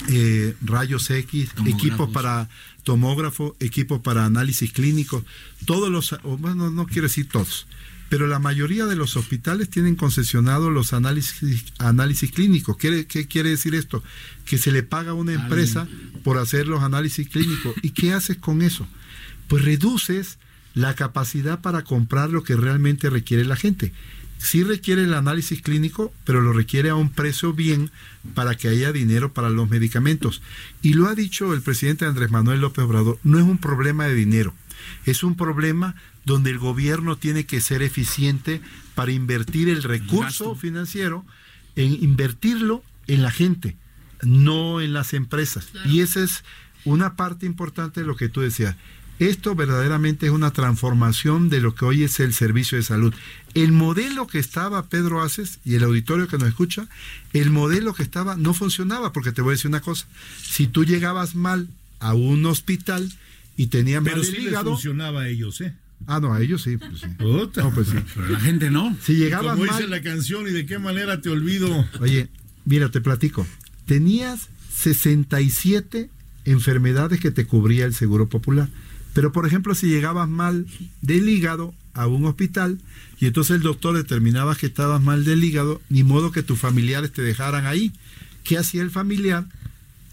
eh, 0.09 0.55
rayos 0.61 1.09
X, 1.09 1.49
equipos 1.65 2.09
para 2.09 2.49
tomógrafo, 2.83 3.55
equipos 3.59 4.01
para 4.01 4.25
análisis 4.25 4.71
clínico, 4.71 5.23
todos 5.65 5.89
los, 5.89 6.15
bueno, 6.39 6.71
no 6.71 6.85
quiero 6.85 7.03
decir 7.03 7.27
todos, 7.29 7.67
pero 8.09 8.27
la 8.27 8.39
mayoría 8.39 8.85
de 8.85 8.97
los 8.97 9.15
hospitales 9.15 9.69
tienen 9.69 9.95
concesionados 9.95 10.71
los 10.71 10.91
análisis, 10.91 11.63
análisis 11.77 12.29
clínicos. 12.31 12.75
¿Quiere, 12.75 13.05
¿Qué 13.05 13.25
quiere 13.25 13.51
decir 13.51 13.73
esto? 13.73 14.03
Que 14.43 14.57
se 14.57 14.73
le 14.73 14.83
paga 14.83 15.11
a 15.11 15.13
una 15.13 15.31
empresa 15.31 15.87
por 16.21 16.37
hacer 16.37 16.67
los 16.67 16.83
análisis 16.83 17.29
clínicos. 17.29 17.73
¿Y 17.81 17.91
qué 17.91 18.11
haces 18.11 18.35
con 18.35 18.63
eso? 18.63 18.85
Pues 19.47 19.63
reduces 19.63 20.39
la 20.73 20.93
capacidad 20.95 21.61
para 21.61 21.83
comprar 21.83 22.31
lo 22.31 22.43
que 22.43 22.57
realmente 22.57 23.09
requiere 23.09 23.45
la 23.45 23.55
gente. 23.55 23.93
Sí 24.41 24.63
requiere 24.63 25.03
el 25.03 25.13
análisis 25.13 25.61
clínico, 25.61 26.11
pero 26.25 26.41
lo 26.41 26.51
requiere 26.51 26.89
a 26.89 26.95
un 26.95 27.11
precio 27.11 27.53
bien 27.53 27.91
para 28.33 28.55
que 28.55 28.69
haya 28.69 28.91
dinero 28.91 29.33
para 29.33 29.51
los 29.51 29.69
medicamentos. 29.69 30.41
Y 30.81 30.93
lo 30.93 31.07
ha 31.07 31.13
dicho 31.13 31.53
el 31.53 31.61
presidente 31.61 32.05
Andrés 32.05 32.31
Manuel 32.31 32.59
López 32.61 32.83
Obrador, 32.85 33.19
no 33.23 33.37
es 33.37 33.45
un 33.45 33.59
problema 33.59 34.05
de 34.05 34.15
dinero, 34.15 34.53
es 35.05 35.23
un 35.23 35.35
problema 35.35 35.95
donde 36.25 36.49
el 36.49 36.57
gobierno 36.57 37.17
tiene 37.17 37.45
que 37.45 37.61
ser 37.61 37.83
eficiente 37.83 38.61
para 38.95 39.11
invertir 39.11 39.69
el 39.69 39.83
recurso 39.83 40.45
Gasto. 40.45 40.55
financiero 40.55 41.23
en 41.75 41.93
invertirlo 42.03 42.83
en 43.07 43.21
la 43.21 43.31
gente. 43.31 43.77
no 44.23 44.81
en 44.81 44.93
las 44.93 45.13
empresas. 45.13 45.69
Y 45.85 46.01
esa 46.01 46.23
es 46.23 46.43
una 46.83 47.15
parte 47.15 47.45
importante 47.45 48.01
de 48.01 48.07
lo 48.07 48.15
que 48.15 48.29
tú 48.29 48.41
decías. 48.41 48.75
Esto 49.21 49.53
verdaderamente 49.53 50.25
es 50.25 50.31
una 50.31 50.49
transformación 50.49 51.49
de 51.49 51.61
lo 51.61 51.75
que 51.75 51.85
hoy 51.85 52.03
es 52.03 52.19
el 52.19 52.33
servicio 52.33 52.75
de 52.79 52.83
salud. 52.83 53.13
El 53.53 53.71
modelo 53.71 54.25
que 54.25 54.39
estaba 54.39 54.87
Pedro 54.87 55.21
Aces 55.21 55.59
y 55.63 55.75
el 55.75 55.83
auditorio 55.83 56.27
que 56.27 56.39
nos 56.39 56.47
escucha, 56.47 56.87
el 57.31 57.51
modelo 57.51 57.93
que 57.93 58.01
estaba 58.01 58.35
no 58.35 58.55
funcionaba, 58.55 59.13
porque 59.13 59.31
te 59.31 59.43
voy 59.43 59.51
a 59.51 59.53
decir 59.57 59.69
una 59.69 59.81
cosa, 59.81 60.07
si 60.41 60.65
tú 60.65 60.85
llegabas 60.85 61.35
mal 61.35 61.67
a 61.99 62.15
un 62.15 62.43
hospital 62.47 63.13
y 63.55 63.67
tenían 63.67 64.03
Pero 64.05 64.17
mal 64.17 64.25
sí 64.25 64.31
el 64.31 64.37
les 64.37 64.51
hígado, 64.53 64.71
funcionaba 64.71 65.21
a 65.21 65.27
ellos, 65.27 65.61
¿eh? 65.61 65.75
ah 66.07 66.19
no, 66.19 66.33
a 66.33 66.41
ellos 66.41 66.63
sí, 66.63 66.77
pues 66.77 67.01
sí. 67.01 67.07
Puta. 67.19 67.61
No, 67.61 67.71
pues 67.75 67.89
sí. 67.89 67.97
Pero 68.15 68.27
la 68.27 68.39
gente 68.39 68.71
no. 68.71 68.97
Si 69.03 69.13
llegabas 69.13 69.55
Como 69.55 69.65
dice 69.65 69.87
la 69.87 70.01
canción, 70.01 70.47
y 70.47 70.51
de 70.51 70.65
qué 70.65 70.79
manera 70.79 71.21
te 71.21 71.29
olvido. 71.29 71.87
Oye, 71.99 72.27
mira, 72.65 72.89
te 72.89 73.01
platico. 73.01 73.45
Tenías 73.85 74.49
67 74.73 76.09
enfermedades 76.45 77.19
que 77.19 77.29
te 77.29 77.45
cubría 77.45 77.85
el 77.85 77.93
Seguro 77.93 78.27
Popular. 78.27 78.67
Pero, 79.13 79.31
por 79.31 79.45
ejemplo, 79.45 79.75
si 79.75 79.87
llegabas 79.87 80.29
mal 80.29 80.67
del 81.01 81.27
hígado 81.29 81.73
a 81.93 82.07
un 82.07 82.25
hospital 82.25 82.79
y 83.19 83.25
entonces 83.27 83.57
el 83.57 83.61
doctor 83.61 83.95
determinaba 83.95 84.55
que 84.55 84.67
estabas 84.67 85.01
mal 85.01 85.25
del 85.25 85.43
hígado, 85.43 85.81
ni 85.89 86.03
modo 86.03 86.31
que 86.31 86.43
tus 86.43 86.59
familiares 86.59 87.11
te 87.11 87.21
dejaran 87.21 87.65
ahí. 87.65 87.91
¿Qué 88.43 88.57
hacía 88.57 88.81
el 88.81 88.91
familiar? 88.91 89.45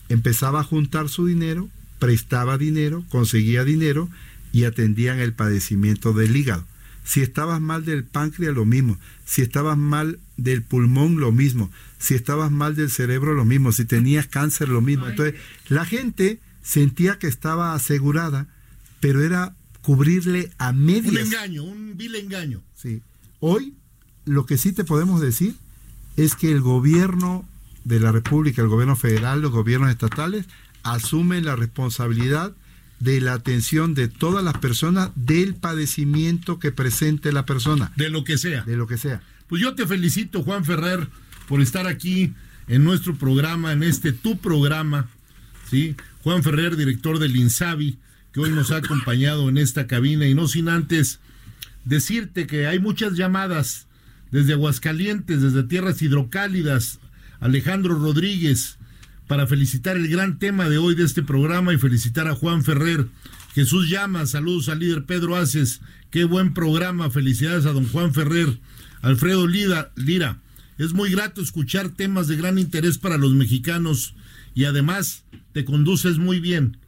Empezaba 0.08 0.60
a 0.60 0.64
juntar 0.64 1.08
su 1.08 1.26
dinero, 1.26 1.68
prestaba 1.98 2.58
dinero, 2.58 3.04
conseguía 3.08 3.64
dinero 3.64 4.08
y 4.52 4.64
atendían 4.64 5.20
el 5.20 5.32
padecimiento 5.32 6.12
del 6.12 6.36
hígado. 6.36 6.64
Si 7.04 7.22
estabas 7.22 7.60
mal 7.60 7.86
del 7.86 8.04
páncreas, 8.04 8.54
lo 8.54 8.66
mismo. 8.66 8.98
Si 9.24 9.40
estabas 9.40 9.78
mal 9.78 10.18
del 10.36 10.62
pulmón, 10.62 11.20
lo 11.20 11.32
mismo. 11.32 11.70
Si 11.98 12.14
estabas 12.14 12.50
mal 12.50 12.76
del 12.76 12.90
cerebro, 12.90 13.32
lo 13.32 13.46
mismo. 13.46 13.72
Si 13.72 13.86
tenías 13.86 14.26
cáncer, 14.26 14.68
lo 14.68 14.82
mismo. 14.82 15.08
Entonces, 15.08 15.34
la 15.68 15.86
gente 15.86 16.38
sentía 16.62 17.18
que 17.18 17.26
estaba 17.26 17.72
asegurada, 17.72 18.46
pero 19.00 19.22
era 19.22 19.54
cubrirle 19.82 20.50
a 20.58 20.70
Un 20.70 20.84
medias. 20.84 21.26
engaño, 21.26 21.64
un 21.64 21.96
vil 21.96 22.14
engaño. 22.16 22.62
Sí. 22.74 23.02
Hoy, 23.40 23.74
lo 24.24 24.44
que 24.46 24.58
sí 24.58 24.72
te 24.72 24.84
podemos 24.84 25.20
decir 25.20 25.54
es 26.16 26.34
que 26.34 26.50
el 26.50 26.60
gobierno 26.60 27.48
de 27.84 28.00
la 28.00 28.12
República, 28.12 28.60
el 28.62 28.68
gobierno 28.68 28.96
federal, 28.96 29.40
los 29.40 29.52
gobiernos 29.52 29.90
estatales, 29.90 30.46
asumen 30.82 31.44
la 31.44 31.56
responsabilidad 31.56 32.52
de 33.00 33.20
la 33.20 33.34
atención 33.34 33.94
de 33.94 34.08
todas 34.08 34.42
las 34.44 34.58
personas 34.58 35.10
del 35.14 35.54
padecimiento 35.54 36.58
que 36.58 36.72
presente 36.72 37.32
la 37.32 37.46
persona, 37.46 37.92
De 37.96 38.10
lo 38.10 38.24
que 38.24 38.36
sea. 38.38 38.64
de 38.64 38.76
lo 38.76 38.86
que 38.88 38.98
sea. 38.98 39.22
Pues 39.48 39.62
yo 39.62 39.74
te 39.74 39.86
felicito, 39.86 40.42
Juan 40.42 40.64
Ferrer, 40.64 41.08
por 41.46 41.62
estar 41.62 41.86
aquí 41.86 42.34
en 42.66 42.84
nuestro 42.84 43.14
programa, 43.16 43.72
en 43.72 43.82
este 43.84 44.12
tu 44.12 44.38
programa, 44.38 45.08
¿sí? 45.70 45.94
Juan 46.22 46.42
Ferrer, 46.42 46.76
director 46.76 47.18
del 47.20 47.36
INSABI, 47.36 47.96
que 48.32 48.40
hoy 48.40 48.50
nos 48.50 48.70
ha 48.70 48.76
acompañado 48.76 49.48
en 49.48 49.58
esta 49.58 49.86
cabina, 49.86 50.26
y 50.26 50.34
no 50.34 50.48
sin 50.48 50.68
antes 50.68 51.20
decirte 51.84 52.46
que 52.46 52.66
hay 52.66 52.78
muchas 52.78 53.14
llamadas 53.14 53.86
desde 54.30 54.52
Aguascalientes, 54.52 55.40
desde 55.40 55.62
tierras 55.62 56.02
hidrocálidas, 56.02 57.00
Alejandro 57.40 57.98
Rodríguez, 57.98 58.78
para 59.26 59.46
felicitar 59.46 59.96
el 59.96 60.08
gran 60.08 60.38
tema 60.38 60.68
de 60.68 60.78
hoy 60.78 60.94
de 60.94 61.04
este 61.04 61.22
programa 61.22 61.72
y 61.72 61.78
felicitar 61.78 62.28
a 62.28 62.34
Juan 62.34 62.64
Ferrer. 62.64 63.06
Jesús 63.54 63.88
llama, 63.88 64.26
saludos 64.26 64.68
al 64.68 64.80
líder 64.80 65.04
Pedro 65.04 65.36
Aces, 65.36 65.80
qué 66.10 66.24
buen 66.24 66.54
programa, 66.54 67.10
felicidades 67.10 67.66
a 67.66 67.72
don 67.72 67.86
Juan 67.88 68.14
Ferrer. 68.14 68.58
Alfredo 69.02 69.46
Lira, 69.46 69.92
Lira, 69.96 70.40
es 70.78 70.92
muy 70.92 71.10
grato 71.10 71.40
escuchar 71.40 71.90
temas 71.90 72.28
de 72.28 72.36
gran 72.36 72.58
interés 72.58 72.98
para 72.98 73.18
los 73.18 73.32
mexicanos 73.32 74.14
y 74.54 74.64
además 74.64 75.24
te 75.52 75.64
conduces 75.64 76.18
muy 76.18 76.40
bien, 76.40 76.78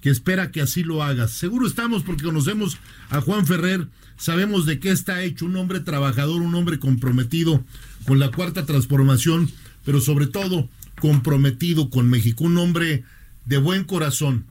que 0.00 0.10
espera 0.10 0.50
que 0.50 0.60
así 0.60 0.82
lo 0.82 1.02
hagas. 1.02 1.32
Seguro 1.32 1.66
estamos 1.66 2.02
porque 2.02 2.24
conocemos 2.24 2.78
a 3.10 3.20
Juan 3.20 3.46
Ferrer, 3.46 3.88
sabemos 4.16 4.66
de 4.66 4.78
qué 4.78 4.90
está 4.90 5.22
hecho, 5.22 5.46
un 5.46 5.56
hombre 5.56 5.80
trabajador, 5.80 6.42
un 6.42 6.54
hombre 6.54 6.78
comprometido 6.78 7.64
con 8.06 8.18
la 8.18 8.30
cuarta 8.30 8.66
transformación, 8.66 9.50
pero 9.84 10.00
sobre 10.00 10.26
todo 10.26 10.68
comprometido 11.00 11.90
con 11.90 12.08
México, 12.08 12.44
un 12.44 12.58
hombre 12.58 13.04
de 13.46 13.58
buen 13.58 13.84
corazón, 13.84 14.46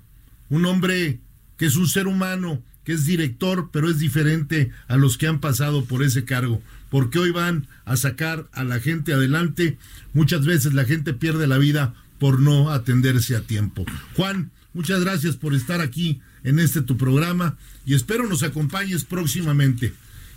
un 0.49 0.65
hombre 0.65 1.19
que 1.57 1.65
es 1.65 1.75
un 1.75 1.87
ser 1.87 2.07
humano, 2.07 2.61
que 2.83 2.93
es 2.93 3.05
director, 3.05 3.69
pero 3.71 3.89
es 3.89 3.99
diferente 3.99 4.71
a 4.87 4.97
los 4.97 5.17
que 5.17 5.27
han 5.27 5.39
pasado 5.39 5.85
por 5.85 6.03
ese 6.03 6.25
cargo, 6.25 6.61
porque 6.89 7.19
hoy 7.19 7.31
van 7.31 7.67
a 7.85 7.97
sacar 7.97 8.47
a 8.51 8.63
la 8.63 8.79
gente 8.79 9.13
adelante. 9.13 9.77
Muchas 10.13 10.45
veces 10.45 10.73
la 10.73 10.85
gente 10.85 11.13
pierde 11.13 11.45
la 11.45 11.57
vida 11.57 11.93
por 12.17 12.39
no 12.39 12.71
atenderse 12.71 13.35
a 13.35 13.41
tiempo. 13.41 13.85
Juan, 14.15 14.51
muchas 14.73 15.01
gracias 15.01 15.35
por 15.35 15.53
estar 15.53 15.81
aquí 15.81 16.21
en 16.43 16.59
este 16.59 16.81
tu 16.81 16.97
programa 16.97 17.57
y 17.85 17.93
espero 17.93 18.27
nos 18.27 18.43
acompañes 18.43 19.03
próximamente. 19.05 19.93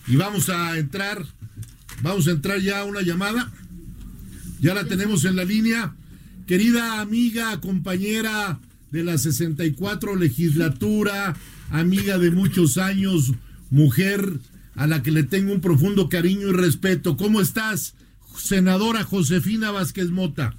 Y 0.07 0.17
vamos 0.17 0.49
a 0.49 0.79
entrar, 0.79 1.25
vamos 2.03 2.27
a 2.27 2.33
entrar 2.33 2.61
ya 2.61 2.81
a 2.81 2.85
una 2.85 3.03
llamada. 3.03 3.53
Ya 4.61 4.75
la 4.75 4.85
tenemos 4.85 5.25
en 5.25 5.37
la 5.37 5.45
línea. 5.45 5.95
Querida 6.47 7.01
amiga, 7.01 7.61
compañera 7.61 8.59
de 8.91 9.05
la 9.05 9.17
64 9.19 10.17
legislatura, 10.17 11.35
amiga 11.71 12.19
de 12.19 12.31
muchos 12.31 12.79
años, 12.79 13.33
mujer 13.71 14.39
a 14.75 14.87
la 14.87 15.03
que 15.03 15.11
le 15.11 15.23
tengo 15.23 15.53
un 15.53 15.61
profundo 15.61 16.09
cariño 16.09 16.49
y 16.49 16.53
respeto. 16.53 17.17
¿Cómo 17.17 17.41
estás, 17.41 17.95
senadora 18.37 19.05
Josefina 19.05 19.71
Vázquez 19.71 20.11
Mota? 20.11 20.55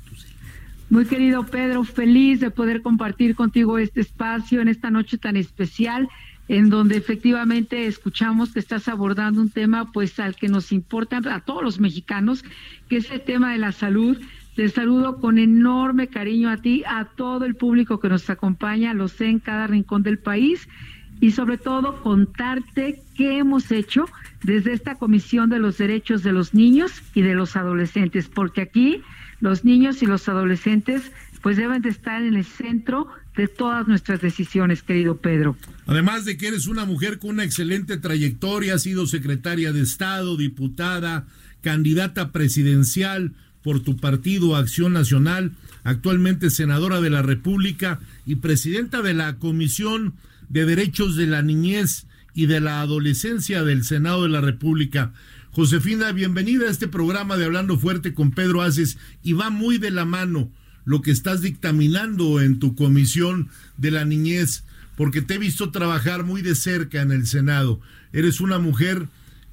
Muy 0.89 1.05
querido 1.05 1.45
Pedro, 1.45 1.83
feliz 1.83 2.39
de 2.39 2.51
poder 2.51 2.81
compartir 2.81 3.35
contigo 3.35 3.77
este 3.77 4.01
espacio 4.01 4.61
en 4.61 4.67
esta 4.67 4.91
noche 4.91 5.17
tan 5.17 5.37
especial 5.37 6.07
en 6.47 6.69
donde 6.69 6.97
efectivamente 6.97 7.87
escuchamos 7.87 8.51
que 8.51 8.59
estás 8.59 8.87
abordando 8.87 9.41
un 9.41 9.49
tema 9.49 9.91
pues 9.91 10.19
al 10.19 10.35
que 10.35 10.49
nos 10.49 10.71
importa 10.71 11.21
a 11.23 11.39
todos 11.39 11.63
los 11.63 11.79
mexicanos, 11.79 12.43
que 12.89 12.97
es 12.97 13.09
el 13.11 13.21
tema 13.21 13.53
de 13.53 13.59
la 13.59 13.71
salud. 13.71 14.17
Te 14.55 14.69
saludo 14.69 15.19
con 15.19 15.39
enorme 15.39 16.09
cariño 16.09 16.49
a 16.49 16.57
ti, 16.57 16.83
a 16.85 17.05
todo 17.05 17.45
el 17.45 17.55
público 17.55 17.99
que 17.99 18.09
nos 18.09 18.29
acompaña, 18.29 18.93
lo 18.93 19.07
sé 19.07 19.27
en 19.27 19.39
cada 19.39 19.67
rincón 19.67 20.03
del 20.03 20.19
país 20.19 20.67
y 21.21 21.31
sobre 21.31 21.57
todo 21.57 22.01
contarte 22.01 23.01
qué 23.15 23.37
hemos 23.37 23.71
hecho 23.71 24.05
desde 24.43 24.73
esta 24.73 24.95
Comisión 24.95 25.49
de 25.49 25.59
los 25.59 25.77
Derechos 25.77 26.21
de 26.21 26.33
los 26.33 26.53
Niños 26.53 27.01
y 27.15 27.21
de 27.21 27.33
los 27.33 27.55
Adolescentes, 27.55 28.27
porque 28.27 28.61
aquí 28.61 29.01
los 29.43 29.65
niños 29.65 30.01
y 30.01 30.05
los 30.05 30.29
adolescentes 30.29 31.11
pues 31.41 31.57
deben 31.57 31.81
de 31.81 31.89
estar 31.89 32.23
en 32.23 32.35
el 32.35 32.45
centro 32.45 33.09
de 33.35 33.49
todas 33.49 33.89
nuestras 33.89 34.21
decisiones, 34.21 34.83
querido 34.83 35.17
Pedro. 35.17 35.57
Además 35.85 36.23
de 36.23 36.37
que 36.37 36.47
eres 36.47 36.65
una 36.67 36.85
mujer 36.85 37.19
con 37.19 37.31
una 37.31 37.43
excelente 37.43 37.97
trayectoria, 37.97 38.75
has 38.75 38.83
sido 38.83 39.05
secretaria 39.05 39.73
de 39.73 39.81
Estado, 39.81 40.37
diputada, 40.37 41.25
candidata 41.61 42.31
presidencial 42.31 43.33
por 43.63 43.81
tu 43.81 43.97
partido 43.97 44.55
Acción 44.55 44.93
Nacional, 44.93 45.51
actualmente 45.83 46.49
senadora 46.49 47.01
de 47.01 47.09
la 47.09 47.21
República 47.21 47.99
y 48.25 48.35
presidenta 48.35 49.01
de 49.01 49.13
la 49.13 49.35
Comisión 49.35 50.13
de 50.47 50.65
Derechos 50.65 51.17
de 51.17 51.27
la 51.27 51.41
Niñez 51.41 52.05
y 52.33 52.45
de 52.45 52.61
la 52.61 52.79
Adolescencia 52.79 53.63
del 53.63 53.83
Senado 53.83 54.23
de 54.23 54.29
la 54.29 54.39
República. 54.39 55.11
Josefina, 55.55 56.11
bienvenida 56.13 56.65
a 56.65 56.71
este 56.71 56.87
programa 56.87 57.37
de 57.37 57.45
Hablando 57.45 57.77
Fuerte 57.77 58.15
con 58.15 58.31
Pedro 58.31 58.63
Aces 58.63 58.97
y 59.21 59.33
va 59.33 59.51
muy 59.51 59.77
de 59.77 59.91
la 59.91 60.03
mano 60.03 60.49
lo 60.83 61.03
que 61.03 61.11
estás 61.11 61.41
dictaminando 61.41 62.41
en 62.41 62.57
tu 62.57 62.73
comisión 62.73 63.49
de 63.77 63.91
la 63.91 64.03
niñez, 64.03 64.63
porque 64.97 65.21
te 65.21 65.35
he 65.35 65.37
visto 65.37 65.69
trabajar 65.69 66.23
muy 66.23 66.41
de 66.41 66.55
cerca 66.55 67.03
en 67.03 67.11
el 67.11 67.27
Senado. 67.27 67.79
Eres 68.13 68.41
una 68.41 68.57
mujer 68.57 69.09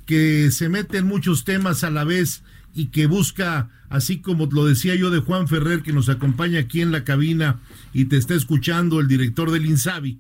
que 0.07 0.51
se 0.51 0.71
mete 0.71 0.97
en 0.97 1.07
muchos 1.07 1.45
temas 1.45 1.85
a 1.85 1.91
la 1.91 2.05
vez 2.05 2.45
y 2.75 2.87
que 2.87 3.05
busca, 3.05 3.69
así 3.91 4.21
como 4.21 4.47
lo 4.47 4.65
decía 4.65 4.95
yo 4.95 5.11
de 5.11 5.21
Juan 5.21 5.49
Ferrer, 5.49 5.83
que 5.83 5.93
nos 5.93 6.09
acompaña 6.09 6.61
aquí 6.61 6.81
en 6.81 6.93
la 6.93 7.05
cabina 7.05 7.61
y 7.93 8.07
te 8.07 8.17
está 8.17 8.35
escuchando 8.35 9.01
el 9.01 9.07
director 9.07 9.51
del 9.51 9.67
INSABI, 9.67 10.19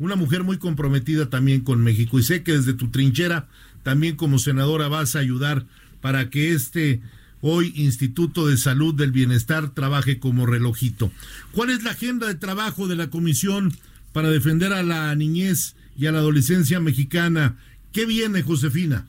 una 0.00 0.16
mujer 0.16 0.42
muy 0.42 0.58
comprometida 0.58 1.30
también 1.30 1.60
con 1.60 1.84
México. 1.84 2.18
Y 2.18 2.24
sé 2.24 2.42
que 2.42 2.52
desde 2.52 2.72
tu 2.72 2.90
trinchera, 2.90 3.48
también 3.82 4.16
como 4.16 4.38
senadora, 4.38 4.88
vas 4.88 5.16
a 5.16 5.20
ayudar 5.20 5.66
para 6.00 6.30
que 6.30 6.52
este 6.52 7.00
hoy 7.40 7.72
Instituto 7.76 8.46
de 8.46 8.56
Salud 8.56 8.94
del 8.94 9.12
Bienestar 9.12 9.70
trabaje 9.70 10.18
como 10.18 10.46
relojito. 10.46 11.10
¿Cuál 11.52 11.70
es 11.70 11.82
la 11.82 11.92
agenda 11.92 12.26
de 12.26 12.34
trabajo 12.34 12.86
de 12.86 12.96
la 12.96 13.08
Comisión 13.08 13.72
para 14.12 14.30
defender 14.30 14.72
a 14.72 14.82
la 14.82 15.14
niñez 15.14 15.76
y 15.96 16.06
a 16.06 16.12
la 16.12 16.18
adolescencia 16.18 16.80
mexicana? 16.80 17.56
¿Qué 17.92 18.06
viene, 18.06 18.42
Josefina? 18.42 19.06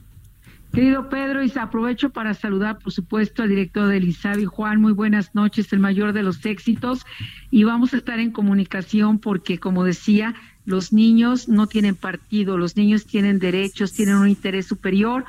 Querido 0.73 1.09
Pedro, 1.09 1.43
y 1.43 1.51
aprovecho 1.59 2.11
para 2.11 2.33
saludar, 2.33 2.79
por 2.79 2.93
supuesto, 2.93 3.43
al 3.43 3.49
director 3.49 3.89
del 3.89 4.05
ISABI, 4.05 4.45
Juan. 4.45 4.79
Muy 4.79 4.93
buenas 4.93 5.35
noches, 5.35 5.73
el 5.73 5.79
mayor 5.79 6.13
de 6.13 6.23
los 6.23 6.45
éxitos. 6.45 7.05
Y 7.49 7.65
vamos 7.65 7.93
a 7.93 7.97
estar 7.97 8.19
en 8.19 8.31
comunicación 8.31 9.19
porque, 9.19 9.59
como 9.59 9.83
decía, 9.83 10.33
los 10.65 10.93
niños 10.93 11.49
no 11.49 11.67
tienen 11.67 11.95
partido, 11.95 12.57
los 12.57 12.75
niños 12.75 13.05
tienen 13.05 13.39
derechos, 13.39 13.93
tienen 13.93 14.15
un 14.15 14.27
interés 14.27 14.67
superior. 14.67 15.25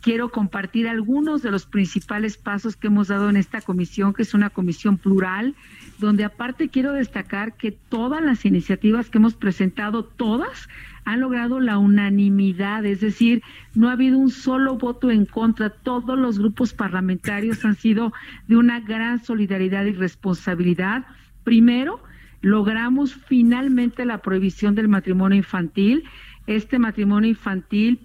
Quiero 0.00 0.30
compartir 0.30 0.86
algunos 0.86 1.40
de 1.40 1.50
los 1.50 1.64
principales 1.64 2.36
pasos 2.36 2.76
que 2.76 2.88
hemos 2.88 3.08
dado 3.08 3.30
en 3.30 3.36
esta 3.36 3.62
comisión, 3.62 4.12
que 4.12 4.22
es 4.22 4.34
una 4.34 4.50
comisión 4.50 4.98
plural, 4.98 5.54
donde 5.98 6.24
aparte 6.24 6.68
quiero 6.68 6.92
destacar 6.92 7.56
que 7.56 7.72
todas 7.72 8.22
las 8.22 8.44
iniciativas 8.44 9.08
que 9.08 9.16
hemos 9.16 9.34
presentado, 9.34 10.04
todas, 10.04 10.68
han 11.04 11.20
logrado 11.20 11.60
la 11.60 11.78
unanimidad, 11.78 12.84
es 12.84 13.00
decir, 13.00 13.42
no 13.74 13.88
ha 13.88 13.92
habido 13.92 14.18
un 14.18 14.30
solo 14.30 14.76
voto 14.76 15.10
en 15.10 15.26
contra, 15.26 15.70
todos 15.70 16.18
los 16.18 16.38
grupos 16.38 16.72
parlamentarios 16.72 17.64
han 17.64 17.76
sido 17.76 18.12
de 18.48 18.56
una 18.56 18.80
gran 18.80 19.22
solidaridad 19.22 19.84
y 19.84 19.92
responsabilidad. 19.92 21.06
Primero, 21.44 22.02
logramos 22.44 23.14
finalmente 23.14 24.04
la 24.04 24.18
prohibición 24.18 24.74
del 24.74 24.88
matrimonio 24.88 25.38
infantil 25.38 26.04
este 26.46 26.78
matrimonio 26.78 27.30
infantil, 27.30 27.98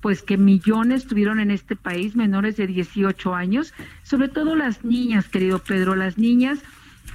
pues 0.00 0.22
que 0.22 0.38
millones 0.38 1.06
tuvieron 1.06 1.38
en 1.38 1.50
este 1.50 1.76
país, 1.76 2.16
menores 2.16 2.56
de 2.56 2.66
18 2.66 3.34
años, 3.34 3.74
sobre 4.02 4.28
todo 4.28 4.56
las 4.56 4.84
niñas, 4.84 5.28
querido 5.28 5.58
Pedro, 5.58 5.94
las 5.94 6.16
niñas 6.16 6.60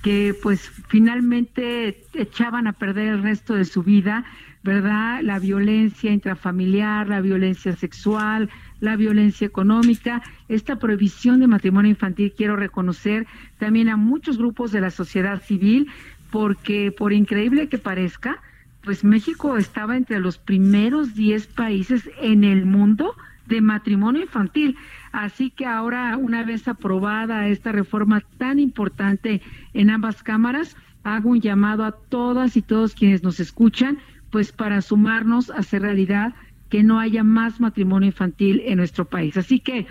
que 0.04 0.36
pues 0.44 0.70
finalmente 0.90 2.04
echaban 2.14 2.68
a 2.68 2.74
perder 2.74 3.08
el 3.08 3.24
resto 3.24 3.56
de 3.56 3.66
su 3.66 3.84
vida, 3.84 4.26
¿verdad? 4.62 5.22
La 5.24 5.40
violencia 5.40 6.12
intrafamiliar, 6.12 7.08
la 7.08 7.22
violencia 7.22 7.76
sexual, 7.76 8.50
la 8.80 8.96
violencia 8.96 9.48
económica, 9.48 10.22
esta 10.50 10.78
prohibición 10.78 11.40
de 11.40 11.48
matrimonio 11.48 11.90
infantil, 11.90 12.34
quiero 12.36 12.58
reconocer 12.58 13.26
también 13.58 13.90
a 13.90 13.98
muchos 13.98 14.38
grupos 14.38 14.72
de 14.72 14.82
la 14.82 14.92
sociedad 14.92 15.42
civil, 15.42 15.88
porque 16.34 16.92
por 16.92 17.14
increíble 17.14 17.70
que 17.70 17.78
parezca, 17.78 18.42
pues 18.82 19.04
México 19.04 19.56
estaba 19.56 19.96
entre 19.96 20.20
los 20.20 20.40
primeros 20.40 21.14
10 21.14 21.46
países 21.46 22.10
en 22.20 22.44
el 22.44 22.66
mundo 22.66 23.14
de 23.46 23.62
matrimonio 23.62 24.24
infantil. 24.24 24.76
Así 25.12 25.52
que 25.52 25.68
ahora, 25.68 26.18
una 26.18 26.44
vez 26.44 26.68
aprobada 26.68 27.48
esta 27.50 27.72
reforma 27.72 28.24
tan 28.40 28.58
importante 28.58 29.44
en 29.76 29.92
ambas 29.92 30.24
cámaras, 30.24 30.76
hago 31.04 31.30
un 31.30 31.40
llamado 31.40 31.86
a 31.86 31.92
todas 31.92 32.58
y 32.58 32.64
todos 32.64 32.96
quienes 32.96 33.22
nos 33.22 33.40
escuchan, 33.40 34.00
pues 34.32 34.52
para 34.52 34.82
sumarnos 34.82 35.52
a 35.52 35.58
hacer 35.58 35.84
realidad 35.84 36.34
que 36.70 36.82
no 36.82 37.00
haya 37.00 37.24
más 37.24 37.62
matrimonio 37.62 38.08
infantil 38.08 38.60
en 38.66 38.78
nuestro 38.78 39.06
país. 39.06 39.38
Así 39.38 39.60
que 39.60 39.86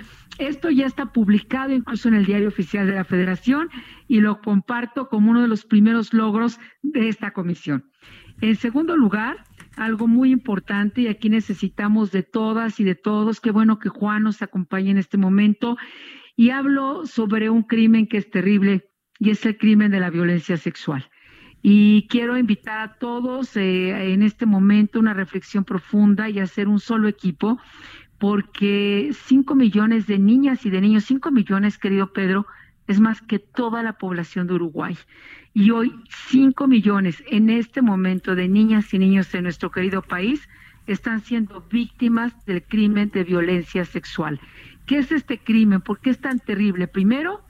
esto 0.49 0.70
ya 0.70 0.86
está 0.86 1.12
publicado 1.12 1.72
incluso 1.72 2.09
en 2.09 2.14
el 2.14 2.26
diario 2.26 2.49
oficial 2.49 2.86
de 2.86 2.95
la 2.95 3.05
Federación 3.05 3.68
y 4.09 4.20
lo 4.20 4.40
comparto 4.40 5.09
como 5.09 5.30
uno 5.30 5.43
de 5.43 5.49
los 5.49 5.64
primeros 5.64 6.12
logros 6.12 6.59
de 6.82 7.09
esta 7.09 7.32
comisión. 7.32 7.90
En 8.40 8.57
segundo 8.57 8.97
lugar, 8.97 9.45
algo 9.76 10.09
muy 10.09 10.30
importante 10.30 11.03
y 11.03 11.07
aquí 11.09 11.28
necesitamos 11.28 12.11
de 12.11 12.22
todas 12.22 12.80
y 12.80 12.84
de 12.84 12.95
todos, 12.95 13.40
qué 13.40 13.51
bueno 13.51 13.78
que 13.78 13.88
Juan 13.88 14.24
nos 14.24 14.43
acompañe 14.43 14.90
en 14.90 14.99
este 14.99 15.18
momento, 15.18 15.76
y 16.36 16.51
hablo 16.51 17.07
sobre 17.07 17.51
un 17.51 17.62
crimen 17.62 18.07
que 18.07 18.16
es 18.16 18.30
terrible 18.30 18.88
y 19.18 19.30
es 19.30 19.45
el 19.47 19.57
crimen 19.57 19.90
de 19.90 20.01
la 20.01 20.11
violencia 20.11 20.57
sexual. 20.57 21.09
Y 21.62 22.09
quiero 22.09 22.36
invitar 22.36 22.80
a 22.80 22.99
todos 22.99 23.57
eh, 23.57 24.12
en 24.12 24.22
este 24.22 24.47
momento 24.47 24.99
una 24.99 25.14
reflexión 25.14 25.64
profunda 25.64 26.28
y 26.28 26.40
hacer 26.40 26.66
un 26.66 26.80
solo 26.80 27.07
equipo, 27.07 27.61
porque 28.23 29.11
cinco 29.27 29.57
millones 29.57 30.07
de 30.07 30.16
niñas 30.16 30.64
y 30.64 30.70
de 30.70 30.81
niños, 30.81 31.07
cinco 31.07 31.33
millones, 31.33 31.77
querido 31.77 32.12
Pedro, 32.12 32.47
es 32.87 33.01
más 33.01 33.20
que 33.20 33.41
toda 33.41 33.83
la 33.83 33.95
población 33.95 34.47
de 34.47 34.55
Uruguay. 34.55 34.97
Y 35.55 35.73
hoy 35.73 35.93
5 36.31 36.68
millones 36.68 37.20
en 37.27 37.51
este 37.51 37.83
momento 37.83 38.37
de 38.37 38.47
niñas 38.47 38.95
y 38.95 39.01
niños 39.01 39.33
de 39.33 39.43
nuestro 39.43 39.73
querido 39.73 40.03
país 40.03 40.49
están 40.87 41.20
siendo 41.23 41.66
víctimas 41.68 42.33
del 42.47 42.62
crimen 42.62 43.11
de 43.11 43.25
violencia 43.25 43.85
sexual. 43.85 44.39
¿Qué 44.87 44.99
es 44.99 45.11
este 45.11 45.39
crimen? 45.39 45.81
¿Por 45.81 45.99
qué 45.99 46.11
es 46.11 46.20
tan 46.20 46.39
terrible? 46.39 46.87
Primero, 46.87 47.41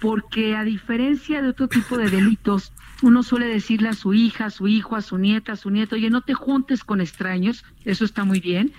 porque 0.00 0.54
a 0.54 0.64
diferencia 0.64 1.40
de 1.40 1.48
otro 1.48 1.66
tipo 1.66 1.96
de 1.96 2.10
delitos, 2.10 2.74
uno 3.00 3.22
suele 3.22 3.46
decirle 3.46 3.88
a 3.88 3.94
su 3.94 4.12
hija, 4.12 4.44
a 4.46 4.50
su 4.50 4.68
hijo, 4.68 4.96
a 4.96 5.00
su 5.00 5.16
nieta, 5.16 5.52
a 5.52 5.56
su 5.56 5.70
nieto, 5.70 5.94
oye, 5.96 6.10
no 6.10 6.20
te 6.20 6.34
juntes 6.34 6.84
con 6.84 7.00
extraños, 7.00 7.64
eso 7.86 8.04
está 8.04 8.24
muy 8.24 8.40
bien. 8.40 8.74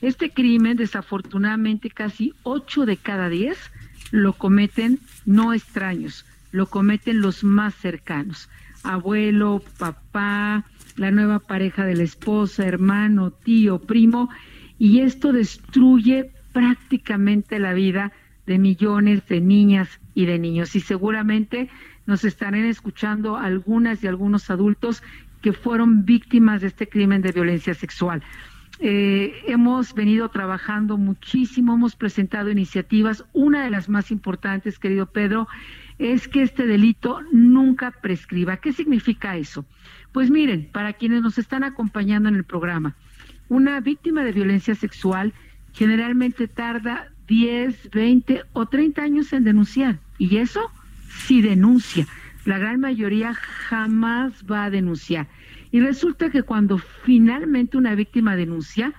Este 0.00 0.30
crimen, 0.30 0.76
desafortunadamente, 0.76 1.90
casi 1.90 2.34
8 2.42 2.86
de 2.86 2.96
cada 2.96 3.28
10 3.28 3.58
lo 4.10 4.32
cometen 4.34 5.00
no 5.24 5.52
extraños, 5.52 6.24
lo 6.52 6.66
cometen 6.66 7.20
los 7.20 7.42
más 7.42 7.74
cercanos, 7.74 8.48
abuelo, 8.82 9.62
papá, 9.78 10.64
la 10.96 11.10
nueva 11.10 11.40
pareja 11.40 11.84
de 11.84 11.96
la 11.96 12.04
esposa, 12.04 12.66
hermano, 12.66 13.30
tío, 13.30 13.80
primo, 13.80 14.30
y 14.78 15.00
esto 15.00 15.32
destruye 15.32 16.30
prácticamente 16.52 17.58
la 17.58 17.72
vida 17.72 18.12
de 18.46 18.58
millones 18.58 19.26
de 19.26 19.40
niñas 19.40 19.88
y 20.14 20.26
de 20.26 20.38
niños. 20.38 20.76
Y 20.76 20.80
seguramente 20.80 21.68
nos 22.06 22.24
estarán 22.24 22.64
escuchando 22.66 23.36
algunas 23.36 24.02
y 24.04 24.06
algunos 24.06 24.50
adultos 24.50 25.02
que 25.42 25.52
fueron 25.52 26.04
víctimas 26.04 26.60
de 26.60 26.68
este 26.68 26.88
crimen 26.88 27.22
de 27.22 27.32
violencia 27.32 27.74
sexual. 27.74 28.22
Eh, 28.80 29.34
hemos 29.46 29.94
venido 29.94 30.28
trabajando 30.28 30.96
muchísimo, 30.96 31.74
hemos 31.74 31.96
presentado 31.96 32.50
iniciativas. 32.50 33.24
Una 33.32 33.64
de 33.64 33.70
las 33.70 33.88
más 33.88 34.10
importantes, 34.10 34.78
querido 34.78 35.06
Pedro, 35.06 35.48
es 35.98 36.28
que 36.28 36.42
este 36.42 36.66
delito 36.66 37.20
nunca 37.32 37.92
prescriba. 37.92 38.56
¿Qué 38.56 38.72
significa 38.72 39.36
eso? 39.36 39.64
Pues 40.12 40.30
miren, 40.30 40.68
para 40.72 40.92
quienes 40.92 41.22
nos 41.22 41.38
están 41.38 41.64
acompañando 41.64 42.28
en 42.28 42.34
el 42.34 42.44
programa, 42.44 42.94
una 43.48 43.80
víctima 43.80 44.24
de 44.24 44.32
violencia 44.32 44.74
sexual 44.74 45.32
generalmente 45.72 46.48
tarda 46.48 47.08
10, 47.26 47.90
20 47.90 48.42
o 48.52 48.66
30 48.66 49.02
años 49.02 49.32
en 49.32 49.44
denunciar. 49.44 49.98
Y 50.18 50.38
eso 50.38 50.70
sí 51.08 51.42
denuncia. 51.42 52.06
La 52.44 52.58
gran 52.58 52.80
mayoría 52.80 53.34
jamás 53.34 54.44
va 54.50 54.64
a 54.64 54.70
denunciar. 54.70 55.26
Y 55.74 55.80
resulta 55.80 56.30
que 56.30 56.44
cuando 56.44 56.78
finalmente 56.78 57.76
una 57.76 57.96
víctima 57.96 58.36
denuncia, 58.36 58.94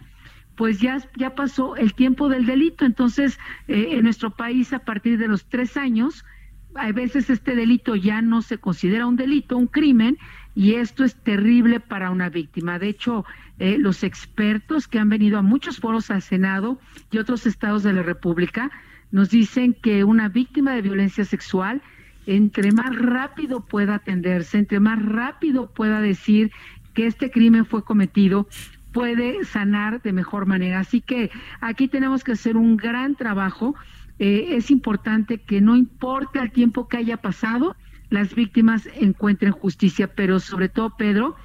pues 0.58 0.82
ya, 0.82 0.98
ya 1.16 1.34
pasó 1.34 1.78
el 1.78 1.94
tiempo 1.94 2.28
del 2.28 2.46
delito. 2.46 2.84
Entonces, 2.84 3.40
eh, 3.70 3.92
en 3.92 4.04
nuestro 4.04 4.32
país, 4.32 4.74
a 4.74 4.80
partir 4.80 5.18
de 5.18 5.30
los 5.30 5.46
tres 5.46 5.78
años, 5.78 6.26
a 6.74 6.92
veces 6.92 7.30
este 7.30 7.56
delito 7.56 7.96
ya 7.96 8.22
no 8.22 8.42
se 8.42 8.58
considera 8.58 9.08
un 9.08 9.16
delito, 9.16 9.56
un 9.56 9.68
crimen, 9.68 10.18
y 10.54 10.74
esto 10.74 11.06
es 11.06 11.16
terrible 11.16 11.80
para 11.80 12.12
una 12.12 12.28
víctima. 12.28 12.78
De 12.78 12.90
hecho, 12.90 13.24
eh, 13.58 13.78
los 13.80 14.04
expertos 14.04 14.90
que 14.90 15.00
han 15.00 15.08
venido 15.08 15.40
a 15.40 15.44
muchos 15.44 15.80
foros 15.80 16.12
al 16.12 16.24
Senado 16.24 16.78
y 17.10 17.20
otros 17.20 17.46
estados 17.46 17.84
de 17.84 17.94
la 17.94 18.04
República 18.04 18.70
nos 19.12 19.30
dicen 19.30 19.78
que 19.82 20.04
una 20.04 20.28
víctima 20.28 20.74
de 20.74 20.82
violencia 20.82 21.24
sexual, 21.24 21.82
entre 22.28 22.72
más 22.72 22.96
rápido 22.96 23.66
pueda 23.66 23.96
atenderse, 23.96 24.58
entre 24.58 24.80
más 24.80 25.04
rápido 25.04 25.72
pueda 25.72 26.02
decir 26.02 26.52
que 26.94 27.08
este 27.08 27.30
crimen 27.30 27.66
fue 27.66 27.84
cometido, 27.84 28.48
puede 28.92 29.44
sanar 29.46 30.02
de 30.02 30.14
mejor 30.14 30.46
manera. 30.46 30.80
Así 30.80 31.02
que 31.02 31.30
aquí 31.62 31.88
tenemos 31.88 32.24
que 32.24 32.32
hacer 32.32 32.58
un 32.58 32.78
gran 32.78 33.16
trabajo 33.16 33.76
eh, 34.18 34.56
es 34.56 34.72
importante 34.72 35.40
que 35.40 35.60
no 35.60 35.76
importa 35.76 36.42
el 36.42 36.52
tiempo 36.52 36.88
que 36.88 36.98
haya 36.98 37.18
pasado, 37.18 37.76
las 38.10 38.34
víctimas 38.34 38.88
encuentren 38.96 39.52
justicia, 39.52 40.08
pero 40.08 40.40
sobre 40.40 40.70
todo, 40.70 40.96
Pedro, 40.96 41.36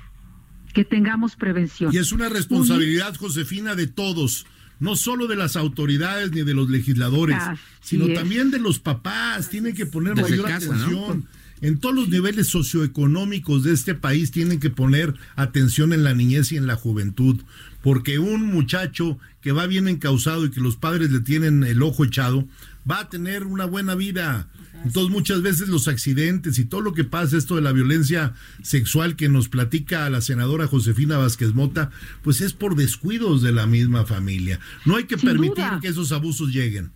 que 0.73 0.85
tengamos 0.85 1.35
prevención. 1.35 1.93
Y 1.93 1.99
es 1.99 2.13
una 2.13 2.29
responsabilidad, 2.29 3.17
Josefina, 3.17 3.75
de 3.75 3.89
todos, 3.89 4.47
no 4.81 4.97
solo 4.97 5.27
de 5.27 5.37
las 5.37 5.57
autoridades 5.57 6.33
ni 6.33 6.43
de 6.43 6.55
los 6.55 6.69
legisladores, 6.69 7.37
sino 7.81 8.09
también 8.15 8.51
de 8.51 8.59
los 8.59 8.79
papás. 8.79 9.51
Tienen 9.51 9.75
que 9.75 9.87
poner 9.87 10.17
mayor 10.17 10.51
atención. 10.51 11.29
En 11.61 11.79
todos 11.79 11.95
los 11.95 12.09
niveles 12.09 12.49
socioeconómicos 12.49 13.63
de 13.63 13.75
este 13.75 13.95
país 13.95 14.31
tienen 14.31 14.61
que 14.61 14.71
poner 14.71 15.15
atención 15.37 15.93
en 15.93 16.05
la 16.05 16.15
niñez 16.15 16.53
y 16.53 16.57
en 16.57 16.67
la 16.67 16.75
juventud, 16.75 17.39
porque 17.83 18.19
un 18.19 18.47
muchacho 18.47 19.19
que 19.43 19.53
va 19.53 19.67
bien 19.67 19.87
encausado 19.87 20.47
y 20.47 20.51
que 20.51 20.61
los 20.61 20.77
padres 20.77 21.11
le 21.11 21.21
tienen 21.21 21.63
el 21.65 21.83
ojo 21.83 22.05
echado, 22.05 22.49
va 22.91 23.01
a 23.01 23.09
tener 23.11 23.45
una 23.45 23.67
buena 23.67 23.95
vida. 23.95 24.49
Entonces 24.85 25.11
muchas 25.11 25.43
veces 25.43 25.69
los 25.69 25.89
accidentes 25.89 26.59
y 26.59 26.65
todo 26.65 26.81
lo 26.81 26.95
que 26.95 27.05
pasa, 27.05 27.37
esto 27.37 27.57
de 27.57 27.63
la 27.63 27.73
violencia 27.73 28.35
sexual 28.63 29.17
que 29.17 29.29
nos 29.29 29.49
platica 29.49 30.09
la 30.11 30.21
senadora 30.21 30.67
Josefina 30.67 31.19
Vázquez 31.19 31.55
Mota, 31.55 31.91
pues 32.23 32.41
es 32.41 32.53
por 32.53 32.77
descuidos 32.77 33.43
de 33.43 33.53
la 33.53 33.67
misma 33.67 34.05
familia. 34.07 34.59
No 34.85 34.97
hay 34.97 35.05
que 35.05 35.19
permitir 35.19 35.65
que 35.81 35.89
esos 35.89 36.13
abusos 36.13 36.51
lleguen. 36.51 36.93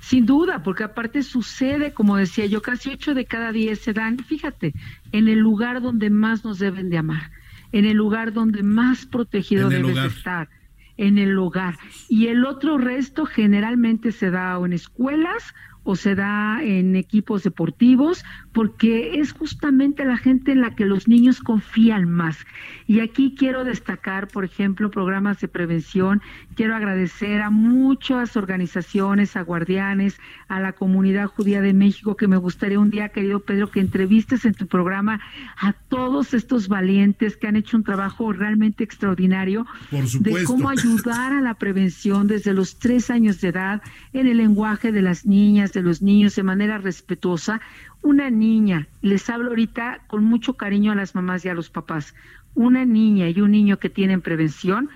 Sin 0.00 0.24
duda, 0.24 0.62
porque 0.62 0.84
aparte 0.84 1.22
sucede, 1.22 1.92
como 1.92 2.16
decía 2.16 2.46
yo, 2.46 2.62
casi 2.62 2.90
ocho 2.90 3.12
de 3.12 3.24
cada 3.24 3.50
diez 3.50 3.80
se 3.80 3.92
dan, 3.92 4.18
fíjate, 4.18 4.72
en 5.10 5.26
el 5.26 5.40
lugar 5.40 5.82
donde 5.82 6.10
más 6.10 6.44
nos 6.44 6.60
deben 6.60 6.90
de 6.90 6.98
amar, 6.98 7.32
en 7.72 7.84
el 7.84 7.96
lugar 7.96 8.32
donde 8.32 8.62
más 8.62 9.04
protegido 9.04 9.68
debes 9.68 9.98
estar 9.98 10.48
en 10.96 11.18
el 11.18 11.36
hogar. 11.38 11.76
Y 12.08 12.28
el 12.28 12.44
otro 12.44 12.78
resto 12.78 13.26
generalmente 13.26 14.12
se 14.12 14.30
da 14.30 14.58
o 14.58 14.66
en 14.66 14.72
escuelas 14.72 15.54
o 15.86 15.94
se 15.94 16.16
da 16.16 16.58
en 16.62 16.96
equipos 16.96 17.44
deportivos, 17.44 18.24
porque 18.52 19.20
es 19.20 19.32
justamente 19.32 20.04
la 20.04 20.16
gente 20.16 20.50
en 20.50 20.60
la 20.60 20.74
que 20.74 20.84
los 20.84 21.06
niños 21.06 21.40
confían 21.40 22.10
más. 22.10 22.44
Y 22.88 22.98
aquí 23.00 23.34
quiero 23.38 23.62
destacar, 23.62 24.26
por 24.26 24.44
ejemplo, 24.44 24.90
programas 24.90 25.40
de 25.40 25.46
prevención. 25.46 26.20
Quiero 26.56 26.74
agradecer 26.74 27.42
a 27.42 27.50
muchas 27.50 28.34
organizaciones, 28.34 29.36
a 29.36 29.42
guardianes, 29.42 30.18
a 30.48 30.58
la 30.58 30.72
comunidad 30.72 31.26
judía 31.26 31.60
de 31.60 31.74
México, 31.74 32.16
que 32.16 32.28
me 32.28 32.38
gustaría 32.38 32.80
un 32.80 32.88
día, 32.88 33.10
querido 33.10 33.40
Pedro, 33.40 33.70
que 33.70 33.80
entrevistes 33.80 34.46
en 34.46 34.54
tu 34.54 34.66
programa 34.66 35.20
a 35.58 35.74
todos 35.74 36.32
estos 36.32 36.68
valientes 36.68 37.36
que 37.36 37.46
han 37.46 37.56
hecho 37.56 37.76
un 37.76 37.84
trabajo 37.84 38.32
realmente 38.32 38.84
extraordinario 38.84 39.66
de 39.90 40.44
cómo 40.44 40.70
ayudar 40.70 41.34
a 41.34 41.42
la 41.42 41.52
prevención 41.52 42.26
desde 42.26 42.54
los 42.54 42.78
tres 42.78 43.10
años 43.10 43.38
de 43.42 43.48
edad 43.48 43.82
en 44.14 44.26
el 44.26 44.38
lenguaje 44.38 44.92
de 44.92 45.02
las 45.02 45.26
niñas, 45.26 45.74
de 45.74 45.82
los 45.82 46.00
niños 46.00 46.36
de 46.36 46.42
manera 46.42 46.78
respetuosa. 46.78 47.60
Una 48.00 48.30
niña, 48.30 48.88
les 49.02 49.28
hablo 49.28 49.50
ahorita 49.50 50.00
con 50.06 50.24
mucho 50.24 50.54
cariño 50.54 50.92
a 50.92 50.94
las 50.94 51.14
mamás 51.14 51.44
y 51.44 51.50
a 51.50 51.54
los 51.54 51.68
papás, 51.68 52.14
una 52.54 52.86
niña 52.86 53.28
y 53.28 53.42
un 53.42 53.50
niño 53.50 53.78
que 53.78 53.90
tienen 53.90 54.22
prevención 54.22 54.88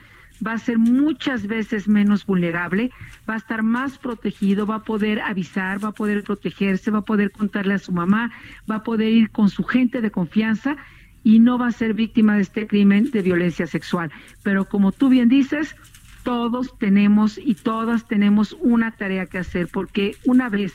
va 0.47 0.53
a 0.53 0.59
ser 0.59 0.79
muchas 0.79 1.47
veces 1.47 1.89
menos 1.89 2.25
vulnerable, 2.27 2.91
va 3.29 3.35
a 3.35 3.39
estar 3.39 3.63
más 3.63 3.99
protegido, 3.99 4.67
va 4.67 4.77
a 4.77 4.85
poder 4.85 5.21
avisar, 5.21 5.83
va 5.83 5.89
a 5.89 5.93
poder 5.93 6.23
protegerse, 6.25 6.91
va 6.91 6.99
a 6.99 7.05
poder 7.05 7.31
contarle 7.31 7.75
a 7.75 7.79
su 7.79 7.93
mamá, 7.93 8.33
va 8.71 8.77
a 8.77 8.83
poder 8.83 9.13
ir 9.13 9.31
con 9.31 9.51
su 9.51 9.65
gente 9.65 10.01
de 10.01 10.11
confianza 10.11 10.77
y 11.23 11.39
no 11.39 11.59
va 11.59 11.69
a 11.69 11.73
ser 11.73 11.95
víctima 11.95 12.37
de 12.37 12.43
este 12.43 12.67
crimen 12.67 13.11
de 13.11 13.23
violencia 13.23 13.67
sexual. 13.67 14.11
Pero 14.43 14.65
como 14.65 14.93
tú 14.93 15.09
bien 15.09 15.29
dices, 15.29 15.77
todos 16.23 16.79
tenemos 16.79 17.39
y 17.39 17.55
todas 17.55 18.07
tenemos 18.07 18.57
una 18.61 18.93
tarea 18.93 19.27
que 19.27 19.39
hacer, 19.39 19.69
porque 19.69 20.17
una 20.25 20.49
vez 20.49 20.73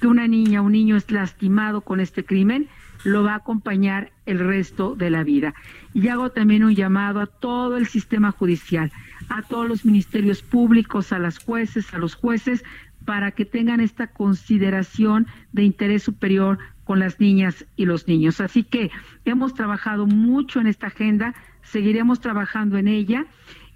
que 0.00 0.06
una 0.06 0.26
niña 0.26 0.60
o 0.60 0.64
un 0.64 0.72
niño 0.72 0.96
es 0.96 1.10
lastimado 1.10 1.82
con 1.82 2.00
este 2.00 2.24
crimen, 2.24 2.68
lo 3.04 3.22
va 3.22 3.32
a 3.32 3.36
acompañar 3.36 4.12
el 4.26 4.38
resto 4.38 4.96
de 4.96 5.10
la 5.10 5.22
vida. 5.22 5.54
Y 5.92 6.08
hago 6.08 6.30
también 6.30 6.64
un 6.64 6.74
llamado 6.74 7.20
a 7.20 7.26
todo 7.26 7.76
el 7.76 7.86
sistema 7.86 8.32
judicial, 8.32 8.90
a 9.28 9.42
todos 9.42 9.68
los 9.68 9.84
ministerios 9.84 10.42
públicos, 10.42 11.12
a 11.12 11.18
las 11.18 11.38
jueces, 11.38 11.92
a 11.94 11.98
los 11.98 12.14
jueces, 12.14 12.64
para 13.04 13.32
que 13.32 13.44
tengan 13.44 13.80
esta 13.80 14.06
consideración 14.06 15.26
de 15.52 15.64
interés 15.64 16.02
superior 16.02 16.58
con 16.84 16.98
las 16.98 17.20
niñas 17.20 17.64
y 17.76 17.84
los 17.84 18.08
niños. 18.08 18.40
Así 18.40 18.64
que 18.64 18.90
hemos 19.24 19.54
trabajado 19.54 20.06
mucho 20.06 20.60
en 20.60 20.66
esta 20.66 20.88
agenda, 20.88 21.34
seguiremos 21.62 22.20
trabajando 22.20 22.78
en 22.78 22.88
ella 22.88 23.26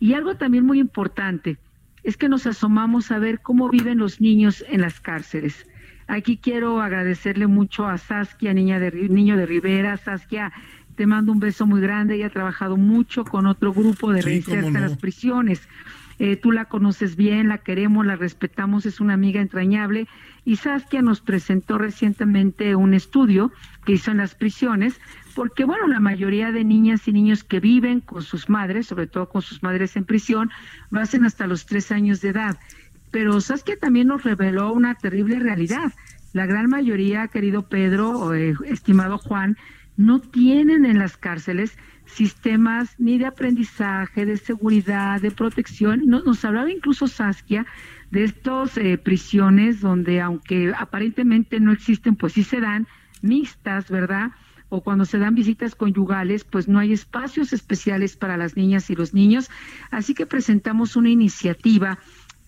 y 0.01 0.15
algo 0.15 0.37
también 0.37 0.65
muy 0.65 0.79
importante 0.79 1.59
es 2.05 2.17
que 2.17 2.29
nos 2.29 2.47
asomamos 2.47 3.11
a 3.11 3.19
ver 3.19 3.41
cómo 3.41 3.69
viven 3.69 3.99
los 3.99 4.21
niños 4.21 4.65
en 4.69 4.81
las 4.81 5.01
cárceles. 5.01 5.67
Aquí 6.09 6.39
quiero 6.39 6.81
agradecerle 6.81 7.47
mucho 7.47 7.87
a 7.87 7.99
Saskia, 7.99 8.55
niña 8.55 8.81
de, 8.81 8.91
niño 9.09 9.37
de 9.37 9.47
Rivera. 9.47 9.97
Saskia, 9.99 10.53
te 10.97 11.07
mando 11.07 11.33
un 11.33 11.39
beso 11.39 11.67
muy 11.67 11.81
grande. 11.81 12.17
Ella 12.17 12.27
ha 12.27 12.31
trabajado 12.31 12.77
mucho 12.77 13.25
con 13.25 13.47
otro 13.47 13.73
grupo 13.73 14.13
de 14.13 14.23
sí, 14.23 14.43
en 14.51 14.73
las 14.73 14.97
prisiones. 14.97 15.69
Eh, 16.19 16.37
tú 16.37 16.51
la 16.51 16.65
conoces 16.65 17.15
bien, 17.15 17.49
la 17.49 17.59
queremos, 17.59 18.05
la 18.05 18.17
respetamos, 18.17 18.87
es 18.87 19.01
una 19.01 19.15
amiga 19.15 19.41
entrañable. 19.41 20.09
Y 20.45 20.57
Saskia 20.57 21.03
nos 21.03 21.21
presentó 21.21 21.79
recientemente 21.79 22.75
un 22.75 22.95
estudio 22.95 23.53
que 23.85 23.93
hizo 23.93 24.11
en 24.11 24.17
las 24.17 24.35
prisiones 24.35 24.99
porque 25.39 25.63
bueno, 25.63 25.87
la 25.87 26.01
mayoría 26.01 26.51
de 26.51 26.65
niñas 26.65 27.07
y 27.07 27.13
niños 27.13 27.45
que 27.45 27.61
viven 27.61 28.01
con 28.01 28.23
sus 28.23 28.49
madres, 28.49 28.89
sobre 28.89 29.07
todo 29.07 29.29
con 29.29 29.41
sus 29.41 29.63
madres 29.63 29.95
en 29.95 30.05
prisión, 30.05 30.51
lo 30.91 30.99
hacen 30.99 31.25
hasta 31.25 31.47
los 31.47 31.65
tres 31.65 31.93
años 31.93 32.21
de 32.21 32.31
edad. 32.31 32.59
Pero 33.11 33.41
Saskia 33.41 33.77
también 33.79 34.09
nos 34.09 34.25
reveló 34.25 34.73
una 34.73 34.95
terrible 34.95 35.39
realidad. 35.39 35.93
La 36.33 36.47
gran 36.47 36.69
mayoría, 36.69 37.29
querido 37.29 37.69
Pedro, 37.69 38.35
eh, 38.35 38.55
estimado 38.67 39.19
Juan, 39.19 39.57
no 39.97 40.21
tienen 40.21 40.85
en 40.85 40.99
las 40.99 41.17
cárceles 41.17 41.77
sistemas 42.07 42.95
ni 42.99 43.19
de 43.19 43.27
aprendizaje, 43.27 44.25
de 44.25 44.37
seguridad, 44.37 45.21
de 45.21 45.31
protección. 45.31 46.03
nos 46.07 46.45
hablaba 46.45 46.71
incluso 46.71 47.07
Saskia 47.07 47.67
de 48.11 48.25
estas 48.25 48.79
eh, 48.79 48.99
prisiones 48.99 49.81
donde, 49.81 50.21
aunque 50.21 50.73
aparentemente 50.77 51.61
no 51.61 51.73
existen, 51.73 52.17
pues 52.17 52.35
sí 52.35 52.45
se 52.45 52.61
dan 52.61 52.87
mixtas, 53.21 53.91
¿verdad? 53.91 54.31
o 54.71 54.83
cuando 54.83 55.05
se 55.05 55.19
dan 55.19 55.35
visitas 55.35 55.75
conyugales, 55.75 56.45
pues 56.45 56.69
no 56.69 56.79
hay 56.79 56.93
espacios 56.93 57.53
especiales 57.53 58.17
para 58.17 58.37
las 58.37 58.57
niñas 58.57 58.91
y 58.91 58.95
los 58.95 59.15
niños. 59.15 59.51
Así 59.91 60.15
que 60.15 60.27
presentamos 60.27 60.97
una 60.97 61.09
iniciativa 61.09 61.99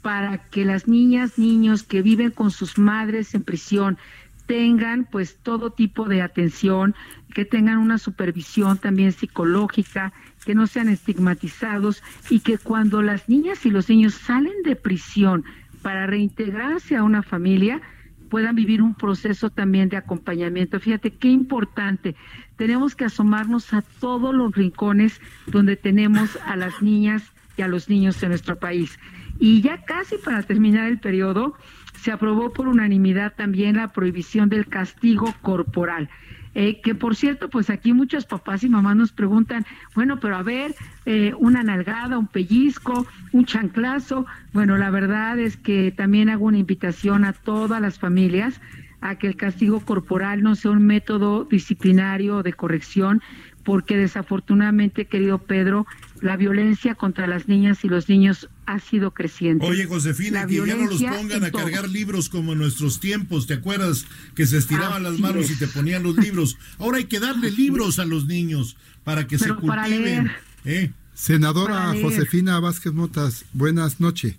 para 0.03 0.39
que 0.39 0.65
las 0.65 0.89
niñas, 0.89 1.39
niños 1.39 1.83
que 1.83 2.03
viven 2.03 2.31
con 2.31 2.51
sus 2.51 2.79
madres 2.79 3.35
en 3.35 3.43
prisión 3.43 3.99
tengan 4.47 5.05
pues 5.05 5.37
todo 5.37 5.71
tipo 5.71 6.09
de 6.09 6.23
atención, 6.23 6.95
que 7.35 7.45
tengan 7.45 7.79
una 7.79 7.99
supervisión 7.99 8.79
también 8.79 9.13
psicológica, 9.13 10.13
que 10.45 10.55
no 10.55 10.67
sean 10.67 10.89
estigmatizados 10.89 12.03
y 12.29 12.41
que 12.41 12.59
cuando 12.59 13.03
las 13.03 13.29
niñas 13.29 13.65
y 13.65 13.71
los 13.71 13.89
niños 13.89 14.15
salen 14.15 14.63
de 14.65 14.75
prisión 14.75 15.45
para 15.83 16.07
reintegrarse 16.07 16.97
a 16.97 17.05
una 17.05 17.23
familia, 17.23 17.81
puedan 18.29 18.55
vivir 18.55 18.81
un 18.81 18.95
proceso 18.95 19.51
también 19.51 19.89
de 19.89 19.97
acompañamiento. 19.97 20.81
Fíjate 20.81 21.11
qué 21.11 21.29
importante. 21.29 22.17
Tenemos 22.57 22.95
que 22.95 23.05
asomarnos 23.05 23.73
a 23.75 23.83
todos 23.83 24.35
los 24.35 24.55
rincones 24.55 25.21
donde 25.47 25.77
tenemos 25.77 26.39
a 26.47 26.57
las 26.57 26.81
niñas 26.81 27.23
y 27.57 27.63
a 27.63 27.69
los 27.69 27.89
niños 27.89 28.23
en 28.23 28.31
nuestro 28.31 28.59
país. 28.59 28.99
Y 29.41 29.63
ya 29.63 29.83
casi 29.85 30.17
para 30.19 30.43
terminar 30.43 30.87
el 30.87 31.01
periodo, 31.01 31.55
se 32.01 32.13
aprobó 32.13 32.53
por 32.53 32.69
unanimidad 32.69 33.35
también 33.35 33.77
la 33.77 33.89
prohibición 33.89 34.49
del 34.49 34.67
castigo 34.67 35.35
corporal. 35.43 36.09
Eh, 36.55 36.81
que 36.81 36.95
por 36.95 37.15
cierto, 37.15 37.49
pues 37.49 37.71
aquí 37.71 37.93
muchos 37.93 38.27
papás 38.27 38.65
y 38.65 38.69
mamás 38.69 38.97
nos 38.97 39.13
preguntan, 39.13 39.65
bueno, 39.95 40.19
pero 40.19 40.37
a 40.37 40.43
ver, 40.43 40.75
eh, 41.07 41.33
una 41.39 41.63
nalgada, 41.63 42.19
un 42.19 42.27
pellizco, 42.27 43.07
un 43.33 43.45
chanclazo. 43.45 44.27
Bueno, 44.53 44.77
la 44.77 44.91
verdad 44.91 45.39
es 45.39 45.57
que 45.57 45.93
también 45.93 46.29
hago 46.29 46.47
una 46.47 46.59
invitación 46.59 47.25
a 47.25 47.33
todas 47.33 47.81
las 47.81 47.99
familias 47.99 48.61
a 49.01 49.17
que 49.17 49.29
el 49.29 49.37
castigo 49.37 49.81
corporal 49.81 50.43
no 50.43 50.55
sea 50.55 50.73
un 50.73 50.85
método 50.85 51.45
disciplinario 51.45 52.43
de 52.43 52.53
corrección, 52.53 53.23
porque 53.71 53.97
desafortunadamente, 53.97 55.05
querido 55.05 55.39
Pedro, 55.39 55.87
la 56.21 56.37
violencia 56.37 56.97
contra 56.97 57.29
las 57.29 57.47
niñas 57.47 57.85
y 57.85 57.89
los 57.89 58.09
niños 58.09 58.49
ha 58.67 58.81
sido 58.81 59.13
creciente. 59.13 59.65
Oye, 59.65 59.87
Josefina, 59.87 60.45
que 60.45 60.57
ya 60.57 60.75
no 60.75 60.87
los 60.87 61.01
pongan 61.01 61.45
a 61.45 61.53
cargar 61.53 61.89
libros 61.89 62.29
como 62.29 62.55
en 62.55 62.59
nuestros 62.59 62.99
tiempos, 62.99 63.47
¿te 63.47 63.55
acuerdas? 63.55 64.07
Que 64.35 64.45
se 64.45 64.59
estiraban 64.59 65.05
las 65.05 65.21
manos 65.21 65.53
y 65.53 65.57
te 65.57 65.69
ponían 65.69 66.03
los 66.03 66.17
libros. 66.17 66.59
Ahora 66.79 66.99
hay 66.99 67.05
que 67.05 67.21
darle 67.21 67.53
libros 67.53 68.01
a 68.01 68.07
los 68.07 68.27
niños 68.27 68.77
para 69.05 69.29
que 69.29 69.39
se 69.39 69.55
cultiven. 69.55 70.33
¿eh? 70.65 70.91
Senadora 71.15 71.95
Josefina 72.03 72.59
Vázquez 72.59 72.93
Motas, 72.93 73.45
buenas 73.53 74.01
noches. 74.01 74.35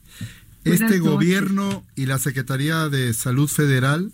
este 0.65 0.99
gobierno 0.99 1.85
y 1.95 2.05
la 2.05 2.19
Secretaría 2.19 2.89
de 2.89 3.13
Salud 3.13 3.47
Federal 3.47 4.11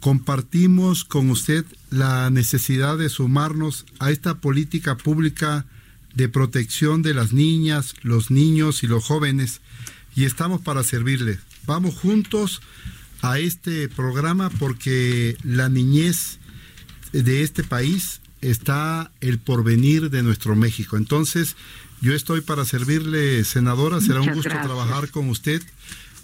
compartimos 0.00 1.04
con 1.04 1.30
usted 1.30 1.64
la 1.90 2.30
necesidad 2.30 2.98
de 2.98 3.08
sumarnos 3.08 3.86
a 3.98 4.10
esta 4.10 4.40
política 4.40 4.96
pública 4.96 5.66
de 6.14 6.28
protección 6.28 7.02
de 7.02 7.14
las 7.14 7.32
niñas, 7.32 7.94
los 8.02 8.30
niños 8.30 8.82
y 8.82 8.86
los 8.86 9.04
jóvenes 9.04 9.60
y 10.14 10.24
estamos 10.24 10.62
para 10.62 10.82
servirles. 10.82 11.38
Vamos 11.66 11.94
juntos 11.94 12.62
a 13.20 13.38
este 13.38 13.88
programa 13.88 14.50
porque 14.50 15.36
la 15.44 15.68
niñez 15.68 16.38
de 17.12 17.42
este 17.42 17.62
país 17.62 18.20
está 18.40 19.12
el 19.20 19.38
porvenir 19.38 20.10
de 20.10 20.22
nuestro 20.22 20.56
México. 20.56 20.96
Entonces, 20.96 21.56
yo 22.00 22.14
estoy 22.14 22.40
para 22.40 22.64
servirle, 22.64 23.44
senadora. 23.44 24.00
Será 24.00 24.20
un 24.20 24.32
gusto 24.32 24.50
trabajar 24.50 25.10
con 25.10 25.28
usted. 25.28 25.62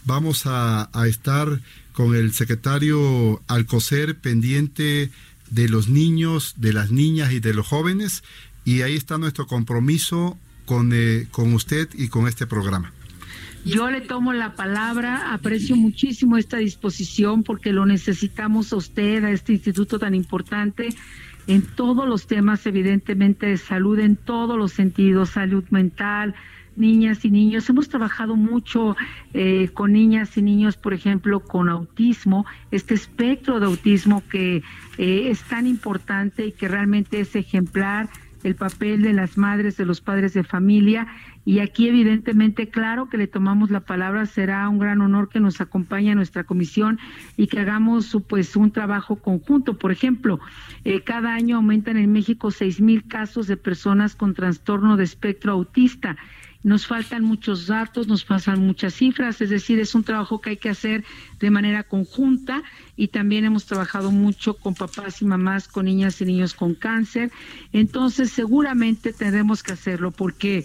Vamos 0.04 0.42
a, 0.46 0.88
estar 1.06 1.60
con 1.92 2.14
el 2.14 2.32
secretario 2.32 3.40
Alcocer 3.46 4.16
pendiente 4.16 5.10
de 5.50 5.68
los 5.68 5.88
niños, 5.88 6.54
de 6.56 6.72
las 6.72 6.90
niñas 6.90 7.32
y 7.32 7.40
de 7.40 7.54
los 7.54 7.66
jóvenes 7.66 8.24
y 8.64 8.82
ahí 8.82 8.96
está 8.96 9.18
nuestro 9.18 9.46
compromiso 9.46 10.38
con, 10.64 10.90
eh, 10.92 11.26
con 11.30 11.52
usted 11.52 11.88
y 11.94 12.08
con 12.08 12.26
este 12.26 12.46
programa. 12.46 12.92
Yo 13.64 13.88
le 13.90 14.00
tomo 14.00 14.32
la 14.32 14.56
palabra, 14.56 15.32
aprecio 15.32 15.76
muchísimo 15.76 16.36
esta 16.36 16.56
disposición 16.56 17.44
porque 17.44 17.72
lo 17.72 17.86
necesitamos 17.86 18.72
a 18.72 18.76
usted, 18.76 19.22
a 19.24 19.30
este 19.30 19.52
instituto 19.52 20.00
tan 20.00 20.16
importante, 20.16 20.88
en 21.46 21.62
todos 21.62 22.08
los 22.08 22.26
temas, 22.26 22.66
evidentemente, 22.66 23.46
de 23.46 23.56
salud, 23.56 23.98
en 24.00 24.16
todos 24.16 24.58
los 24.58 24.72
sentidos, 24.72 25.30
salud 25.30 25.64
mental, 25.70 26.34
niñas 26.76 27.24
y 27.24 27.30
niños. 27.30 27.68
Hemos 27.68 27.88
trabajado 27.88 28.36
mucho 28.36 28.96
eh, 29.34 29.70
con 29.74 29.92
niñas 29.92 30.36
y 30.36 30.42
niños, 30.42 30.76
por 30.76 30.94
ejemplo, 30.94 31.40
con 31.40 31.68
autismo, 31.68 32.46
este 32.70 32.94
espectro 32.94 33.60
de 33.60 33.66
autismo 33.66 34.22
que 34.28 34.62
eh, 34.98 35.28
es 35.30 35.42
tan 35.44 35.66
importante 35.66 36.46
y 36.46 36.52
que 36.52 36.68
realmente 36.68 37.20
es 37.20 37.34
ejemplar 37.36 38.08
el 38.44 38.56
papel 38.56 39.02
de 39.02 39.12
las 39.12 39.38
madres, 39.38 39.76
de 39.76 39.86
los 39.86 40.00
padres 40.00 40.34
de 40.34 40.42
familia. 40.42 41.06
Y 41.44 41.58
aquí 41.58 41.88
evidentemente, 41.88 42.68
claro 42.68 43.08
que 43.08 43.16
le 43.16 43.26
tomamos 43.26 43.70
la 43.70 43.80
palabra, 43.80 44.26
será 44.26 44.68
un 44.68 44.78
gran 44.78 45.00
honor 45.00 45.28
que 45.28 45.40
nos 45.40 45.60
acompañe 45.60 46.12
a 46.12 46.14
nuestra 46.14 46.44
comisión 46.44 46.98
y 47.36 47.48
que 47.48 47.60
hagamos 47.60 48.16
pues 48.28 48.54
un 48.54 48.70
trabajo 48.70 49.16
conjunto. 49.16 49.76
Por 49.76 49.90
ejemplo, 49.90 50.38
eh, 50.84 51.02
cada 51.02 51.34
año 51.34 51.56
aumentan 51.56 51.96
en 51.96 52.12
México 52.12 52.50
seis 52.50 52.80
mil 52.80 53.06
casos 53.06 53.46
de 53.46 53.56
personas 53.56 54.14
con 54.14 54.34
trastorno 54.34 54.96
de 54.96 55.04
espectro 55.04 55.52
autista. 55.52 56.16
Nos 56.64 56.86
faltan 56.86 57.24
muchos 57.24 57.66
datos, 57.66 58.06
nos 58.06 58.24
pasan 58.24 58.60
muchas 58.60 58.94
cifras, 58.94 59.40
es 59.40 59.50
decir, 59.50 59.80
es 59.80 59.94
un 59.94 60.04
trabajo 60.04 60.40
que 60.40 60.50
hay 60.50 60.56
que 60.56 60.68
hacer 60.68 61.04
de 61.40 61.50
manera 61.50 61.82
conjunta 61.82 62.62
y 62.96 63.08
también 63.08 63.44
hemos 63.44 63.66
trabajado 63.66 64.10
mucho 64.10 64.54
con 64.54 64.74
papás 64.74 65.22
y 65.22 65.24
mamás, 65.24 65.66
con 65.66 65.86
niñas 65.86 66.20
y 66.20 66.24
niños 66.24 66.54
con 66.54 66.74
cáncer. 66.74 67.32
Entonces, 67.72 68.30
seguramente 68.30 69.12
tendremos 69.12 69.62
que 69.62 69.72
hacerlo 69.72 70.12
porque 70.12 70.64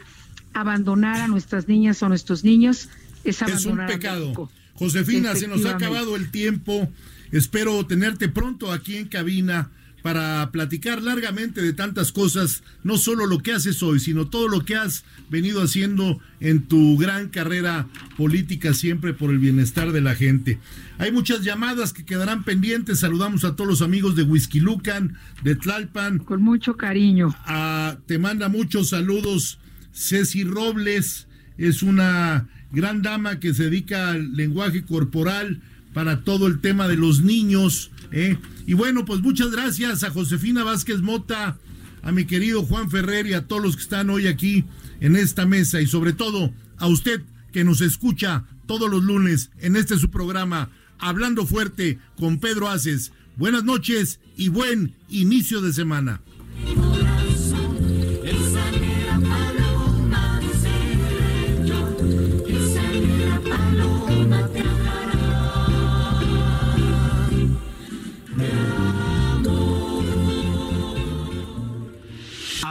abandonar 0.54 1.22
a 1.22 1.28
nuestras 1.28 1.68
niñas 1.68 2.02
o 2.04 2.06
a 2.06 2.10
nuestros 2.10 2.44
niños 2.44 2.90
es 3.24 3.42
abandonar 3.42 3.90
es 3.90 3.94
un 3.94 4.00
pecado. 4.00 4.18
A 4.18 4.26
México. 4.26 4.52
Josefina, 4.76 5.36
se 5.36 5.48
nos 5.48 5.66
ha 5.66 5.72
acabado 5.72 6.16
el 6.16 6.30
tiempo. 6.30 6.92
Espero 7.32 7.86
tenerte 7.86 8.30
pronto 8.30 8.72
aquí 8.72 8.98
en 8.98 9.08
cabina 9.08 9.72
para 10.02 10.50
platicar 10.52 11.02
largamente 11.02 11.62
de 11.62 11.74
tantas 11.74 12.12
cosas, 12.12 12.64
no 12.84 12.98
solo 12.98 13.26
lo 13.26 13.40
que 13.40 13.52
haces 13.52 13.84
hoy, 13.84 14.00
sino 14.00 14.28
todo 14.28 14.48
lo 14.48 14.64
que 14.64 14.76
has 14.76 15.04
venido 15.30 15.62
haciendo 15.62 16.20
en 16.40 16.64
tu 16.64 16.98
gran 16.98 17.30
carrera 17.30 17.88
política 18.16 18.74
siempre 18.74 19.14
por 19.14 19.32
el 19.32 19.40
bienestar 19.40 19.92
de 19.92 20.02
la 20.02 20.16
gente. 20.16 20.60
Hay 20.98 21.12
muchas 21.12 21.42
llamadas 21.44 21.94
que 21.94 22.06
quedarán 22.06 22.44
pendientes. 22.44 23.00
Saludamos 23.00 23.44
a 23.44 23.56
todos 23.56 23.70
los 23.70 23.82
amigos 23.82 24.16
de 24.16 24.24
Whisky 24.24 24.60
Lucan, 24.60 25.18
de 25.44 25.56
Tlalpan. 25.56 26.20
Con 26.20 26.42
mucho 26.42 26.78
cariño. 26.78 27.36
Ah, 27.46 27.98
te 28.06 28.18
manda 28.18 28.50
muchos 28.50 28.90
saludos 28.90 29.60
Ceci 29.98 30.44
Robles, 30.44 31.28
es 31.58 31.82
una 31.82 32.48
gran 32.72 33.02
dama 33.02 33.40
que 33.40 33.54
se 33.54 33.64
dedica 33.64 34.12
al 34.12 34.36
lenguaje 34.36 34.84
corporal 34.84 35.62
para 35.98 36.24
todo 36.24 36.46
el 36.46 36.60
tema 36.60 36.88
de 36.88 36.96
los 36.96 37.22
niños. 37.22 37.90
¿eh? 38.12 38.38
Y 38.68 38.76
bueno, 38.76 39.04
pues 39.04 39.22
muchas 39.22 39.50
gracias 39.50 40.04
a 40.04 40.12
Josefina 40.12 40.64
Vázquez 40.64 41.02
Mota, 41.02 41.58
a 42.04 42.12
mi 42.12 42.26
querido 42.26 42.62
Juan 42.62 42.92
Ferrer 42.92 43.26
y 43.26 43.34
a 43.34 43.48
todos 43.48 43.64
los 43.64 43.76
que 43.76 43.82
están 43.82 44.12
hoy 44.12 44.28
aquí 44.28 44.64
en 45.00 45.16
esta 45.16 45.48
mesa 45.48 45.82
y 45.82 45.88
sobre 45.88 46.14
todo 46.14 46.54
a 46.78 46.86
usted 46.86 47.24
que 47.52 47.64
nos 47.64 47.82
escucha 47.82 48.46
todos 48.68 48.92
los 48.92 49.04
lunes 49.04 49.50
en 49.58 49.76
este 49.76 49.98
su 49.98 50.12
programa 50.12 50.70
Hablando 51.00 51.48
Fuerte 51.48 51.98
con 52.16 52.38
Pedro 52.38 52.70
Aces. 52.70 53.12
Buenas 53.36 53.64
noches 53.64 54.20
y 54.36 54.50
buen 54.50 54.94
inicio 55.10 55.62
de 55.62 55.74
semana. 55.74 56.22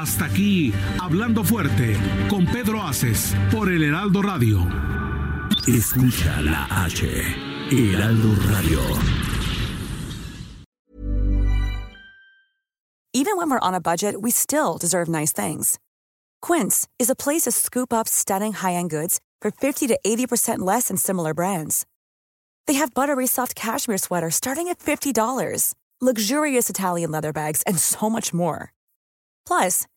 Hasta 0.06 0.26
aquí, 0.26 0.72
Hablando 1.02 1.42
Fuerte, 1.42 1.96
con 2.30 2.46
Pedro 2.46 2.80
Aces, 2.80 3.34
por 3.50 3.68
el 3.68 3.82
Heraldo 3.82 4.22
Radio. 4.22 4.64
Escucha 5.66 6.40
la 6.42 6.68
H, 6.70 7.04
Heraldo 7.72 8.28
Radio. 8.52 8.80
Even 13.12 13.36
when 13.36 13.50
we're 13.50 13.58
on 13.58 13.74
a 13.74 13.80
budget, 13.80 14.22
we 14.22 14.30
still 14.30 14.78
deserve 14.78 15.08
nice 15.08 15.32
things. 15.32 15.80
Quince 16.40 16.86
is 17.00 17.10
a 17.10 17.16
place 17.16 17.42
to 17.42 17.50
scoop 17.50 17.92
up 17.92 18.06
stunning 18.06 18.52
high-end 18.52 18.90
goods 18.90 19.18
for 19.42 19.50
50 19.50 19.88
to 19.88 19.98
80% 20.06 20.60
less 20.60 20.86
than 20.86 20.98
similar 20.98 21.34
brands. 21.34 21.84
They 22.68 22.74
have 22.74 22.94
buttery 22.94 23.26
soft 23.26 23.56
cashmere 23.56 23.98
sweaters 23.98 24.36
starting 24.36 24.68
at 24.68 24.78
$50, 24.78 25.74
luxurious 26.00 26.70
Italian 26.70 27.10
leather 27.10 27.32
bags, 27.32 27.62
and 27.66 27.76
so 27.76 28.08
much 28.08 28.32
more. 28.32 28.72
Plus, 29.46 29.86